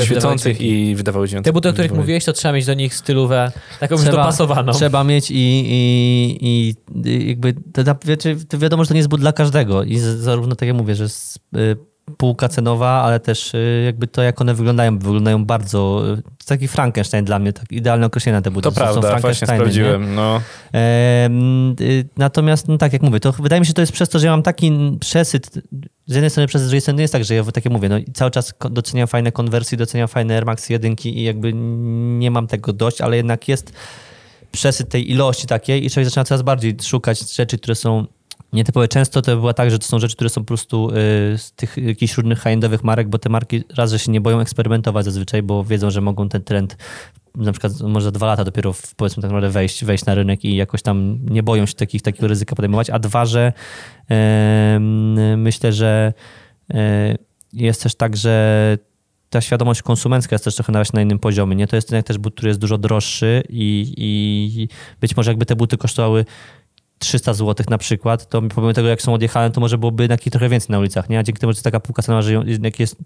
[0.01, 1.45] świecących wydawały i wydawał dźwięki.
[1.45, 4.73] Te buty, o których mówiłeś, to trzeba mieć do nich stylówę taką już Trzeba- dopasowaną.
[4.73, 6.75] Trzeba mieć i, i, i
[7.29, 7.85] jakby, to,
[8.49, 11.09] to, wiadomo, że to nie jest but dla każdego i zarówno tak jak mówię, że
[11.09, 11.77] z, y,
[12.17, 16.69] półka cenowa, ale też y, jakby to, jak one wyglądają, wyglądają bardzo, y, to taki
[16.69, 18.63] Frankenstein dla mnie, tak idealne określenie na te buty.
[18.63, 19.55] To są prawda, właśnie nie?
[19.55, 20.15] sprawdziłem.
[20.15, 20.41] No.
[21.81, 24.19] Y, Natomiast, no tak jak mówię, to wydaje mi się, że to jest przez to,
[24.19, 25.51] że ja mam taki przesyt,
[26.07, 27.89] z jednej strony przez z drugiej strony nie jest tak, że ja tak jak mówię,
[27.89, 31.53] no cały czas doceniam fajne konwersje, doceniam fajne Air Max 1 i jakby
[32.19, 33.73] nie mam tego dość, ale jednak jest
[34.53, 38.07] przesyt tej ilości takiej i człowiek zaczyna coraz bardziej szukać rzeczy, które są
[38.53, 38.89] nietypowe.
[38.89, 40.95] Często to bywa tak, że to są rzeczy, które są po prostu y,
[41.39, 45.05] z tych jakichś różnych high-endowych marek, bo te marki raz, że się nie boją eksperymentować
[45.05, 46.77] zazwyczaj, bo wiedzą, że mogą ten trend
[47.35, 50.45] na przykład może za dwa lata dopiero w, powiedzmy tak naprawdę wejść, wejść na rynek
[50.45, 53.53] i jakoś tam nie boją się takich, takiego ryzyka podejmować, a dwa, że
[55.37, 56.13] myślę, że
[56.75, 57.17] e,
[57.53, 58.79] jest też tak, że
[59.31, 61.57] ta świadomość konsumencka jest też trochę na innym poziomie.
[61.57, 61.67] Nie?
[61.67, 64.69] To jest ten jak też but, który jest dużo droższy i, i
[65.01, 66.25] być może jakby te buty kosztowały
[67.03, 70.49] 300 zł na przykład, to pomimo tego, jak są odjechane, to może byłoby ich trochę
[70.49, 71.19] więcej na ulicach, nie?
[71.19, 72.45] A dzięki temu, że taka półka cenowa, że ją-
[72.79, 72.97] jest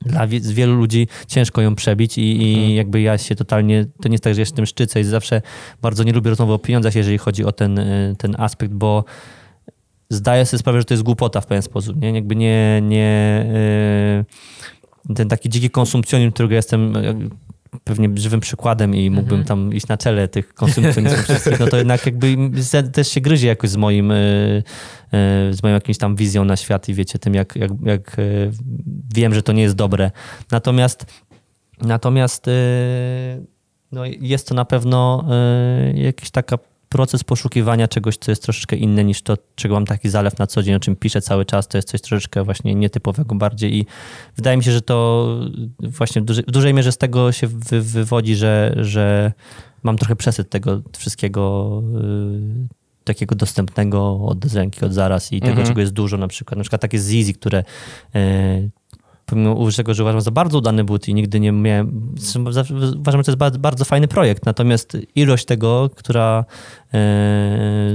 [0.00, 4.14] dla wie- wielu ludzi ciężko ją przebić i, i jakby ja się totalnie, to nie
[4.14, 5.42] jest tak, że ja się tym szczycę i zawsze
[5.82, 9.04] bardzo nie lubię rozmowy o pieniądzach, jeżeli chodzi o ten, y, ten aspekt, bo
[10.10, 12.10] zdaję sobie sprawę, że to jest głupota w pewien sposób, nie?
[12.12, 13.46] Jakby nie, nie
[15.08, 17.14] y, ten taki dziki konsumpcjonizm, którego jestem y,
[17.84, 22.06] pewnie żywym przykładem i mógłbym tam iść na czele tych konsumpcjonizmów wszystkich, no to jednak
[22.06, 22.36] jakby
[22.92, 24.62] też się gryzie jakoś z moim, y,
[25.50, 28.50] y, z moją jakimś tam wizją na świat i wiecie, tym jak, jak, jak y,
[29.14, 30.10] wiem, że to nie jest dobre.
[30.50, 31.06] Natomiast
[31.82, 32.46] natomiast
[33.92, 35.28] no jest to na pewno
[35.94, 36.58] jakiś taka
[36.96, 40.62] proces poszukiwania czegoś, co jest troszeczkę inne niż to, czego mam taki zalew na co
[40.62, 41.68] dzień, o czym piszę cały czas.
[41.68, 43.86] To jest coś troszeczkę właśnie nietypowego bardziej i
[44.36, 45.28] wydaje mi się, że to
[45.80, 49.32] właśnie w dużej, w dużej mierze z tego się wy, wywodzi, że, że
[49.82, 51.82] mam trochę przesyt tego wszystkiego
[52.64, 55.68] y, takiego dostępnego od ręki, od zaraz i tego, Mhm.
[55.68, 56.56] czego jest dużo na przykład.
[56.56, 57.64] Na przykład takie z Easy, które
[58.16, 58.70] y,
[59.26, 63.30] pomimo tego, że uważam za bardzo udany but i nigdy nie miałem, uważam, że to
[63.30, 66.44] jest bardzo, bardzo fajny projekt, natomiast ilość tego, która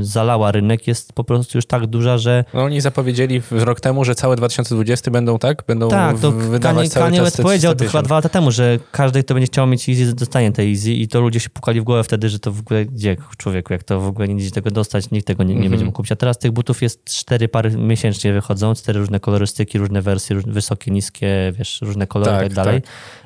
[0.01, 4.05] zalała rynek jest po prostu już tak duża, że No, oni zapowiedzieli w- rok temu,
[4.05, 5.63] że całe 2020 będą, tak?
[5.67, 7.91] Będą tak, to wydawać Kanye, cały Kanye czas powiedział 350.
[7.91, 11.07] chyba dwa lata temu, że każdy, kto będzie chciał mieć Easy, dostanie te Easy i
[11.07, 13.99] to ludzie się pukali w głowę wtedy, że to w ogóle, gdzie człowieku, jak to
[14.01, 15.69] w ogóle nie idzie tego dostać, nikt tego nie, nie Mhm.
[15.71, 16.11] będzie mógł kupić.
[16.11, 20.45] A teraz tych butów jest cztery pary miesięcznie wychodzą, cztery różne kolorystyki, różne wersje, róż-
[20.53, 22.81] wysokie, niskie, wiesz, różne kolory Tak, i tak dalej.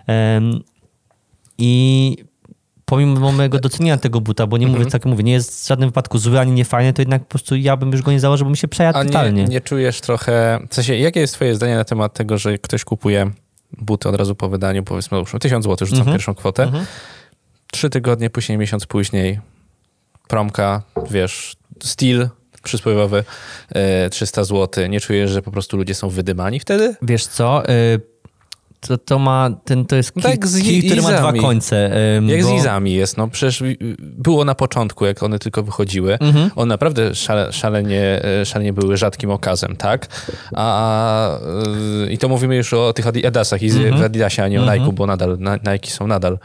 [0.07, 0.59] Em,
[1.57, 2.17] I
[2.85, 5.89] pomimo mojego doceniania tego buta, bo nie mówię, tak jak mówię, nie jest w żadnym
[5.89, 8.51] wypadku zły ani niefajny, to jednak po prostu ja bym już go nie założył, bo
[8.51, 9.43] mi się przejadł A nie, totalnie.
[9.43, 10.59] nie czujesz trochę...
[10.69, 13.31] W sensie, jakie jest twoje zdanie na temat tego, że ktoś kupuje
[13.77, 16.15] buty od razu po wydaniu, powiedzmy, załóżmy 1000 zł, rzucam Mhm.
[16.17, 16.85] pierwszą kwotę, Mhm.
[17.71, 19.39] trzy tygodnie później, miesiąc później,
[20.27, 20.81] promka,
[21.11, 22.27] wiesz, styl
[22.63, 23.23] przysłowiowy,
[23.75, 24.87] e, 300 zł.
[24.87, 26.95] Nie czujesz, że po prostu ludzie są wydymani wtedy?
[27.01, 28.01] Wiesz co, y,
[28.87, 31.39] to, to ma, ten, to jest kij, Tak, z kij który ma dwa Izami.
[31.39, 31.91] końce.
[32.17, 33.63] ym, Jak bo- z Izami jest, no przecież
[33.99, 36.17] było na początku, jak one tylko wychodziły.
[36.19, 36.51] Mhm.
[36.55, 40.07] One naprawdę szale, szalenie, e, szalenie były rzadkim okazem, tak?
[40.55, 41.37] A,
[42.07, 43.97] y, I to mówimy już o tych Adi- Adasach i Mhm.
[43.97, 44.79] w Adidasie, a nie o Mhm.
[44.79, 46.37] Nike, bo nadal na, Nike są nadal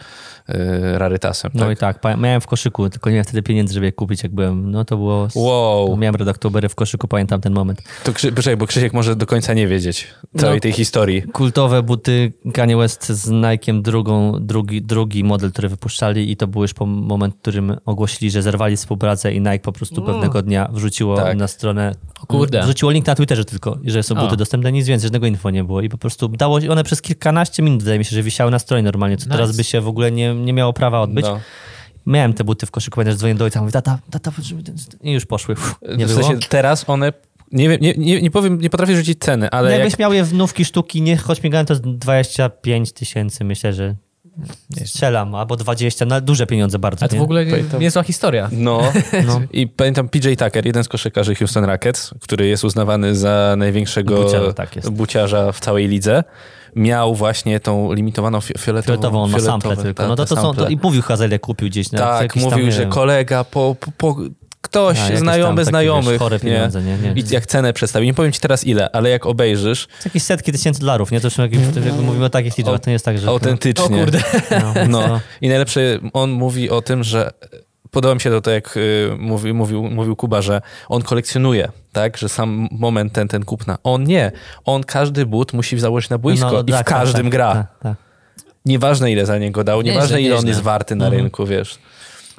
[0.98, 1.50] rarytasem.
[1.54, 1.72] No tak?
[1.72, 4.32] i tak, pa- miałem w koszyku, tylko nie miałem wtedy pieniędzy, żeby je kupić, jak
[4.32, 4.70] byłem.
[4.70, 5.28] No to było...
[5.34, 5.96] Wow.
[5.96, 7.82] Miałem redaktobery w koszyku, pamiętam ten moment.
[8.04, 10.06] To Krzy, poczekaj, bo Krzysiek może do końca nie wiedzieć
[10.38, 10.60] całej No.
[10.60, 11.22] tej historii.
[11.22, 16.62] Kultowe buty Kanye West z Nike'em, drugą, drugi, drugi model, który wypuszczali i to był
[16.62, 20.68] już po moment, w którym ogłosili, że zerwali współpracę i Nike po prostu pewnego dnia
[20.72, 21.36] wrzuciło Tak.
[21.36, 22.62] na stronę, O kurde.
[22.62, 24.22] wrzuciło link na Twitterze tylko, że są O.
[24.24, 27.02] buty dostępne, nic więcej, żadnego info nie było i po prostu dało się, one przez
[27.02, 29.36] kilkanaście minut, wydaje mi się, że wisiały na stronie normalnie, co Nice.
[29.36, 31.24] teraz by się w ogóle nie, nie miało prawa odbyć.
[31.24, 31.40] No.
[32.06, 34.32] Miałem te buty w koszyku, pamiętam, że dzwonię do ojca, mówię, tata, tata,
[35.02, 35.54] i już poszły.
[35.54, 36.22] Uff, Nie w było.
[36.22, 37.12] sensie teraz one...
[37.52, 40.12] Nie, wiem, nie, nie, nie powiem, nie potrafię rzucić ceny, ale No jak jakbyś miał
[40.12, 43.94] je w nówki sztuki, nie choć migałem, to jest 25 tysięcy, myślę, że
[44.84, 47.04] strzelam, albo 20, no duże pieniądze bardzo.
[47.04, 47.20] A to nie?
[47.20, 47.80] w ogóle Pamiętam.
[47.80, 48.48] niezła historia.
[48.52, 48.80] No.
[49.26, 49.40] No.
[49.52, 54.52] I pamiętam PJ Tucker, jeden z koszykarzy Houston Rockets, który jest uznawany za największego Buciarza,
[54.52, 56.24] tak buciarza w całej lidze,
[56.76, 58.96] miał właśnie tą limitowaną fi- fioletową.
[58.96, 60.02] Fioletową, on ma sample tylko.
[60.02, 61.92] ta- No to, to są, to, I mówił Hazel, jak kupił gdzieś.
[61.92, 64.16] Na, w Tak, tam, mówił, nie że wiem, kolega, po, po, po
[64.62, 66.10] ktoś a, jakieś znajomy tam znajomych.
[66.10, 66.40] Wiesz, chore nie?
[66.42, 66.96] pieniądze, nie?
[66.98, 67.12] nie.
[67.16, 70.52] I jak cenę przedstawi, nie powiem ci teraz ile, ale jak obejrzysz, To jakieś setki
[70.52, 71.20] tysięcy dolarów, nie?
[71.20, 71.56] To już jakby,
[71.86, 73.28] jakby mówimy o takich liczbach, to nie jest tak, że...
[73.28, 73.84] autentycznie.
[73.84, 74.22] O kurde.
[74.50, 75.06] No, No.
[75.08, 75.20] no.
[75.40, 75.80] I najlepsze,
[76.12, 77.30] on mówi o tym, że
[77.90, 82.16] podoba mi się to, to jak y, mówi, mówił, mówił Kuba, że on kolekcjonuje, tak?
[82.16, 83.78] Że sam moment ten, ten kupna.
[83.84, 84.32] On nie.
[84.64, 87.52] On każdy but musi założyć na boisko No, i tak, w każdym tak, gra.
[87.54, 87.94] Tak, tak.
[88.64, 91.22] Nieważne ile za niego dał, Nieźle, nieważne ile on jest warty na Mhm.
[91.22, 91.78] rynku, wiesz.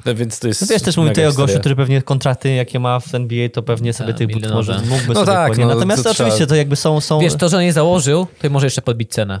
[0.06, 2.54] No więc to jest No wiesz, też mówię mega tutaj o gościu, który pewnie kontrakty,
[2.54, 4.72] jakie ma w NBA, to pewnie sobie Tak, tych butów milionowe.
[4.74, 7.00] może mógłby No sobie tak, no, Natomiast to oczywiście trzeba- to jakby są...
[7.00, 9.40] są Wiesz, to, że on je założył, to może jeszcze podbić cenę.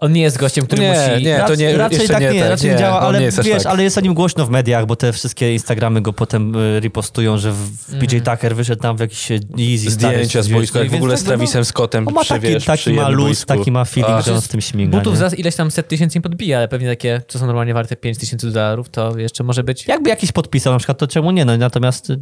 [0.00, 1.24] On nie jest gościem, który Nie, musi...
[1.24, 1.36] nie.
[1.36, 3.72] to raczej, raczej tak nie nie, tak, raczej nie, nie działa, ale nie wiesz, tak.
[3.72, 7.38] ale jest o nim głośno w mediach, bo te wszystkie Instagramy go potem y, ripostują,
[7.38, 10.90] że w, w PJ Tucker wyszedł tam w jakiś Easy stary, Zdjęcia z boiska, jak
[10.90, 13.72] w ogóle z Travisem Scottem On ma przy, taki, wiesz, przy taki ma luz, taki
[13.72, 14.98] ma feeling, że on z tym śmiga.
[14.98, 15.18] Butów nie?
[15.18, 18.18] za ileś tam set tysięcy im podbija, ale pewnie takie, co są normalnie warte 5
[18.18, 19.86] tysięcy dolarów, to jeszcze może być...
[19.86, 21.44] Jakby jakiś podpisał na przykład, to czemu nie?
[21.44, 22.16] No, natomiast y,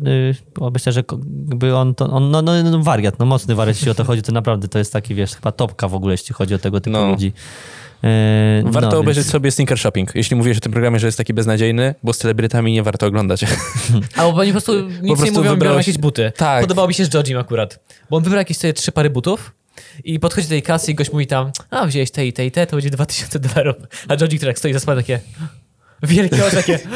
[0.61, 1.03] o, myślę, że
[1.48, 4.23] jakby on, to, on no, no, no, wariat, no mocny wariat, jeśli o to chodzi,
[4.23, 6.97] to naprawdę to jest taki, wiesz, chyba topka w ogóle, jeśli chodzi o tego typu
[6.97, 7.09] No.
[7.09, 7.32] ludzi.
[8.07, 10.15] E, Warto no, obejrzeć więc- sobie Sneaker Shopping.
[10.15, 13.45] Jeśli mówisz o tym programie, że jest taki beznadziejny, bo z celebrytami nie warto oglądać.
[14.16, 16.33] Albo oni po prostu nic nie prostu mówią, biorą wybrałeś- jakieś buty.
[16.37, 16.61] Tak.
[16.61, 17.81] Podobało mi się z Jojim akurat.
[18.11, 19.53] Bo on wybrał jakieś sobie trzy pary butów
[20.05, 22.51] i podchodzi do tej kasy i gość mówi tam, a wziąłeś te i te i
[22.51, 23.77] te, to będzie 2000 dolarów.
[24.09, 25.20] A Joji, który jak stoi za spadem, takie
[26.02, 26.78] wielkie oczy, takie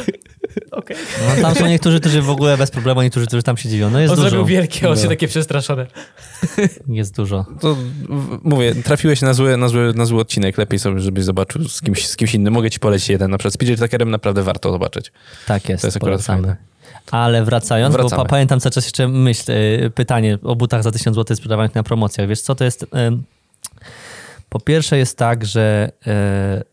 [0.71, 0.97] Okej.
[1.37, 3.91] No, tam są niektórzy, którzy w ogóle bez problemu, niektórzy, którzy tam się dziwią.
[3.91, 4.31] No jest On dużo.
[4.31, 5.09] zrobił wielkie oczy, No.
[5.09, 5.87] takie przestraszone.
[6.89, 7.47] Jest dużo.
[7.61, 7.77] To
[8.43, 10.59] mówię, trafiłeś na zły, na, zły, na zły odcinek.
[10.59, 12.53] Lepiej sobie, żebyś zobaczył z kimś, z kimś innym.
[12.55, 13.31] Mogę ci polecić jeden.
[13.31, 15.13] Na przykład z PJ Tuckerem naprawdę warto zobaczyć.
[15.47, 16.57] Tak jest, To jest akurat fajne.
[17.11, 18.23] Ale wracając, bo Wracamy.
[18.23, 21.83] pa, pamiętam cały czas jeszcze myśl, y, pytanie o butach za 1000 zł sprzedawanych na
[21.83, 22.29] promocjach.
[22.29, 22.83] Wiesz co, to jest...
[22.83, 22.87] y,
[24.49, 26.70] Po pierwsze jest tak, że y,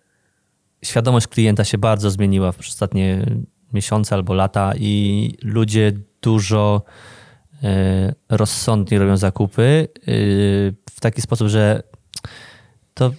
[0.87, 3.25] świadomość klienta się bardzo zmieniła w ostatnie
[3.73, 6.81] miesiące albo lata i ludzie dużo
[7.53, 7.67] y,
[8.29, 11.83] rozsądniej robią zakupy y, w taki sposób, że
[12.93, 13.11] to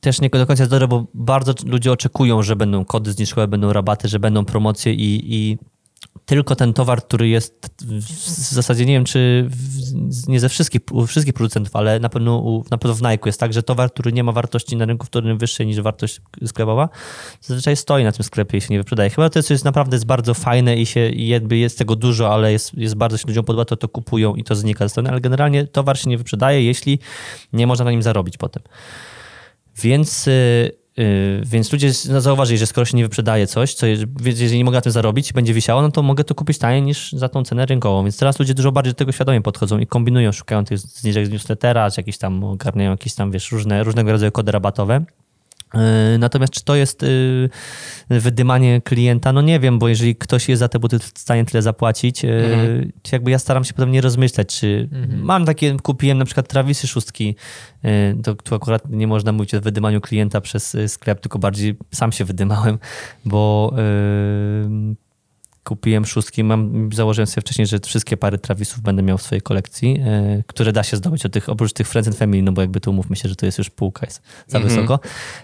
[0.00, 3.72] też nie do końca jest dobre, bo bardzo ludzie oczekują, że będą kody zniżkowe, będą
[3.72, 5.58] rabaty, że będą promocje i, i
[6.26, 11.34] tylko ten towar, który jest w zasadzie nie wiem, czy w, nie ze wszystkich, wszystkich
[11.34, 14.24] producentów, ale na pewno, u, na pewno w Nike jest tak, że towar, który nie
[14.24, 16.88] ma wartości na rynku wtórnym wyższej niż wartość sklepowa,
[17.40, 19.10] zazwyczaj stoi na tym sklepie i się nie wyprzedaje.
[19.10, 22.34] Chyba to jest, jest naprawdę jest bardzo fajne i, się, i jakby jest tego dużo,
[22.34, 25.10] ale jest, jest bardzo się ludziom podoba, to to kupują i to znika ze strony,
[25.10, 26.98] ale generalnie towar się nie wyprzedaje, jeśli
[27.52, 28.62] nie można na nim zarobić potem.
[29.76, 30.28] Więc,
[30.98, 33.86] y, więc ludzie no, zauważyli, że skoro się nie wyprzedaje coś, co
[34.24, 37.12] jeżeli nie mogę na tym zarobić będzie wisiało, no to mogę to kupić taniej niż
[37.12, 38.02] za tą cenę rynkową.
[38.02, 41.30] Więc teraz ludzie dużo bardziej do tego świadomie podchodzą i kombinują, szukają tych zniżek z
[41.30, 45.04] newslettera, czy jakieś tam ogarniają jakieś tam, wiesz, różne, różnego rodzaju kody rabatowe.
[45.74, 49.32] Yy, Natomiast czy to jest yy, wydymanie klienta?
[49.32, 52.92] No nie wiem, bo jeżeli ktoś jest za te buty w stanie tyle zapłacić, yy,
[53.02, 56.86] to jakby ja staram się potem nie rozmyślać, czy mam takie, kupiłem na przykład Travisy
[56.86, 57.36] szóstki,
[57.82, 57.90] yy,
[58.22, 62.24] to tu akurat nie można mówić o wydymaniu klienta przez sklep, tylko bardziej sam się
[62.24, 62.78] wydymałem,
[63.24, 63.74] bo
[65.64, 70.00] kupiłem szóstki, mam, założyłem sobie wcześniej, że wszystkie pary Travisów będę miał w swojej kolekcji,
[70.04, 72.80] e, które da się zdobyć od tych, oprócz tych Friends and Family, no bo jakby
[72.80, 74.74] tu umówmy się, że to jest już półka, jest za Mhm.
[74.74, 75.00] wysoko.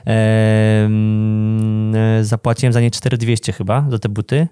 [0.06, 4.48] E, mm, zapłaciłem za nie 4200 chyba, za te buty,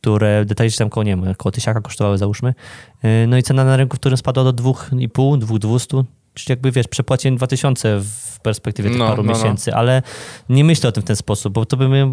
[0.00, 2.54] które detalicznie tam koło, nie wiem, koło tysiaka kosztowały załóżmy.
[3.02, 6.04] E, no i cena na rynku, w którym spadła do 2,5, 2200, czyli
[6.48, 9.38] jakby wiesz, przepłaciłem 2000 w perspektywie tych No, paru no, no.
[9.38, 10.02] miesięcy, ale
[10.48, 12.08] nie myślę o tym w ten sposób, bo to by mnie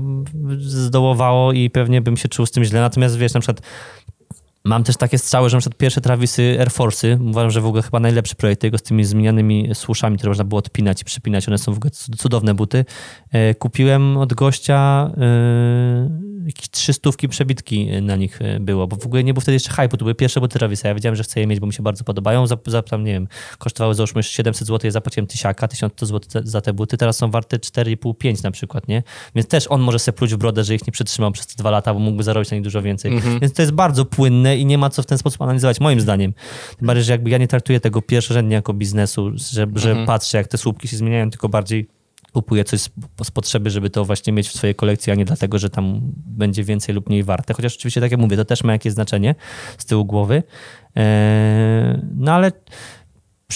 [0.60, 2.82] zdołowało i pewnie bym się czuł z tym źle.
[2.82, 3.62] Natomiast wiesz, na przykład
[4.66, 7.84] Mam też takie strzały, że na przykład pierwsze Travisy Air Force'y, uważam, że w ogóle
[7.84, 11.48] chyba najlepszy projekt tego z tymi zmienianymi słuszami, które można było odpinać i przypinać.
[11.48, 12.86] One są w ogóle cud- cudowne buty.
[13.32, 16.10] E, Kupiłem od gościa e,
[16.46, 19.70] jakieś trzy stówki przebitki na nich e, było, bo w ogóle nie było wtedy jeszcze
[19.70, 20.88] hype, to były pierwsze buty Travisy.
[20.88, 22.48] Ja wiedziałem, że chcę je mieć, bo mi się bardzo podobają.
[22.48, 23.28] Za, za tam, nie wiem,
[23.58, 26.98] kosztowały załóżmy 700 zł, ja zapłaciłem tysiaka, 1100 zł za te buty.
[26.98, 29.04] Teraz są warte 4,5-5 na przykład, nie?
[29.36, 31.72] Więc też on może sobie pluć w brodę, że ich nie przetrzymał przez te dwa
[31.72, 33.12] lata, bo mógłby zarobić na nich dużo więcej.
[33.42, 36.34] Więc to jest bardzo płynne i nie ma co w ten sposób analizować, moim zdaniem.
[36.78, 40.48] Tym bardziej, że jakby ja nie traktuję tego pierwszorzędnie jako biznesu, że, że patrzę, jak
[40.48, 41.88] te słupki się zmieniają, tylko bardziej
[42.34, 42.90] kupuję coś z,
[43.24, 46.64] z potrzeby, żeby to właśnie mieć w swojej kolekcji, a nie dlatego, że tam będzie
[46.64, 47.54] więcej lub mniej warte.
[47.54, 49.36] Chociaż oczywiście, tak jak mówię, to też ma jakieś znaczenie
[49.78, 50.44] z tyłu głowy.
[50.96, 51.04] Eee,
[52.16, 52.52] no ale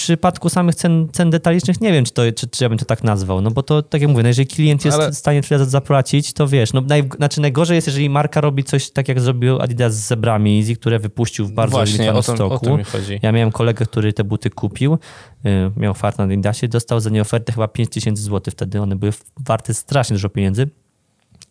[0.00, 3.04] przypadku samych cen, cen detalicznych nie wiem, czy, to, czy, czy ja bym to tak
[3.04, 5.58] nazwał, no bo to, tak jak mówię, no jeżeli klient jest Ale- w stanie tyle
[5.58, 9.20] za- zapłacić, to wiesz, no naj, znaczy najgorzej jest, jeżeli marka robi coś tak, jak
[9.20, 12.66] zrobił Adidas z zebrami Easy, które wypuścił w bardzo Właśnie, limitowanym o to, o stoku.
[12.66, 13.18] to mi chodzi.
[13.22, 14.98] Ja miałem kolegę, który te buty kupił,
[15.46, 19.12] y, miał fart na Adidasie, dostał za nie ofertę chyba 5000 zł wtedy, one były
[19.46, 20.68] warte strasznie dużo pieniędzy.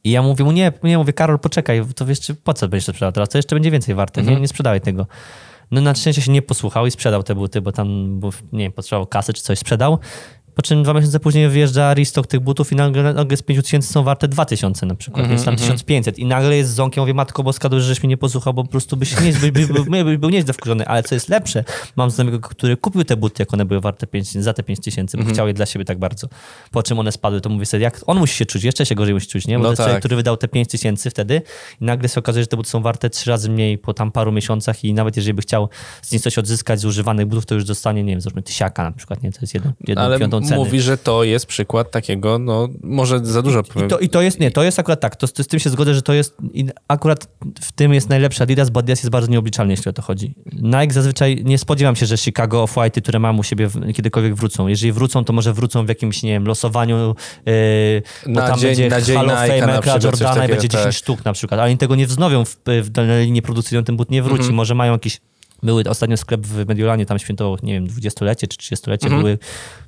[0.03, 2.91] I ja mówię mu, nie, nie, mówię, Karol, poczekaj, to wiesz, po co będziesz to
[2.91, 5.07] sprzedał teraz, to jeszcze będzie więcej warte, nie, nie sprzedawaj tego.
[5.71, 8.19] No na szczęście się nie posłuchał i sprzedał te buty, bo tam,
[8.51, 9.99] nie wiem, potrzebował kasy czy coś, sprzedał.
[10.57, 14.03] Po czym dwa miesiące później wyjeżdża restock tych butów i nagle, nagle z 5000 są
[14.03, 17.69] warte 2000 na przykład, więc tam 1500 i nagle jest z ząkiem, mówię, matko boska,
[17.69, 20.17] dobrze, żeś mnie nie posłuchał, bo po prostu byś nie, by, by, by, by, by,
[20.17, 21.63] był nieźle wkurzony, ale co jest lepsze,
[21.95, 25.25] mam znajomego, który kupił te buty, jak one były warte 5, za te 5000, bo
[25.25, 26.27] chciał je dla siebie tak bardzo.
[26.71, 29.13] Po czym one spadły, to mówię sobie, jak on musi się czuć, jeszcze się gorzej
[29.13, 29.57] musi czuć, nie?
[29.57, 30.01] Bo No to jest człowiek, tak.
[30.01, 31.41] który wydał te 5000 wtedy
[31.81, 34.31] i nagle się okazuje, że te buty są warte trzy razy mniej po tam paru
[34.31, 35.69] miesiącach i nawet jeżeli by chciał
[36.01, 38.91] z nich coś odzyskać z używanych butów, to już dostanie, nie wiem, załóżmy tysiaka na
[38.91, 39.31] przykład, nie?
[39.31, 40.63] To jest jedną, jedną Ale piątą ceny.
[40.63, 43.89] mówi, że to jest przykład takiego, no może za dużo I powiem.
[43.89, 45.93] to, I to jest, nie, to jest akurat tak, to, to z tym się zgodzę,
[45.93, 47.27] że to jest, i akurat
[47.61, 50.35] w tym jest najlepszy Adidas, bo Adidas jest bardzo nieobliczalny, jeśli o to chodzi.
[50.53, 54.67] Nike zazwyczaj, nie spodziewam się, że Chicago Off-White'y, które mam u siebie w, kiedykolwiek wrócą.
[54.67, 57.15] Jeżeli wrócą, to może wrócą w jakimś, nie wiem, losowaniu,
[57.45, 57.53] yy,
[58.25, 60.83] bo Na tam dzień- będzie na dzień Hall of na Fame, Jordana i będzie 10
[60.83, 60.93] tak.
[60.93, 64.11] sztuk na przykład, ale oni tego nie wznowią w, w danej linii produkcyjnej, ten but
[64.11, 64.39] nie wróci.
[64.39, 64.55] Mhm.
[64.55, 65.19] Może mają jakiś
[65.63, 69.05] były ostatnio sklep w Mediolanie, tam świętował, nie wiem, 20-lecie czy 30-lecie.
[69.05, 69.21] Mhm.
[69.21, 69.37] Były,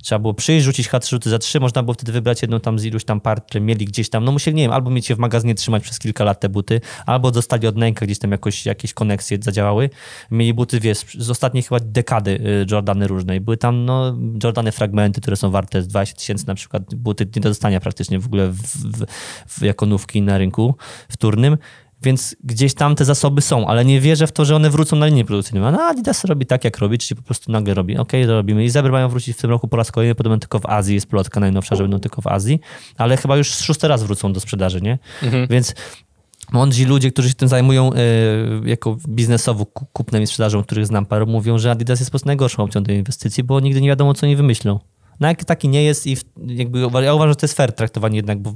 [0.03, 2.85] trzeba było przyjść, rzucić hat rzuty za trzy, można było wtedy wybrać jedną tam z
[2.85, 4.25] iluś tam par, które mieli gdzieś tam.
[4.25, 6.81] No musieli, nie wiem, albo mieć je w magazynie trzymać przez kilka lat te buty,
[7.05, 9.89] albo dostali od Nike'a gdzieś tam jakoś, jakieś koneksje zadziałały.
[10.31, 13.41] Mieli buty, wiesz, z ostatniej chyba dekady y, Jordany różnej.
[13.41, 17.41] Były tam, no, Jordany fragmenty, które są warte z 20 tysięcy na przykład, buty nie
[17.41, 19.05] do dostania praktycznie w ogóle w, w,
[19.47, 20.75] w, jako nówki na rynku
[21.09, 21.57] wtórnym.
[22.01, 25.05] Więc gdzieś tam te zasoby są, ale nie wierzę w to, że one wrócą na
[25.05, 25.67] linię produkcyjną.
[25.67, 27.97] A no, Adidas robi tak, jak robi, czyli po prostu nagle robi.
[27.97, 28.63] Okej, to robimy.
[28.63, 31.07] I Zebry mają wrócić w tym roku po raz kolejny, podobno tylko w Azji, jest
[31.07, 32.59] plotka najnowsza, że będą tylko w Azji,
[32.97, 34.99] ale chyba już szósty raz wrócą do sprzedaży, nie?
[35.49, 35.75] Więc
[36.51, 37.97] mądrzy ludzie, którzy się tym zajmują e,
[38.65, 42.27] jako biznesowo ku- kupnem i sprzedażą, których znam parę, mówią, że Adidas jest po prostu
[42.27, 44.79] najgorszą opcją tej inwestycji, bo nigdy nie wiadomo, co oni wymyślą.
[45.21, 48.39] Nike taki nie jest i w, jakby, ja uważam, że to jest fair traktowanie jednak,
[48.41, 48.53] bo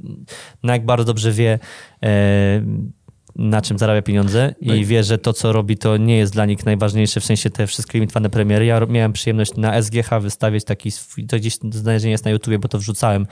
[0.00, 1.58] w- Nike bardzo dobrze wie,
[2.02, 2.62] e,
[3.38, 6.66] na czym zarabia pieniądze i wie, że to, co robi, to nie jest dla nich
[6.66, 8.66] najważniejsze, w sensie te wszystkie limitowane premiery.
[8.66, 12.68] Ja miałem przyjemność na SGH wystawić taki, swój, to gdzieś znalezienie jest na YouTubie, bo
[12.68, 13.26] to wrzucałem,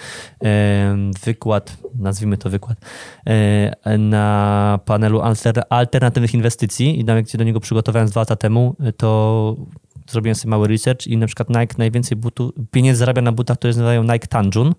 [0.45, 2.79] e, wykład, nazwijmy to wykład,
[3.27, 8.77] e, na panelu alter, alternatywnych inwestycji i nawet gdzie do niego przygotowałem dwa lata temu,
[8.97, 9.57] to
[10.07, 13.71] zrobiłem sobie mały research i na przykład Nike najwięcej butu, pieniędzy zarabia na butach, które
[13.71, 14.75] nazywają Nike Tanjun.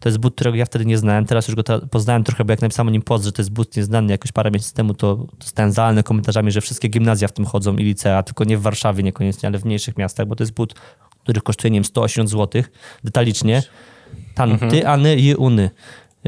[0.00, 1.26] To jest but, którego ja wtedy nie znałem.
[1.26, 3.76] Teraz już go poznałem trochę, bo jak napisałem o nim post, że to jest but
[3.76, 7.76] nieznany jakoś parę miesięcy temu, to dostałem zalane komentarzami, że wszystkie gimnazja w tym chodzą
[7.76, 10.74] i licea, tylko nie w Warszawie niekoniecznie, ale w mniejszych miastach, bo to jest but,
[11.22, 12.62] który kosztuje, nie wiem, 180 zł
[13.04, 13.62] detalicznie.
[14.34, 15.70] Tanty, any i uny.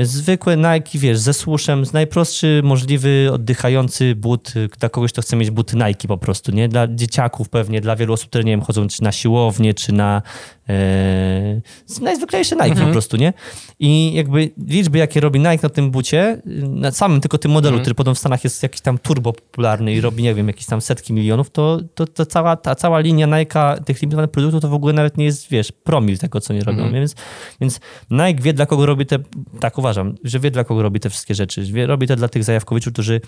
[0.03, 5.37] Zwykłe Nike, wiesz, ze słuszem, z najprostszy możliwy oddychający but y, dla kogoś, kto chce
[5.37, 6.69] mieć buty Nike po prostu, nie?
[6.69, 10.23] Dla dzieciaków pewnie, dla wielu osób, które, nie wiem, chodzą czy na siłownię, czy na
[10.69, 11.61] e,
[12.01, 13.33] najzwyklejsze Nike po prostu, nie?
[13.79, 17.81] I jakby liczby, jakie robi Nike na tym bucie, y, na samym tylko tym modelu,
[17.81, 20.81] który podobno w Stanach jest jakiś tam turbo popularny i robi, nie wiem, jakieś tam
[20.81, 24.75] setki milionów, to, to, to cała, ta cała linia Nike'a, tych limitowanych produktów, to w
[24.75, 27.15] ogóle nawet nie jest, wiesz, promil tego, co nie robią, więc,
[27.61, 27.81] więc
[28.11, 29.19] Nike wie, dla kogo robi te,
[29.61, 31.63] tak uważam, że wie, dla kogo robi te wszystkie rzeczy.
[31.63, 33.21] Wie, robi to dla tych zajawkowiczów, którzy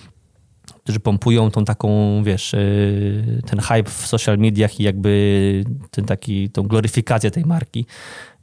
[0.82, 6.51] którzy pompują tą taką, wiesz, yy, ten hype w social mediach i jakby ten taki,
[6.51, 7.86] tą gloryfikację tej marki.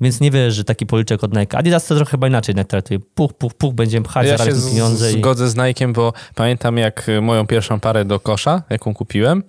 [0.02, 1.58] Więc nie wiesz, że taki policzek od Nike.
[1.58, 3.00] Adidas to trochę chyba inaczej Nike traktuje.
[3.00, 5.12] Puch, puch, puch, będziemy pchać, Ja się z- pieniądze.
[5.12, 5.14] i...
[5.14, 9.44] zgodzę z Nike'em, bo pamiętam jak y, moją pierwszą parę do kosza, jaką kupiłem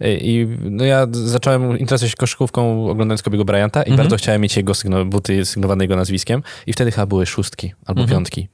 [0.00, 3.96] y, i no ja zacząłem interesować się koszykówką oglądając Kobiego Bryanta i Mhm.
[3.96, 8.00] bardzo chciałem mieć jego sygno, buty sygnowane jego nazwiskiem i wtedy chyba były szóstki albo
[8.00, 8.08] Mhm.
[8.16, 8.48] piątki.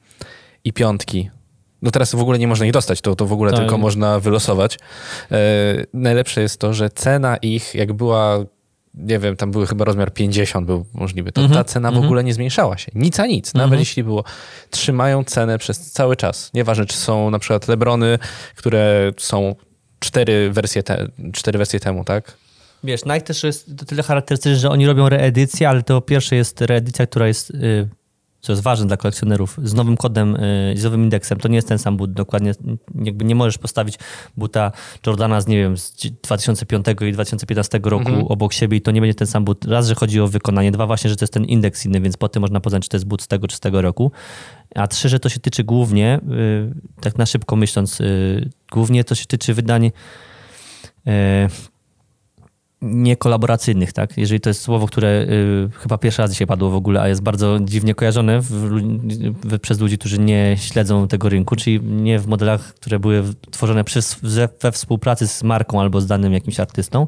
[0.64, 1.30] I piątki.
[1.82, 3.60] No teraz w ogóle nie można ich dostać, to, to w ogóle Tak.
[3.60, 4.78] tylko można wylosować.
[5.32, 5.36] E,
[5.94, 8.38] najlepsze jest to, że cena ich, jak była,
[8.94, 11.58] nie wiem, tam były chyba rozmiar 50 był możliwy, to Mhm.
[11.60, 12.92] ta cena w ogóle nie zmniejszała się.
[12.94, 13.54] Nic a nic.
[13.54, 14.24] Nawet jeśli było,
[14.70, 16.50] trzymają cenę przez cały czas.
[16.54, 18.18] Nieważne, czy są na przykład Lebrony,
[18.56, 19.54] które są
[19.98, 22.36] cztery wersje, te, cztery wersje temu, tak?
[22.84, 26.60] Wiesz, Nike też jest to tyle charakterystyczne, że oni robią reedycję, ale to pierwsze jest
[26.60, 27.88] reedycja, która jest, y,
[28.40, 31.38] co jest ważne dla kolekcjonerów, z nowym kodem, y, z nowym indeksem.
[31.38, 32.52] To nie jest ten sam but, dokładnie.
[33.04, 33.98] Jakby nie możesz postawić
[34.36, 34.72] buta
[35.06, 35.92] Jordana z, nie wiem, z
[36.22, 39.64] 2005 i 2015 roku obok siebie i to nie będzie ten sam but.
[39.64, 42.28] Raz, że chodzi o wykonanie, dwa właśnie, że to jest ten indeks inny, więc po
[42.28, 44.12] tym można poznać, czy to jest but z tego czy z tego roku.
[44.74, 49.14] A trzy, że to się tyczy głównie, y, tak na szybko myśląc, y, głównie to
[49.14, 49.90] się tyczy wydań
[52.82, 54.18] niekolaboracyjnych, tak?
[54.18, 57.22] Jeżeli to jest słowo, które y, chyba pierwszy raz dzisiaj padło w ogóle, a jest
[57.22, 62.26] bardzo dziwnie kojarzone w, w, przez ludzi, którzy nie śledzą tego rynku, czyli nie w
[62.26, 67.06] modelach, które były tworzone przez, we, współpracy z marką albo z danym jakimś artystą.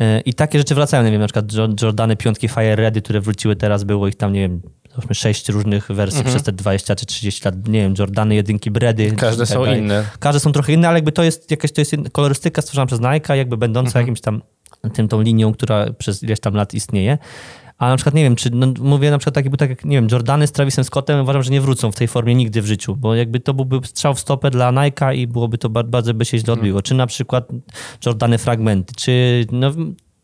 [0.00, 3.20] Y, I takie rzeczy wracają, nie wiem, na przykład Jo- Jordany piątki Fire Ready, które
[3.20, 4.60] wróciły teraz, było ich tam, nie wiem,
[4.90, 9.12] załóżmy sześć różnych wersji przez te 20 czy 30 lat, nie wiem, Jordany, jedynki Bredy.
[9.12, 10.04] Każde tak są inne.
[10.18, 13.36] Każde są trochę inne, ale jakby to jest jakaś to jest kolorystyka stworzona przez Nike,
[13.36, 14.42] jakby będąca jakimś tam
[14.90, 17.18] tym, tą linią, która przez ileś tam lat istnieje.
[17.78, 19.96] A na przykład nie wiem, czy no, mówię na przykład taki był tak jak, nie
[19.96, 22.96] wiem, Jordany z Travisem Scottem uważam, że nie wrócą w tej formie nigdy w życiu,
[22.96, 26.24] bo jakby to byłby strzał w stopę dla Nike'a i byłoby to ba- bardzo by
[26.24, 26.82] się źle odbiło.
[26.82, 27.48] Czy na przykład
[28.06, 29.70] Jordany fragmenty, czy no,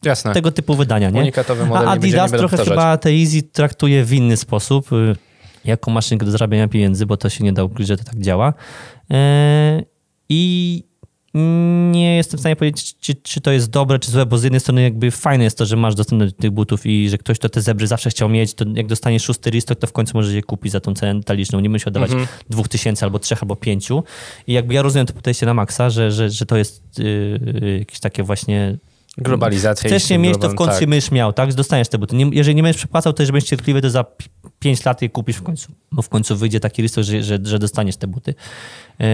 [0.05, 0.33] Jasne.
[0.35, 1.21] tego typu wydania, nie?
[1.21, 2.69] Unikatowy model A nie Adidas trochę powtarzać.
[2.69, 5.17] chyba te Easy traktuje w inny sposób, y,
[5.65, 8.55] jako maszynkę do zarabiania pieniędzy, bo to się nie da ukryć, że to tak działa.
[9.11, 9.83] E,
[10.29, 10.85] I
[11.35, 14.61] nie jestem w stanie powiedzieć, czy, czy to jest dobre, czy złe, bo z jednej
[14.61, 17.49] strony jakby fajne jest to, że masz dostęp do tych butów i że ktoś, kto
[17.49, 20.43] te zebry zawsze chciał mieć, to jak dostanie szósty listok, to w końcu może je
[20.43, 21.61] kupić za tą cenę detaliczną.
[21.61, 22.11] Nie musi oddawać
[22.51, 24.05] dwóch tysięcy albo trzech, albo pięciu.
[24.47, 28.01] I jakby ja rozumiem to podejście na maksa, że, że, że to jest yy, jakieś
[28.01, 28.79] takie właśnie
[29.19, 29.91] Globalizacja.
[29.91, 30.89] Chcesz je mieć, to w końcu tak.
[30.89, 31.55] będziesz miał, tak?
[31.55, 32.17] Dostaniesz te buty.
[32.17, 34.05] Nie, jeżeli nie będziesz przepłacał, to jeżeli będziesz cierpliwy, to za
[34.59, 35.73] 5 lat je kupisz w końcu.
[35.93, 38.35] Bo w końcu wyjdzie taki listok, że, że, że dostaniesz te buty.
[38.99, 39.07] Yy,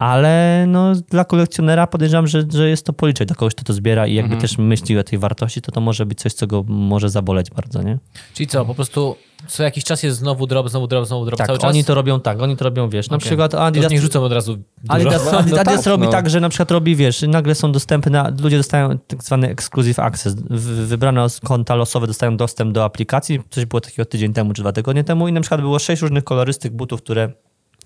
[0.00, 4.06] ale no, dla kolekcjonera podejrzewam, że, że jest to policzek dla kogoś, kto to zbiera
[4.06, 7.10] i jakby też myśli o tej wartości, to to może być coś, co go może
[7.10, 7.98] zaboleć bardzo, nie?
[8.34, 9.16] Czyli co, po prostu
[9.48, 11.70] co jakiś czas jest znowu drop, znowu drop, znowu drop Tak, cały czas?
[11.70, 13.26] oni to robią tak, oni to robią, wiesz, na Okej.
[13.26, 13.90] przykład Adidas...
[13.90, 14.94] niech rzucą od razu dużo.
[14.94, 16.10] Adidas, No Adidas, tak, robi no.
[16.10, 20.34] tak, że na przykład robi, wiesz, nagle są dostępne, ludzie dostają tak zwany exclusive access.
[20.86, 23.40] Wybrane konta losowe dostają dostęp do aplikacji.
[23.50, 26.24] Coś było takiego tydzień temu czy dwa tygodnie temu i na przykład było sześć różnych
[26.24, 27.32] kolorystyk butów, które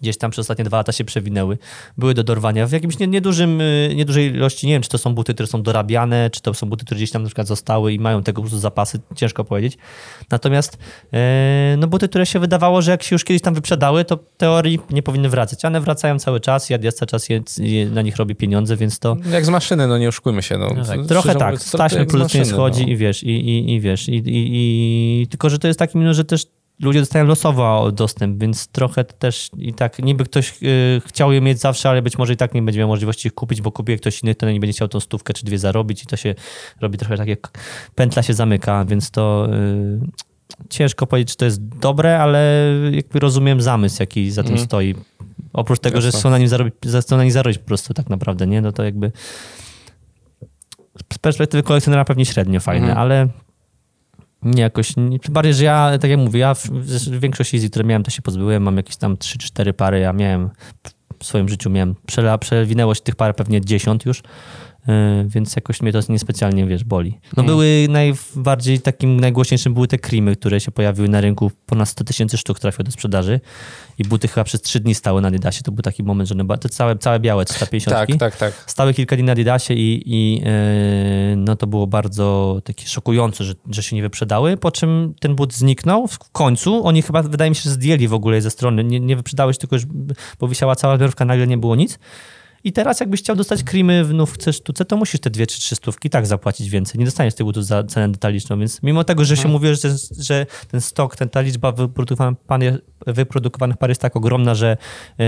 [0.00, 1.58] gdzieś tam przez ostatnie dwa lata się przewinęły,
[1.98, 4.66] były do dorwania w jakimś nie- niedużym, y, niedużej ilości.
[4.66, 7.10] Nie wiem, czy to są buty, które są dorabiane, czy to są buty, które gdzieś
[7.10, 9.78] tam na przykład zostały i mają tego po prostu zapasy, ciężko powiedzieć.
[10.30, 10.78] Natomiast
[11.12, 14.78] e, no buty, które się wydawało, że jak się już kiedyś tam wyprzedały, to teorii
[14.90, 15.64] nie powinny wracać.
[15.64, 18.98] One wracają cały czas i Adidas cały czas je, je, na nich robi pieniądze, więc
[18.98, 20.58] to Jak z maszyny, no nie oszukujmy się.
[20.58, 21.06] No, No tak.
[21.06, 21.42] Trochę tak.
[21.42, 22.92] mówiąc, z produkcyjnie schodzi no.
[22.92, 26.16] i wiesz, i, i, i wiesz, i, i, i tylko, że to jest taki minus,
[26.16, 26.46] że też
[26.80, 31.58] ludzie dostają losowo dostęp, więc trochę też i tak niby ktoś y, chciał je mieć
[31.60, 33.98] zawsze, ale być może i tak nie będzie miał możliwości ich kupić, bo kupi je
[33.98, 36.34] ktoś inny, to nie będzie chciał tą stówkę czy dwie zarobić i to się
[36.80, 37.58] robi trochę tak jak
[37.94, 43.60] pętla się zamyka, więc to y, ciężko powiedzieć, czy to jest dobre, ale jakby rozumiem
[43.62, 44.66] zamysł, jaki za tym Mhm.
[44.66, 44.94] stoi.
[45.52, 46.20] Oprócz tego, że Jasne.
[46.20, 48.60] chcą na nim zarobić, chcą na nim zarobić po prostu tak naprawdę, nie?
[48.60, 49.12] No to jakby
[51.12, 52.98] z perspektywy kolekcjonera pewnie średnio fajne, Mhm.
[52.98, 53.28] ale
[54.44, 57.84] nie jakoś, nie, bardziej, że ja, tak jak mówię, ja w, w większość Easy, które
[57.84, 60.50] miałem, to się pozbyłem, mam jakieś tam 3-4 pary, ja miałem
[61.18, 64.22] w swoim życiu, miałem, przela, przewinęło się tych par pewnie 10 już,
[64.88, 64.94] yy,
[65.26, 67.10] więc jakoś mnie to niespecjalnie, wiesz, boli.
[67.10, 67.46] No Mhm.
[67.46, 72.36] były najbardziej takim, najgłośniejszym były te creamy, które się pojawiły na rynku, ponad 100 tysięcy
[72.36, 73.40] sztuk trafiło do sprzedaży
[73.98, 76.58] i buty chyba przez 3 dni stały na Adidasie, to był taki moment, że one
[76.58, 78.64] te całe, całe białe 350 Tak, tak, tak.
[78.66, 83.54] Stały kilka dni na Adidasie i, i yy, no to było bardzo takie szokujące, że,
[83.70, 86.86] że się nie wyprzedały, po czym ten but zniknął w końcu.
[86.86, 88.84] Oni chyba, wydaje mi się, że zdjęli w ogóle je ze strony.
[88.84, 89.86] Nie, nie wyprzedały się tylko, już,
[90.40, 91.98] bo wisiała cała zbiorówka, nagle nie było nic.
[92.64, 95.74] I teraz jakbyś chciał dostać creamy w nówce sztuce, to musisz te dwie czy trzy
[95.74, 96.98] stówki tak zapłacić więcej.
[96.98, 100.46] Nie dostaniesz butów za cenę detaliczną, więc mimo tego, że się mówi, że, ten- że
[100.70, 104.76] ten stok, ten, ta liczba wyprodukowanych wyprodukowanych par jest tak ogromna, że
[105.18, 105.24] yy,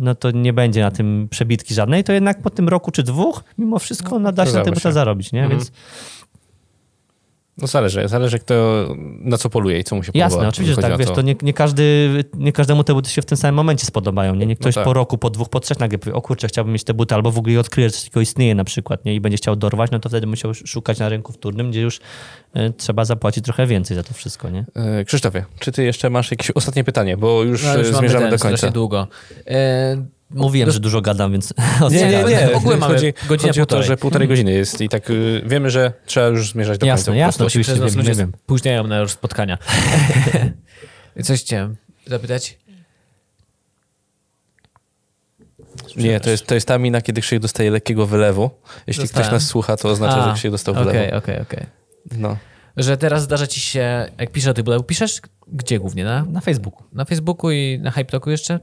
[0.00, 3.44] no to nie będzie na tym przebitki żadnej, to jednak po tym roku czy dwóch,
[3.58, 4.92] mimo wszystko no, da się na się.
[4.92, 5.42] zarobić, nie?
[5.42, 5.58] Mhm.
[5.58, 5.72] Więc
[7.58, 8.86] No zależy, zależy kto
[9.20, 10.24] na co poluje i co mu się podoba.
[10.24, 13.26] Jasne, oczywiście, że tak, wiesz, to nie, nie, każdy, nie każdemu te buty się w
[13.26, 14.46] tym samym momencie spodobają, nie?
[14.46, 14.84] nie ktoś tak.
[14.84, 17.30] po roku, po dwóch, po trzech nagle powie, o kurczę, chciałbym mieć te buty, albo
[17.30, 19.14] w ogóle je odkryje, że coś takiego istnieje na przykład, nie?
[19.14, 21.96] I będzie chciał dorwać, no to wtedy musiał szukać na rynku wtórnym, gdzie już
[22.56, 24.64] y, trzeba zapłacić trochę więcej za to wszystko, nie?
[24.74, 27.98] E, Krzysztofie, czy ty jeszcze masz jakieś ostatnie pytanie, bo już, No, już e, mamy
[27.98, 28.70] zmierzamy ten do końca.
[28.70, 29.06] długo.
[29.46, 31.54] E, Mówiłem, że dużo gadam, więc...
[31.90, 32.48] Nie, nie, nie.
[32.52, 33.86] W ogóle mamy chodzi, godzinę chodzi o to, półtorej.
[33.86, 37.18] że półtorej godziny jest i tak y, wiemy, że trzeba już zmierzać do Jasne, końca.
[37.18, 38.32] jasne, oczywiście, wiem, ludzie nie wiem.
[38.44, 39.58] spóźniają na już spotkania.
[41.24, 41.76] Coś chciałem
[42.06, 42.58] zapytać?
[45.96, 48.50] Nie, to jest, to jest ta mina, kiedy Krzysiek dostaje lekkiego wylewu.
[48.86, 49.24] Jeśli Dostałem.
[49.28, 51.16] ktoś nas słucha, to oznacza, że A, Krzysiek dostał Okej, wylewu.
[51.16, 51.66] okej, okej.
[52.16, 52.36] No.
[52.76, 55.20] Że teraz zdarza ci się, jak piszesz o tych piszesz
[55.52, 56.04] gdzie głównie?
[56.04, 56.82] Na, Na Facebooku.
[56.92, 58.60] na Facebooku i na HypeTalku jeszcze?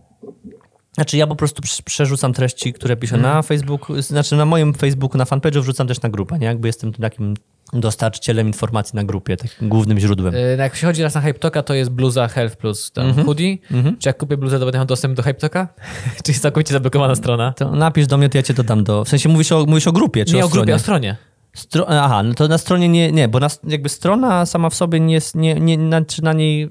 [0.95, 3.35] Znaczy ja po prostu prze- przerzucam treści, które piszę Mhm.
[3.35, 6.45] na Facebooku, znaczy na moim Facebooku, na fanpage'u wrzucam też na grupę, nie?
[6.47, 7.34] Jakby jestem takim
[7.73, 10.35] dostarczycielem informacji na grupie, takim głównym źródłem.
[10.35, 13.26] E, Jak przychodzi raz na HypeTalka, to jest bluza Health plus tam Mhm.
[13.26, 13.57] hoodie.
[13.99, 15.67] Czy jak kupię bluzę, to będę miał dostęp do HypeTalka?
[16.23, 17.53] Czy jest całkowicie zablokowana strona?
[17.53, 19.03] To napisz do mnie, to ja cię dodam do...
[19.05, 20.76] W sensie mówisz o, mówisz o grupie, czy Nie o o grupie, stronie?
[20.76, 21.17] o stronie.
[21.56, 21.90] Stro...
[21.90, 25.14] Aha, no to na stronie nie, nie, bo na, jakby strona sama w sobie nie
[25.14, 26.69] jest, nie, nie, na, czy na niej, y,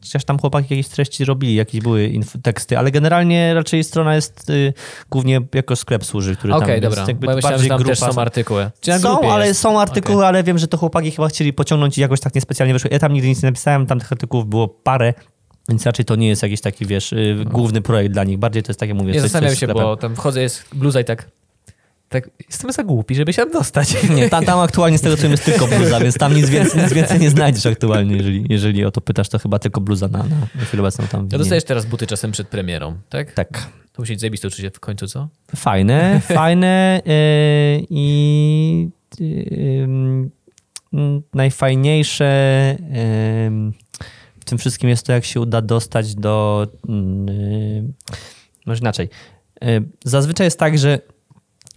[0.00, 2.12] chociaż tam chłopaki jakieś treści robili, jakieś były
[2.42, 4.72] teksty, ale generalnie raczej strona jest y,
[5.10, 7.00] głównie jako sklep służy, który Okej, tam dobra.
[7.00, 8.12] jest jakby Bo ja myślałem, że bardziej tam też grupa.
[8.12, 8.70] są artykuły.
[8.98, 10.28] Są, ale są artykuły, Okej.
[10.28, 12.90] ale wiem, że to chłopaki chyba chcieli pociągnąć i jakoś tak niespecjalnie wyszło.
[12.92, 15.14] Ja tam nigdy nic nie napisałem, tam tych artykułów było parę,
[15.68, 18.38] więc raczej to nie jest jakiś taki, wiesz, y, główny projekt dla nich.
[18.38, 20.64] Bardziej to jest tak, jak mówię, Nie coś, zastanawiam coś się, bo tam wchodzę, jest
[20.72, 21.28] bluza i tak,
[22.14, 23.96] tak jestem za głupi, żeby się tam dostać.
[24.10, 26.82] Nie, tam, tam aktualnie z tego co wiem jest tylko bluza, więc tam nic więcej,
[26.82, 30.18] nic więcej nie znajdziesz aktualnie, jeżeli, jeżeli o to pytasz, to chyba tylko bluza na,
[30.18, 31.20] na chwilę obecną tam.
[31.20, 31.38] Widnieje.
[31.38, 33.32] dostajesz teraz buty czasem przed premierą, tak?
[33.32, 33.70] Tak.
[33.92, 35.28] To musi być zajebiste uczucie w końcu, co?
[35.56, 38.88] Fajne, fajne yy, i
[39.20, 39.26] yy,
[40.92, 42.76] yy, najfajniejsze
[44.40, 46.66] w tym wszystkim jest to, jak się uda dostać do.
[46.88, 47.92] Yy,
[48.66, 49.08] może inaczej.
[50.04, 50.98] Zazwyczaj jest tak, że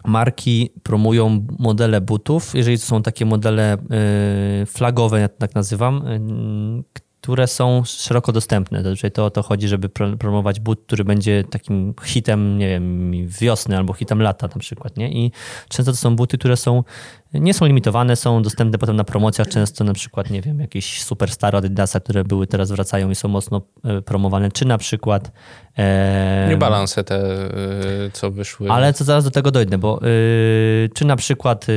[0.07, 3.77] marki promują modele butów, jeżeli to są takie modele
[4.59, 8.83] yy, flagowe, ja tak nazywam, yy, które są szeroko dostępne.
[8.83, 13.11] Zazwyczaj to o to chodzi, żeby pro- promować but, który będzie takim hitem, nie wiem,
[13.27, 15.11] wiosny albo hitem lata na przykład, nie?
[15.11, 15.31] I
[15.69, 16.83] często to są buty, które są,
[17.33, 21.55] nie są limitowane, są dostępne potem na promocjach, często na przykład, nie wiem, jakieś superstar
[21.55, 25.31] Adidasa, które były, teraz wracają i są mocno e, promowane, czy na przykład...
[25.77, 27.45] E, Nie balanse te,
[28.05, 28.71] y, co wyszły.
[28.71, 31.67] ale co zaraz do tego dojdę, bo yy, czy na przykład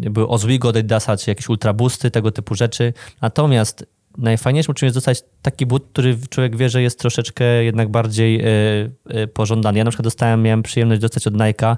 [0.00, 2.92] yy, były Ozwigo od Adidasa, czy jakieś ultrabusty, tego typu rzeczy.
[3.22, 3.86] Natomiast
[4.18, 9.14] najfajniejszym czym jest dostać taki but, który człowiek wie, że jest troszeczkę jednak bardziej yy,
[9.14, 9.78] yy, pożądany.
[9.78, 11.76] Ja na przykład dostałem, miałem przyjemność dostać od Nike'a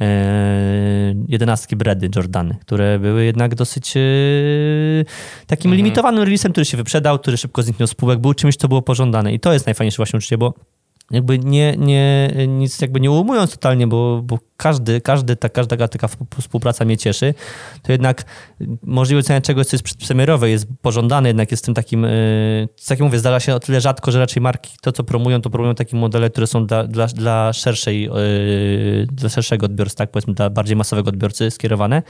[0.00, 0.06] yy,
[1.28, 3.94] jedenastki Bredy Jordany, które były jednak dosyć
[5.46, 8.82] takim limitowanym releasem, który się wyprzedał, który szybko zniknął z półek, był czymś, co było
[8.82, 9.32] pożądane.
[9.32, 10.54] I to jest najfajniejsze właśnie uczucie, bo
[11.10, 16.08] jakby nie, nie, nic jakby nie ujmując totalnie, bo, bo każdy, każdy, ta, każda taka
[16.40, 17.34] współpraca mnie cieszy,
[17.82, 18.24] to jednak
[18.82, 22.06] możliwe cena czegoś, co jest przedpremierowe, jest pożądane, jednak jest tym takim,
[22.88, 25.50] tak jak mówię, zdarza się o tyle rzadko, że raczej marki to, co promują, to
[25.50, 30.34] promują takie modele, które są dla, dla, dla szerszej, yy, dla szerszego odbiorcy, tak powiedzmy,
[30.34, 32.02] dla bardziej masowego odbiorcy skierowane,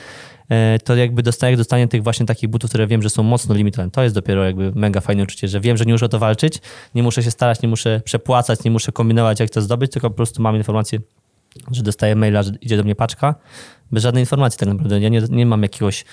[0.85, 3.91] to jakby dostaję dostanie tych właśnie takich butów, które wiem, że są mocno limitowane.
[3.91, 6.59] To jest dopiero jakby mega fajne uczucie, że wiem, że nie muszę o to walczyć,
[6.95, 10.17] nie muszę się starać, nie muszę przepłacać, nie muszę kombinować, jak to zdobyć, tylko po
[10.17, 10.99] prostu mam informację,
[11.71, 13.35] że dostaję maila, że idzie do mnie paczka,
[13.93, 15.01] bez żadnej informacji tak naprawdę.
[15.01, 16.05] Ja nie, nie mam jakiegoś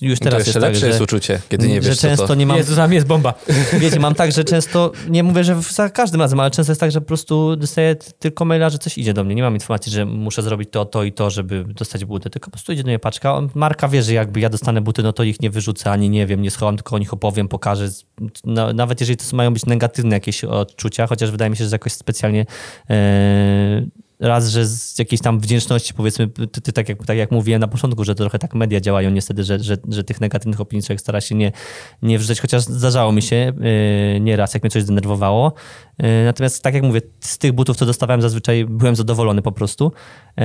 [0.00, 2.22] już teraz to jeszcze jest lepsze tak, jest że, uczucie, kiedy nie wiesz, że często
[2.22, 2.34] co to...
[2.34, 2.56] nie mam...
[2.56, 3.34] Jezu, tam jest bomba.
[3.80, 6.90] Wiecie, mam tak, że często, nie mówię, że za każdym razem, ale często jest tak,
[6.90, 9.34] że po prostu dostaję tylko maila, że coś idzie do mnie.
[9.34, 12.50] Nie mam informacji, że muszę zrobić to, to i to, żeby dostać buty, tylko po
[12.50, 13.40] prostu idzie do mnie paczka.
[13.54, 16.42] Marka wie, że jakby ja dostanę buty, no to ich nie wyrzucę, ani nie wiem,
[16.42, 17.88] nie schowam, tylko o nich opowiem, pokażę.
[18.44, 21.92] No, nawet jeżeli to mają być negatywne jakieś odczucia, chociaż wydaje mi się, że jakoś
[21.92, 22.46] specjalnie...
[22.88, 27.60] Yy, raz, że z jakiejś tam wdzięczności, powiedzmy, ty, ty, tak, jak, tak jak mówiłem
[27.60, 30.82] na początku, że to trochę tak media działają niestety, że, że, że tych negatywnych opinii
[30.82, 31.52] człowiek stara się nie,
[32.02, 33.52] nie wrzucać, chociaż zdarzało mi się
[34.14, 35.52] yy, nieraz, jak mnie coś zdenerwowało.
[35.98, 39.92] Yy, natomiast tak jak mówię, z tych butów, co dostawałem zazwyczaj byłem zadowolony po prostu.
[40.36, 40.44] Yy,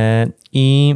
[0.52, 0.96] I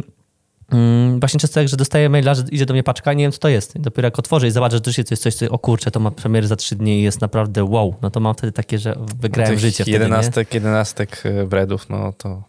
[0.72, 3.32] Mm, właśnie często tak, że dostaję maila, że idzie do mnie paczka i nie wiem,
[3.32, 3.76] co to jest.
[3.76, 6.12] I dopiero jak otworzę i zobaczę, że to jest coś, coś, o kurczę, to ma
[6.12, 7.96] premiery za trzy dni i jest naprawdę wow.
[8.02, 12.14] No to mam wtedy takie, że wygrałem Tych życie wtedy, jedenastek, jedenastek e, breadów, no
[12.14, 12.44] to...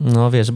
[0.00, 0.48] No wiesz,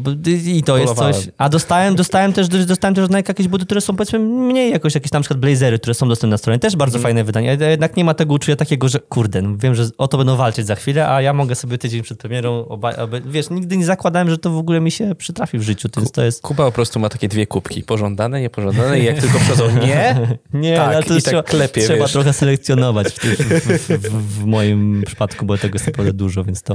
[0.46, 1.16] i to jest coś.
[1.38, 5.22] A dostałem, dostałem też, dostałem też jakieś buty, które są powiedzmy mniej jakoś, jakieś tam
[5.22, 6.58] przykład blazery, które są dostępne na stronie.
[6.58, 7.02] Też bardzo mm.
[7.02, 7.56] fajne wydanie.
[7.60, 10.66] Jednak nie ma tego uczucia takiego, że kurde, no wiem, że o to będą walczyć
[10.66, 14.30] za chwilę, a ja mogę sobie tydzień przed premierą, oba, oba, wiesz, nigdy nie zakładałem,
[14.30, 15.88] że to w ogóle mi się przytrafi w życiu.
[15.88, 16.42] To jest, to jest...
[16.42, 20.76] Kuba po prostu ma takie dwie kubki, pożądane, niepożądane i jak tylko przychodzą nie, nie
[20.76, 22.12] tak, ale to i trzeba, tak klepie, trzeba wiesz.
[22.12, 26.74] trochę selekcjonować w, w, w, w moim przypadku, bo tego jest naprawdę dużo, więc to...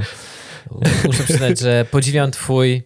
[1.06, 2.82] Muszę przyznać, że podziwiam twój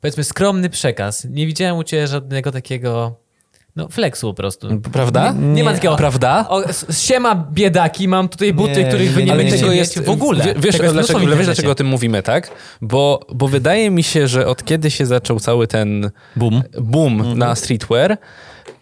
[0.00, 1.24] powiedzmy skromny przekaz.
[1.30, 3.16] Nie widziałem u ciebie żadnego takiego
[3.76, 4.80] no, flexu po prostu.
[4.92, 5.32] Prawda?
[5.32, 5.96] Nie, nie ma takiego.
[5.96, 6.46] Prawda?
[6.48, 6.62] O,
[6.92, 10.54] siema biedaki, mam tutaj buty, Nie, których wy nie, będziecie tego mieć jest w ogóle.
[10.54, 12.50] w- Wiesz, Tego dlaczego, wiesz, dlaczego o tym mówimy, tak?
[12.82, 16.62] Bo, bo wydaje mi się, że od kiedy się zaczął cały ten Boom.
[16.80, 17.38] boom Mhm.
[17.38, 18.18] na streetwear,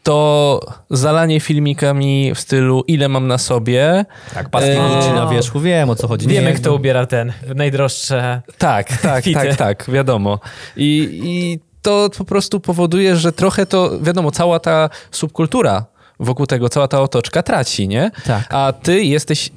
[0.02, 4.04] to zalanie filmikami w stylu ile mam na sobie.
[4.34, 6.26] Tak, paski Gucci na wierzchu, wiem o co chodzi.
[6.28, 8.42] Wiemy, Nie, kto ubiera ten najdroższe.
[8.58, 9.40] Tak, tak, Fity.
[9.40, 10.38] tak, tak, wiadomo.
[10.76, 15.84] I, I to po prostu powoduje, że trochę to, wiadomo, cała ta subkultura
[16.20, 18.10] wokół tego, cała ta otoczka traci, nie?
[18.26, 18.46] Tak.
[18.54, 19.50] A ty jesteś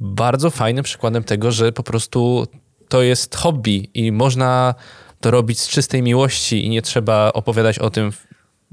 [0.00, 2.46] bardzo fajnym przykładem tego, że po prostu
[2.88, 4.74] to jest hobby i można
[5.20, 8.12] to robić z czystej miłości i nie trzeba opowiadać o tym.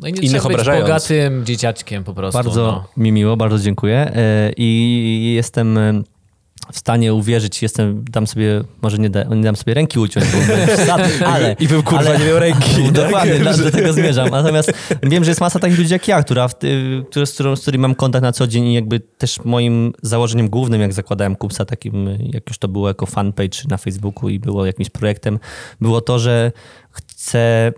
[0.01, 0.87] No i nie Innych trzeba być obrażając.
[0.87, 2.43] bogatym dzieciaczkiem po prostu.
[2.43, 3.03] Bardzo no.
[3.03, 3.97] mi miło, bardzo dziękuję.
[4.15, 6.01] E, I jestem e,
[6.71, 10.37] w stanie uwierzyć, jestem, dam sobie, może nie, da, nie dam sobie ręki uciąć, bo
[11.33, 11.55] ale...
[11.59, 12.91] I bym kurwa ale, nie miał ręki.
[12.91, 14.29] Dokładnie, do, do tego zmierzam.
[14.29, 14.73] Natomiast
[15.03, 16.49] wiem, że jest masa takich ludzi jak ja, która,
[17.09, 20.49] które, z, którą, z którymi mam kontakt na co dzień i jakby też moim założeniem
[20.49, 24.65] głównym, jak zakładałem Kupsa, takim, jak już to było jako fanpage na Facebooku i było
[24.65, 25.39] jakimś projektem,
[25.81, 26.51] było to, że
[26.91, 27.73] chcę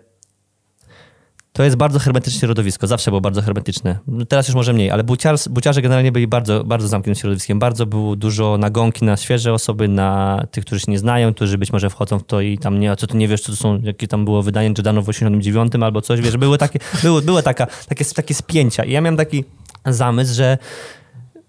[1.54, 4.00] to jest bardzo hermetyczne środowisko, zawsze było bardzo hermetyczne.
[4.28, 7.60] Teraz już może mniej, ale buciar, buciarze generalnie byli bardzo, bardzo zamkniętym środowiskiem.
[7.60, 11.74] Bardzo było dużo nagonki na świeże osoby, na tych, którzy się nie znają, którzy być
[11.74, 13.82] może wchodzą w to i tam nie, a co ty nie wiesz, co to są,
[13.84, 17.68] jakie tam było wydanie Jordano w 89 albo coś, wiesz, były takie, były, były taka,
[17.90, 18.84] takie, takie spięcia.
[18.84, 19.44] I ja miałem taki
[19.86, 20.58] zamysł, że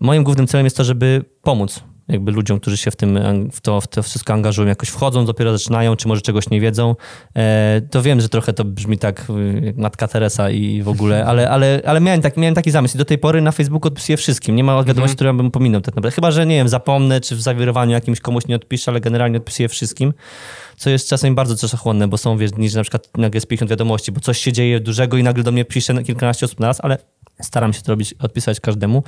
[0.01, 3.19] moim głównym celem jest to, żeby pomóc jakby ludziom, którzy się w, tym,
[3.53, 6.97] w, to, w to wszystko angażują, jakoś wchodzą, dopiero zaczynają, czy może czegoś nie wiedzą.
[7.37, 11.25] E, to wiem, że trochę to brzmi tak y, jak Matka Teresa i w ogóle,
[11.31, 14.17] ale, ale, ale miałem, taki, miałem taki zamysł i do tej pory na Facebooku odpisuję
[14.17, 14.57] wszystkim.
[14.57, 15.17] Nie ma wiadomości, Mhm.
[15.17, 16.15] które bym pominął tak naprawdę.
[16.15, 19.69] Chyba, że nie wiem, zapomnę, czy w zawirowaniu jakimś komuś nie odpiszę, ale generalnie odpisuję
[19.69, 20.13] wszystkim,
[20.77, 23.71] co jest czasem bardzo czasochłonne, bo są, wiesz, dni, że na przykład nagle jest 50
[23.71, 26.81] wiadomości, bo coś się dzieje dużego i nagle do mnie pisze kilkanaście osób na raz,
[26.81, 26.99] ale
[27.43, 29.03] staram się to robić, odpisać każdemu.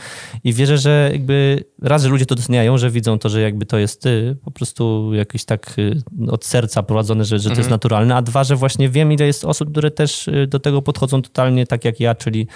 [0.45, 3.79] I wierzę, że jakby raz, że ludzie to doceniają, że widzą to, że jakby to
[3.79, 8.17] jest y, po prostu jakieś tak y, od serca prowadzone, że, że to jest naturalne,
[8.17, 11.67] a dwa, że właśnie wiem, ile jest osób, które też y, do tego podchodzą totalnie
[11.67, 12.47] tak jak ja, czyli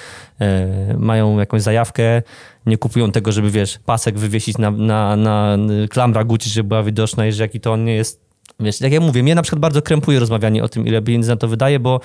[0.41, 2.23] e, mają jakąś zajawkę,
[2.67, 5.57] nie kupują tego, żeby wiesz, pasek wywiesić na, na, na
[5.91, 8.31] klamra Gucci, żeby była widoczna i że jaki to on nie jest.
[8.61, 11.37] Wiesz, jak ja mówię, mnie na przykład bardzo krępuje rozmawianie o tym, ile pieniędzy na
[11.37, 12.01] to wydaje, bo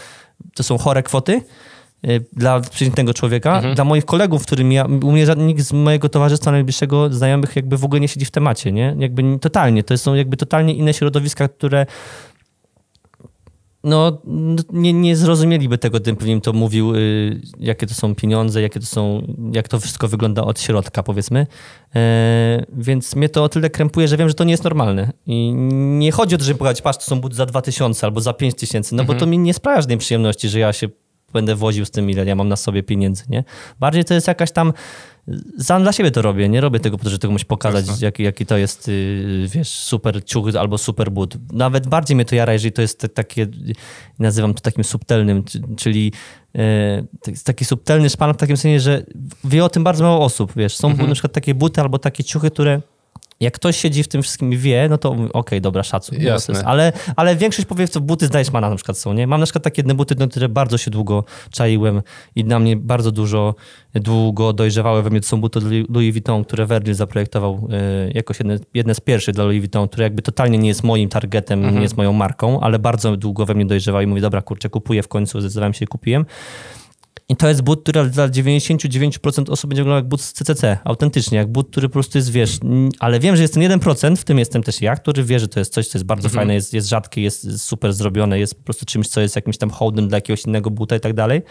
[0.55, 1.43] to są chore kwoty y,
[2.33, 3.55] dla przeciętnego człowieka.
[3.55, 3.75] Mhm.
[3.75, 7.85] Dla moich kolegów, którym ja, u mnie nikt z mojego towarzystwa najbliższego, znajomych jakby w
[7.85, 8.95] ogóle nie siedzi w temacie, nie?
[8.99, 9.83] Jakby nie- totalnie.
[9.83, 11.85] To są jakby totalnie inne środowiska, które
[13.85, 14.21] no,
[14.73, 18.79] nie, nie zrozumieliby tego, gdybym pewnie im to mówił, y, jakie to są pieniądze, jakie
[18.79, 21.47] to są, jak to wszystko wygląda od środka, powiedzmy.
[21.95, 25.11] E, więc mnie to o tyle krępuje, że wiem, że to nie jest normalne.
[25.25, 28.33] I nie chodzi o to, żeby powiedzieć, patrz, to są buty za 2000 albo za
[28.33, 30.89] 5000, no bo to mi nie sprawia żadnej przyjemności, że ja się
[31.35, 33.43] będę woził z tym, ile ja mam na sobie pieniędzy, nie?
[33.79, 34.73] Bardziej to jest jakaś tam
[35.59, 38.05] sam dla siebie to robię, nie robię tego po to, żeby komuś pokazać, Jasne.
[38.05, 41.37] jaki, jaki to jest, yy, wiesz, super ciuch albo super but.
[41.53, 43.47] Nawet bardziej mnie to jara, jeżeli to jest takie,
[44.19, 46.11] nazywam to takim subtelnym, czy- czyli
[47.27, 49.03] jest taki subtelny szpan w takim sensie, że
[49.43, 50.75] wie o tym bardzo mało osób, wiesz.
[50.75, 52.81] Są na przykład takie buty albo takie ciuchy, które
[53.39, 56.17] jak ktoś siedzi w tym wszystkim i wie, no to okej, dobra, szacun.
[56.17, 56.63] No, to Jasne.
[56.65, 59.27] ale, ale większość powie, co buty z Deichmana na przykład są, nie?
[59.27, 62.01] Mam na przykład takie jedne buty, na które bardzo się długo czaiłem
[62.35, 63.55] i na mnie bardzo dużo,
[63.93, 65.21] długo dojrzewały we mnie.
[65.21, 69.43] To są buty Louis- Vuitton, które Virgil zaprojektował e, jakoś jedne, jedne z pierwszych dla
[69.43, 73.17] Louis Vuitton, które jakby totalnie nie jest moim targetem, nie jest moją marką, ale bardzo
[73.17, 76.25] długo we mnie dojrzewały i mówię, dobra, kurczę, kupuję w końcu, zdecydowałem się i kupiłem.
[77.29, 81.37] I to jest but, który dla 99% osób będzie wyglądał jak but z CCC, autentycznie,
[81.37, 82.59] jak but, który po prostu jest, wiesz,
[82.99, 85.59] ale wiem, że jest ten 1%, w tym jestem też ja, który wie, że to
[85.59, 88.85] jest coś, co jest bardzo fajne, jest, jest rzadkie, jest super zrobione, jest po prostu
[88.85, 91.41] czymś, co jest jakimś tam hołdem dla jakiegoś innego buta i tak dalej.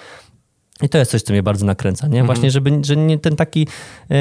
[0.83, 2.25] I to jest coś, co mnie bardzo nakręca, nie?
[2.25, 3.67] Właśnie, żeby że nie ten taki
[4.11, 4.17] e,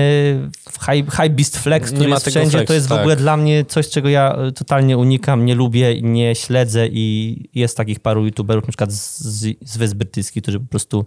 [0.85, 2.99] high, high beast flex, który jest wszędzie, to flexu, jest w tak.
[2.99, 7.77] ogóle dla mnie coś, czego ja e, totalnie unikam, nie lubię, nie śledzę i jest
[7.77, 9.19] takich paru youtuberów, na przykład z,
[9.61, 11.05] z, Wysp Brytyjskich, którzy po prostu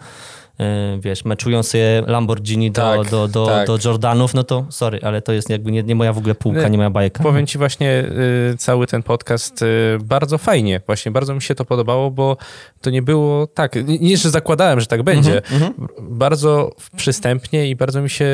[1.00, 3.66] wiesz, meczują sobie Lamborghini do, Tak, do, do, tak.
[3.66, 6.68] do Jordanów, no to sorry, ale to jest jakby nie, nie moja w ogóle półka,
[6.68, 7.22] Nie, moja bajka.
[7.22, 8.04] Powiem ci właśnie
[8.52, 9.66] y, cały ten podcast y,
[10.04, 12.36] bardzo fajnie, właśnie bardzo mi się to podobało, bo
[12.80, 18.02] to nie było tak, nie- że zakładałem, że tak będzie, Mhm, bardzo przystępnie i bardzo
[18.02, 18.26] mi się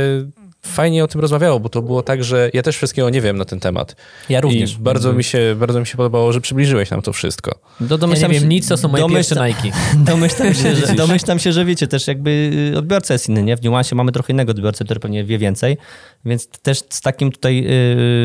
[0.66, 3.44] fajnie o tym rozmawiało, bo to było tak, że ja też wszystkiego nie wiem na
[3.44, 3.96] ten temat.
[4.28, 4.72] Ja również.
[4.74, 7.58] I bardzo mi się, bardzo mi się podobało, że przybliżyłeś nam to wszystko.
[7.80, 9.76] Do, Ja nie wiem nic, to są moje pierwsze domyślam- Nike.
[9.96, 13.56] Domyślam się, że, domyślam się, że wiecie, też jakby y, odbiorca jest inny, nie?
[13.56, 15.76] W niuansie mamy trochę innego odbiorcę, który pewnie wie więcej,
[16.24, 17.66] więc też z takim tutaj,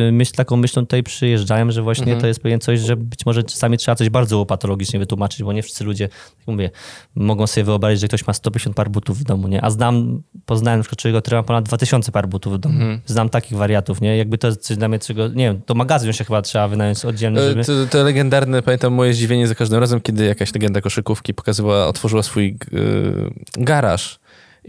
[0.08, 2.22] y, myśl, taką myślą tutaj przyjeżdżałem, że właśnie Mhm.
[2.22, 5.64] to jest pewien coś, że być może czasami trzeba coś bardzo patologicznie wytłumaczyć, bo nie
[5.64, 6.70] wszyscy ludzie, tak mówię,
[7.16, 9.62] mogą sobie wyobrazić, że ktoś ma 150 par butów w domu, nie?
[9.64, 12.76] A znam, poznałem na przykład człowieka, który ma ponad 2000 par butów w domu.
[12.76, 13.00] Mhm.
[13.06, 14.18] Znam takich wariatów, nie?
[14.18, 17.06] Jakby to jest coś dla mnie, czego, nie wiem, to magazyn się chyba trzeba wynająć
[17.06, 17.64] oddzielny, żeby...
[17.66, 22.24] To, to legendarne, pamiętam moje zdziwienie za każdym razem, kiedy jakaś legenda koszykówki pokazywała, otworzyła
[22.24, 24.20] swój y, garaż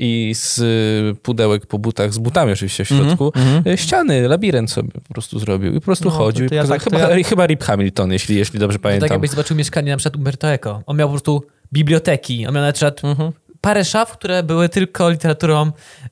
[0.00, 3.32] i z y, pudełek po butach, z butami oczywiście w środku,
[3.66, 6.46] y, ściany, labirynt sobie po prostu zrobił i po prostu Mhm, No, chodził.
[6.46, 9.08] to- to ja tak- to chyba, ja- chyba Rip Hamilton, jeśli, jeśli dobrze To pamiętam.
[9.08, 10.82] tak jakbyś zobaczył mieszkanie na przykład Umberto Eco.
[10.86, 13.32] On miał po prostu biblioteki, on miał na przykład Mhm.
[13.60, 15.66] parę szaf, które były tylko literaturą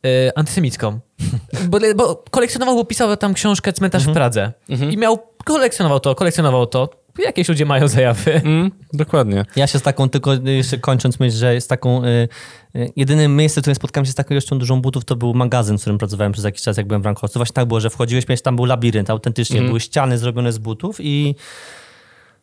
[0.07, 1.01] y, antysemicką.
[1.69, 4.15] Bo, bo kolekcjonował, bo pisał tam książkę Cmentarz Mhm.
[4.15, 4.53] w Pradze.
[4.91, 6.89] I miał, kolekcjonował to, kolekcjonował to.
[7.25, 8.35] Jakieś ludzie mają zajawy.
[8.35, 9.45] Mm, dokładnie.
[9.57, 12.29] Ja się z taką, tylko jeszcze kończąc myśl, że jest taką, y,
[12.77, 15.79] y, jedynym miejscem, w którym spotkałem się z taką ilością dużą butów, to był magazyn,
[15.79, 17.39] w którym pracowałem przez jakiś czas, jak byłem w Rankowcu.
[17.39, 20.97] Właśnie tak było, że wchodziłeś, miałeś, tam był labirynt, autentycznie, były ściany zrobione z butów
[21.01, 21.35] i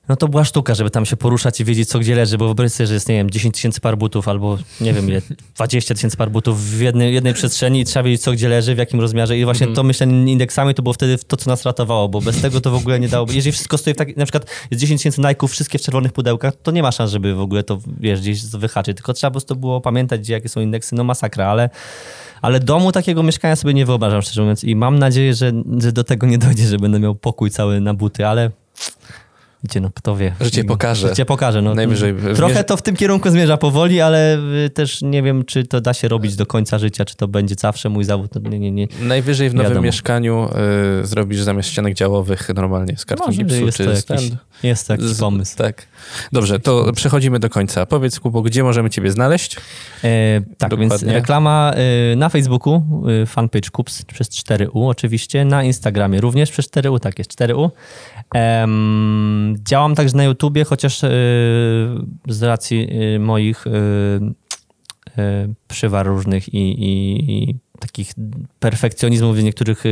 [0.09, 2.71] no to była sztuka, żeby tam się poruszać i wiedzieć, co gdzie leży, bo wyobraź
[2.71, 5.21] sobie, że jest, nie wiem, 10 tysięcy par butów albo nie wiem ile,
[5.55, 8.77] 20 tysięcy par butów w jednej, jednej przestrzeni i trzeba wiedzieć, co gdzie leży, w
[8.77, 12.21] jakim rozmiarze i właśnie to myślenie indeksami to było wtedy to, co nas ratowało, bo
[12.21, 13.33] bez tego to w ogóle nie dałoby.
[13.33, 16.53] Jeżeli wszystko stoi w tak, na przykład jest 10 tysięcy Nike'ów, wszystkie w czerwonych pudełkach,
[16.63, 19.55] to nie ma szans, żeby w ogóle to, wiesz, gdzieś wyhaczyć, tylko trzeba po prostu
[19.55, 21.69] było pamiętać, gdzie jakie są indeksy, no masakra, ale
[22.41, 24.63] ale domu takiego mieszkania sobie nie wyobrażam, szczerze mówiąc.
[24.63, 27.93] I mam nadzieję, że, że do tego nie dojdzie, że będę miał pokój cały na
[27.93, 28.51] buty, ale
[29.63, 30.33] wiecie, no kto wie.
[30.41, 31.09] Życie pokaże.
[31.09, 31.61] Życie pokaże.
[31.61, 31.75] No.
[31.75, 35.63] Najwyżej w- Trochę to w tym kierunku zmierza powoli, ale y, też nie wiem, czy
[35.65, 38.31] to da się robić do końca życia, czy to będzie zawsze mój zawód.
[38.43, 38.87] No, nie, nie, nie.
[39.01, 39.85] Najwyżej w nowym Wiadomo.
[39.85, 40.49] mieszkaniu
[41.03, 44.31] y, zrobisz zamiast ścianek działowych normalnie z karton Może gipsu jest czy to jakiś,
[44.63, 45.57] jest to jakiś Z- pomysł.
[45.57, 45.87] Tak.
[46.31, 47.85] Dobrze, to przechodzimy do końca.
[47.85, 49.55] Powiedz, Kubo, gdzie możemy ciebie znaleźć?
[50.03, 51.13] E, tak, więc Dokładnie.
[51.13, 51.71] reklama
[52.11, 52.83] e, na Facebooku,
[53.21, 57.69] e, fanpage Kups przez 4U oczywiście, na Instagramie również przez 4U, tak jest 4U.
[58.33, 61.09] Em, działam także na YouTubie, chociaż e,
[62.27, 63.71] z racji e, moich e,
[65.17, 68.11] e, przywar różnych i, i, i takich
[68.59, 69.89] perfekcjonizmów w niektórych e,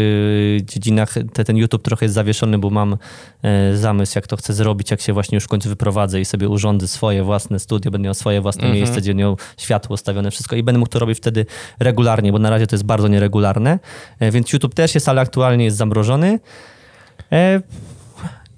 [0.63, 2.97] dziedzinach te, ten YouTube trochę jest zawieszony, bo mam
[3.43, 6.49] e, zamysł, jak to chcę zrobić, jak się właśnie już w końcu wyprowadzę i sobie
[6.49, 8.75] urządzę swoje własne studio, będę miał swoje własne Mhm.
[8.77, 11.45] miejsce, gdzie miał światło ustawione, wszystko i będę mógł to robić wtedy
[11.79, 13.79] regularnie, bo na razie to jest bardzo nieregularne,
[14.19, 16.39] E, więc YouTube też jest, ale aktualnie jest zamrożony.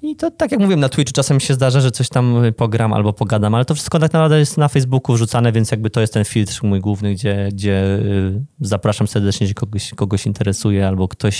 [0.04, 3.14] I to tak jak mówiłem, na Twitchu czasem się zdarza, że coś tam pogram albo
[3.14, 6.26] pogadam, ale to wszystko tak naprawdę jest na Facebooku wrzucane, więc jakby to jest ten
[6.26, 11.38] filtr mój główny, gdzie, gdzie y, zapraszam serdecznie, jeśli kogoś, kogoś interesuje albo ktoś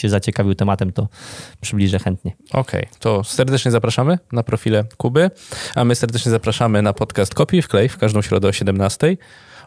[0.00, 1.08] się zaciekawił tematem, to
[1.60, 2.36] przybliżę chętnie.
[2.52, 5.30] Okej, to serdecznie zapraszamy na profile Kuby,
[5.74, 9.16] a my serdecznie zapraszamy na podcast Kopiuj w klej w każdą środę o 17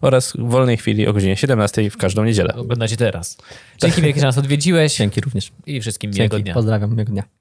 [0.01, 2.55] oraz w wolnej chwili o godzinie 17 w każdą niedzielę.
[2.55, 3.37] Oglądacie teraz.
[3.81, 5.51] Dzięki wielkie, że nas odwiedziłeś Dzięki również.
[5.65, 6.43] i wszystkim miłego Dzięki.
[6.43, 6.53] dnia.
[6.53, 7.40] Pozdrawiam, miłego dnia.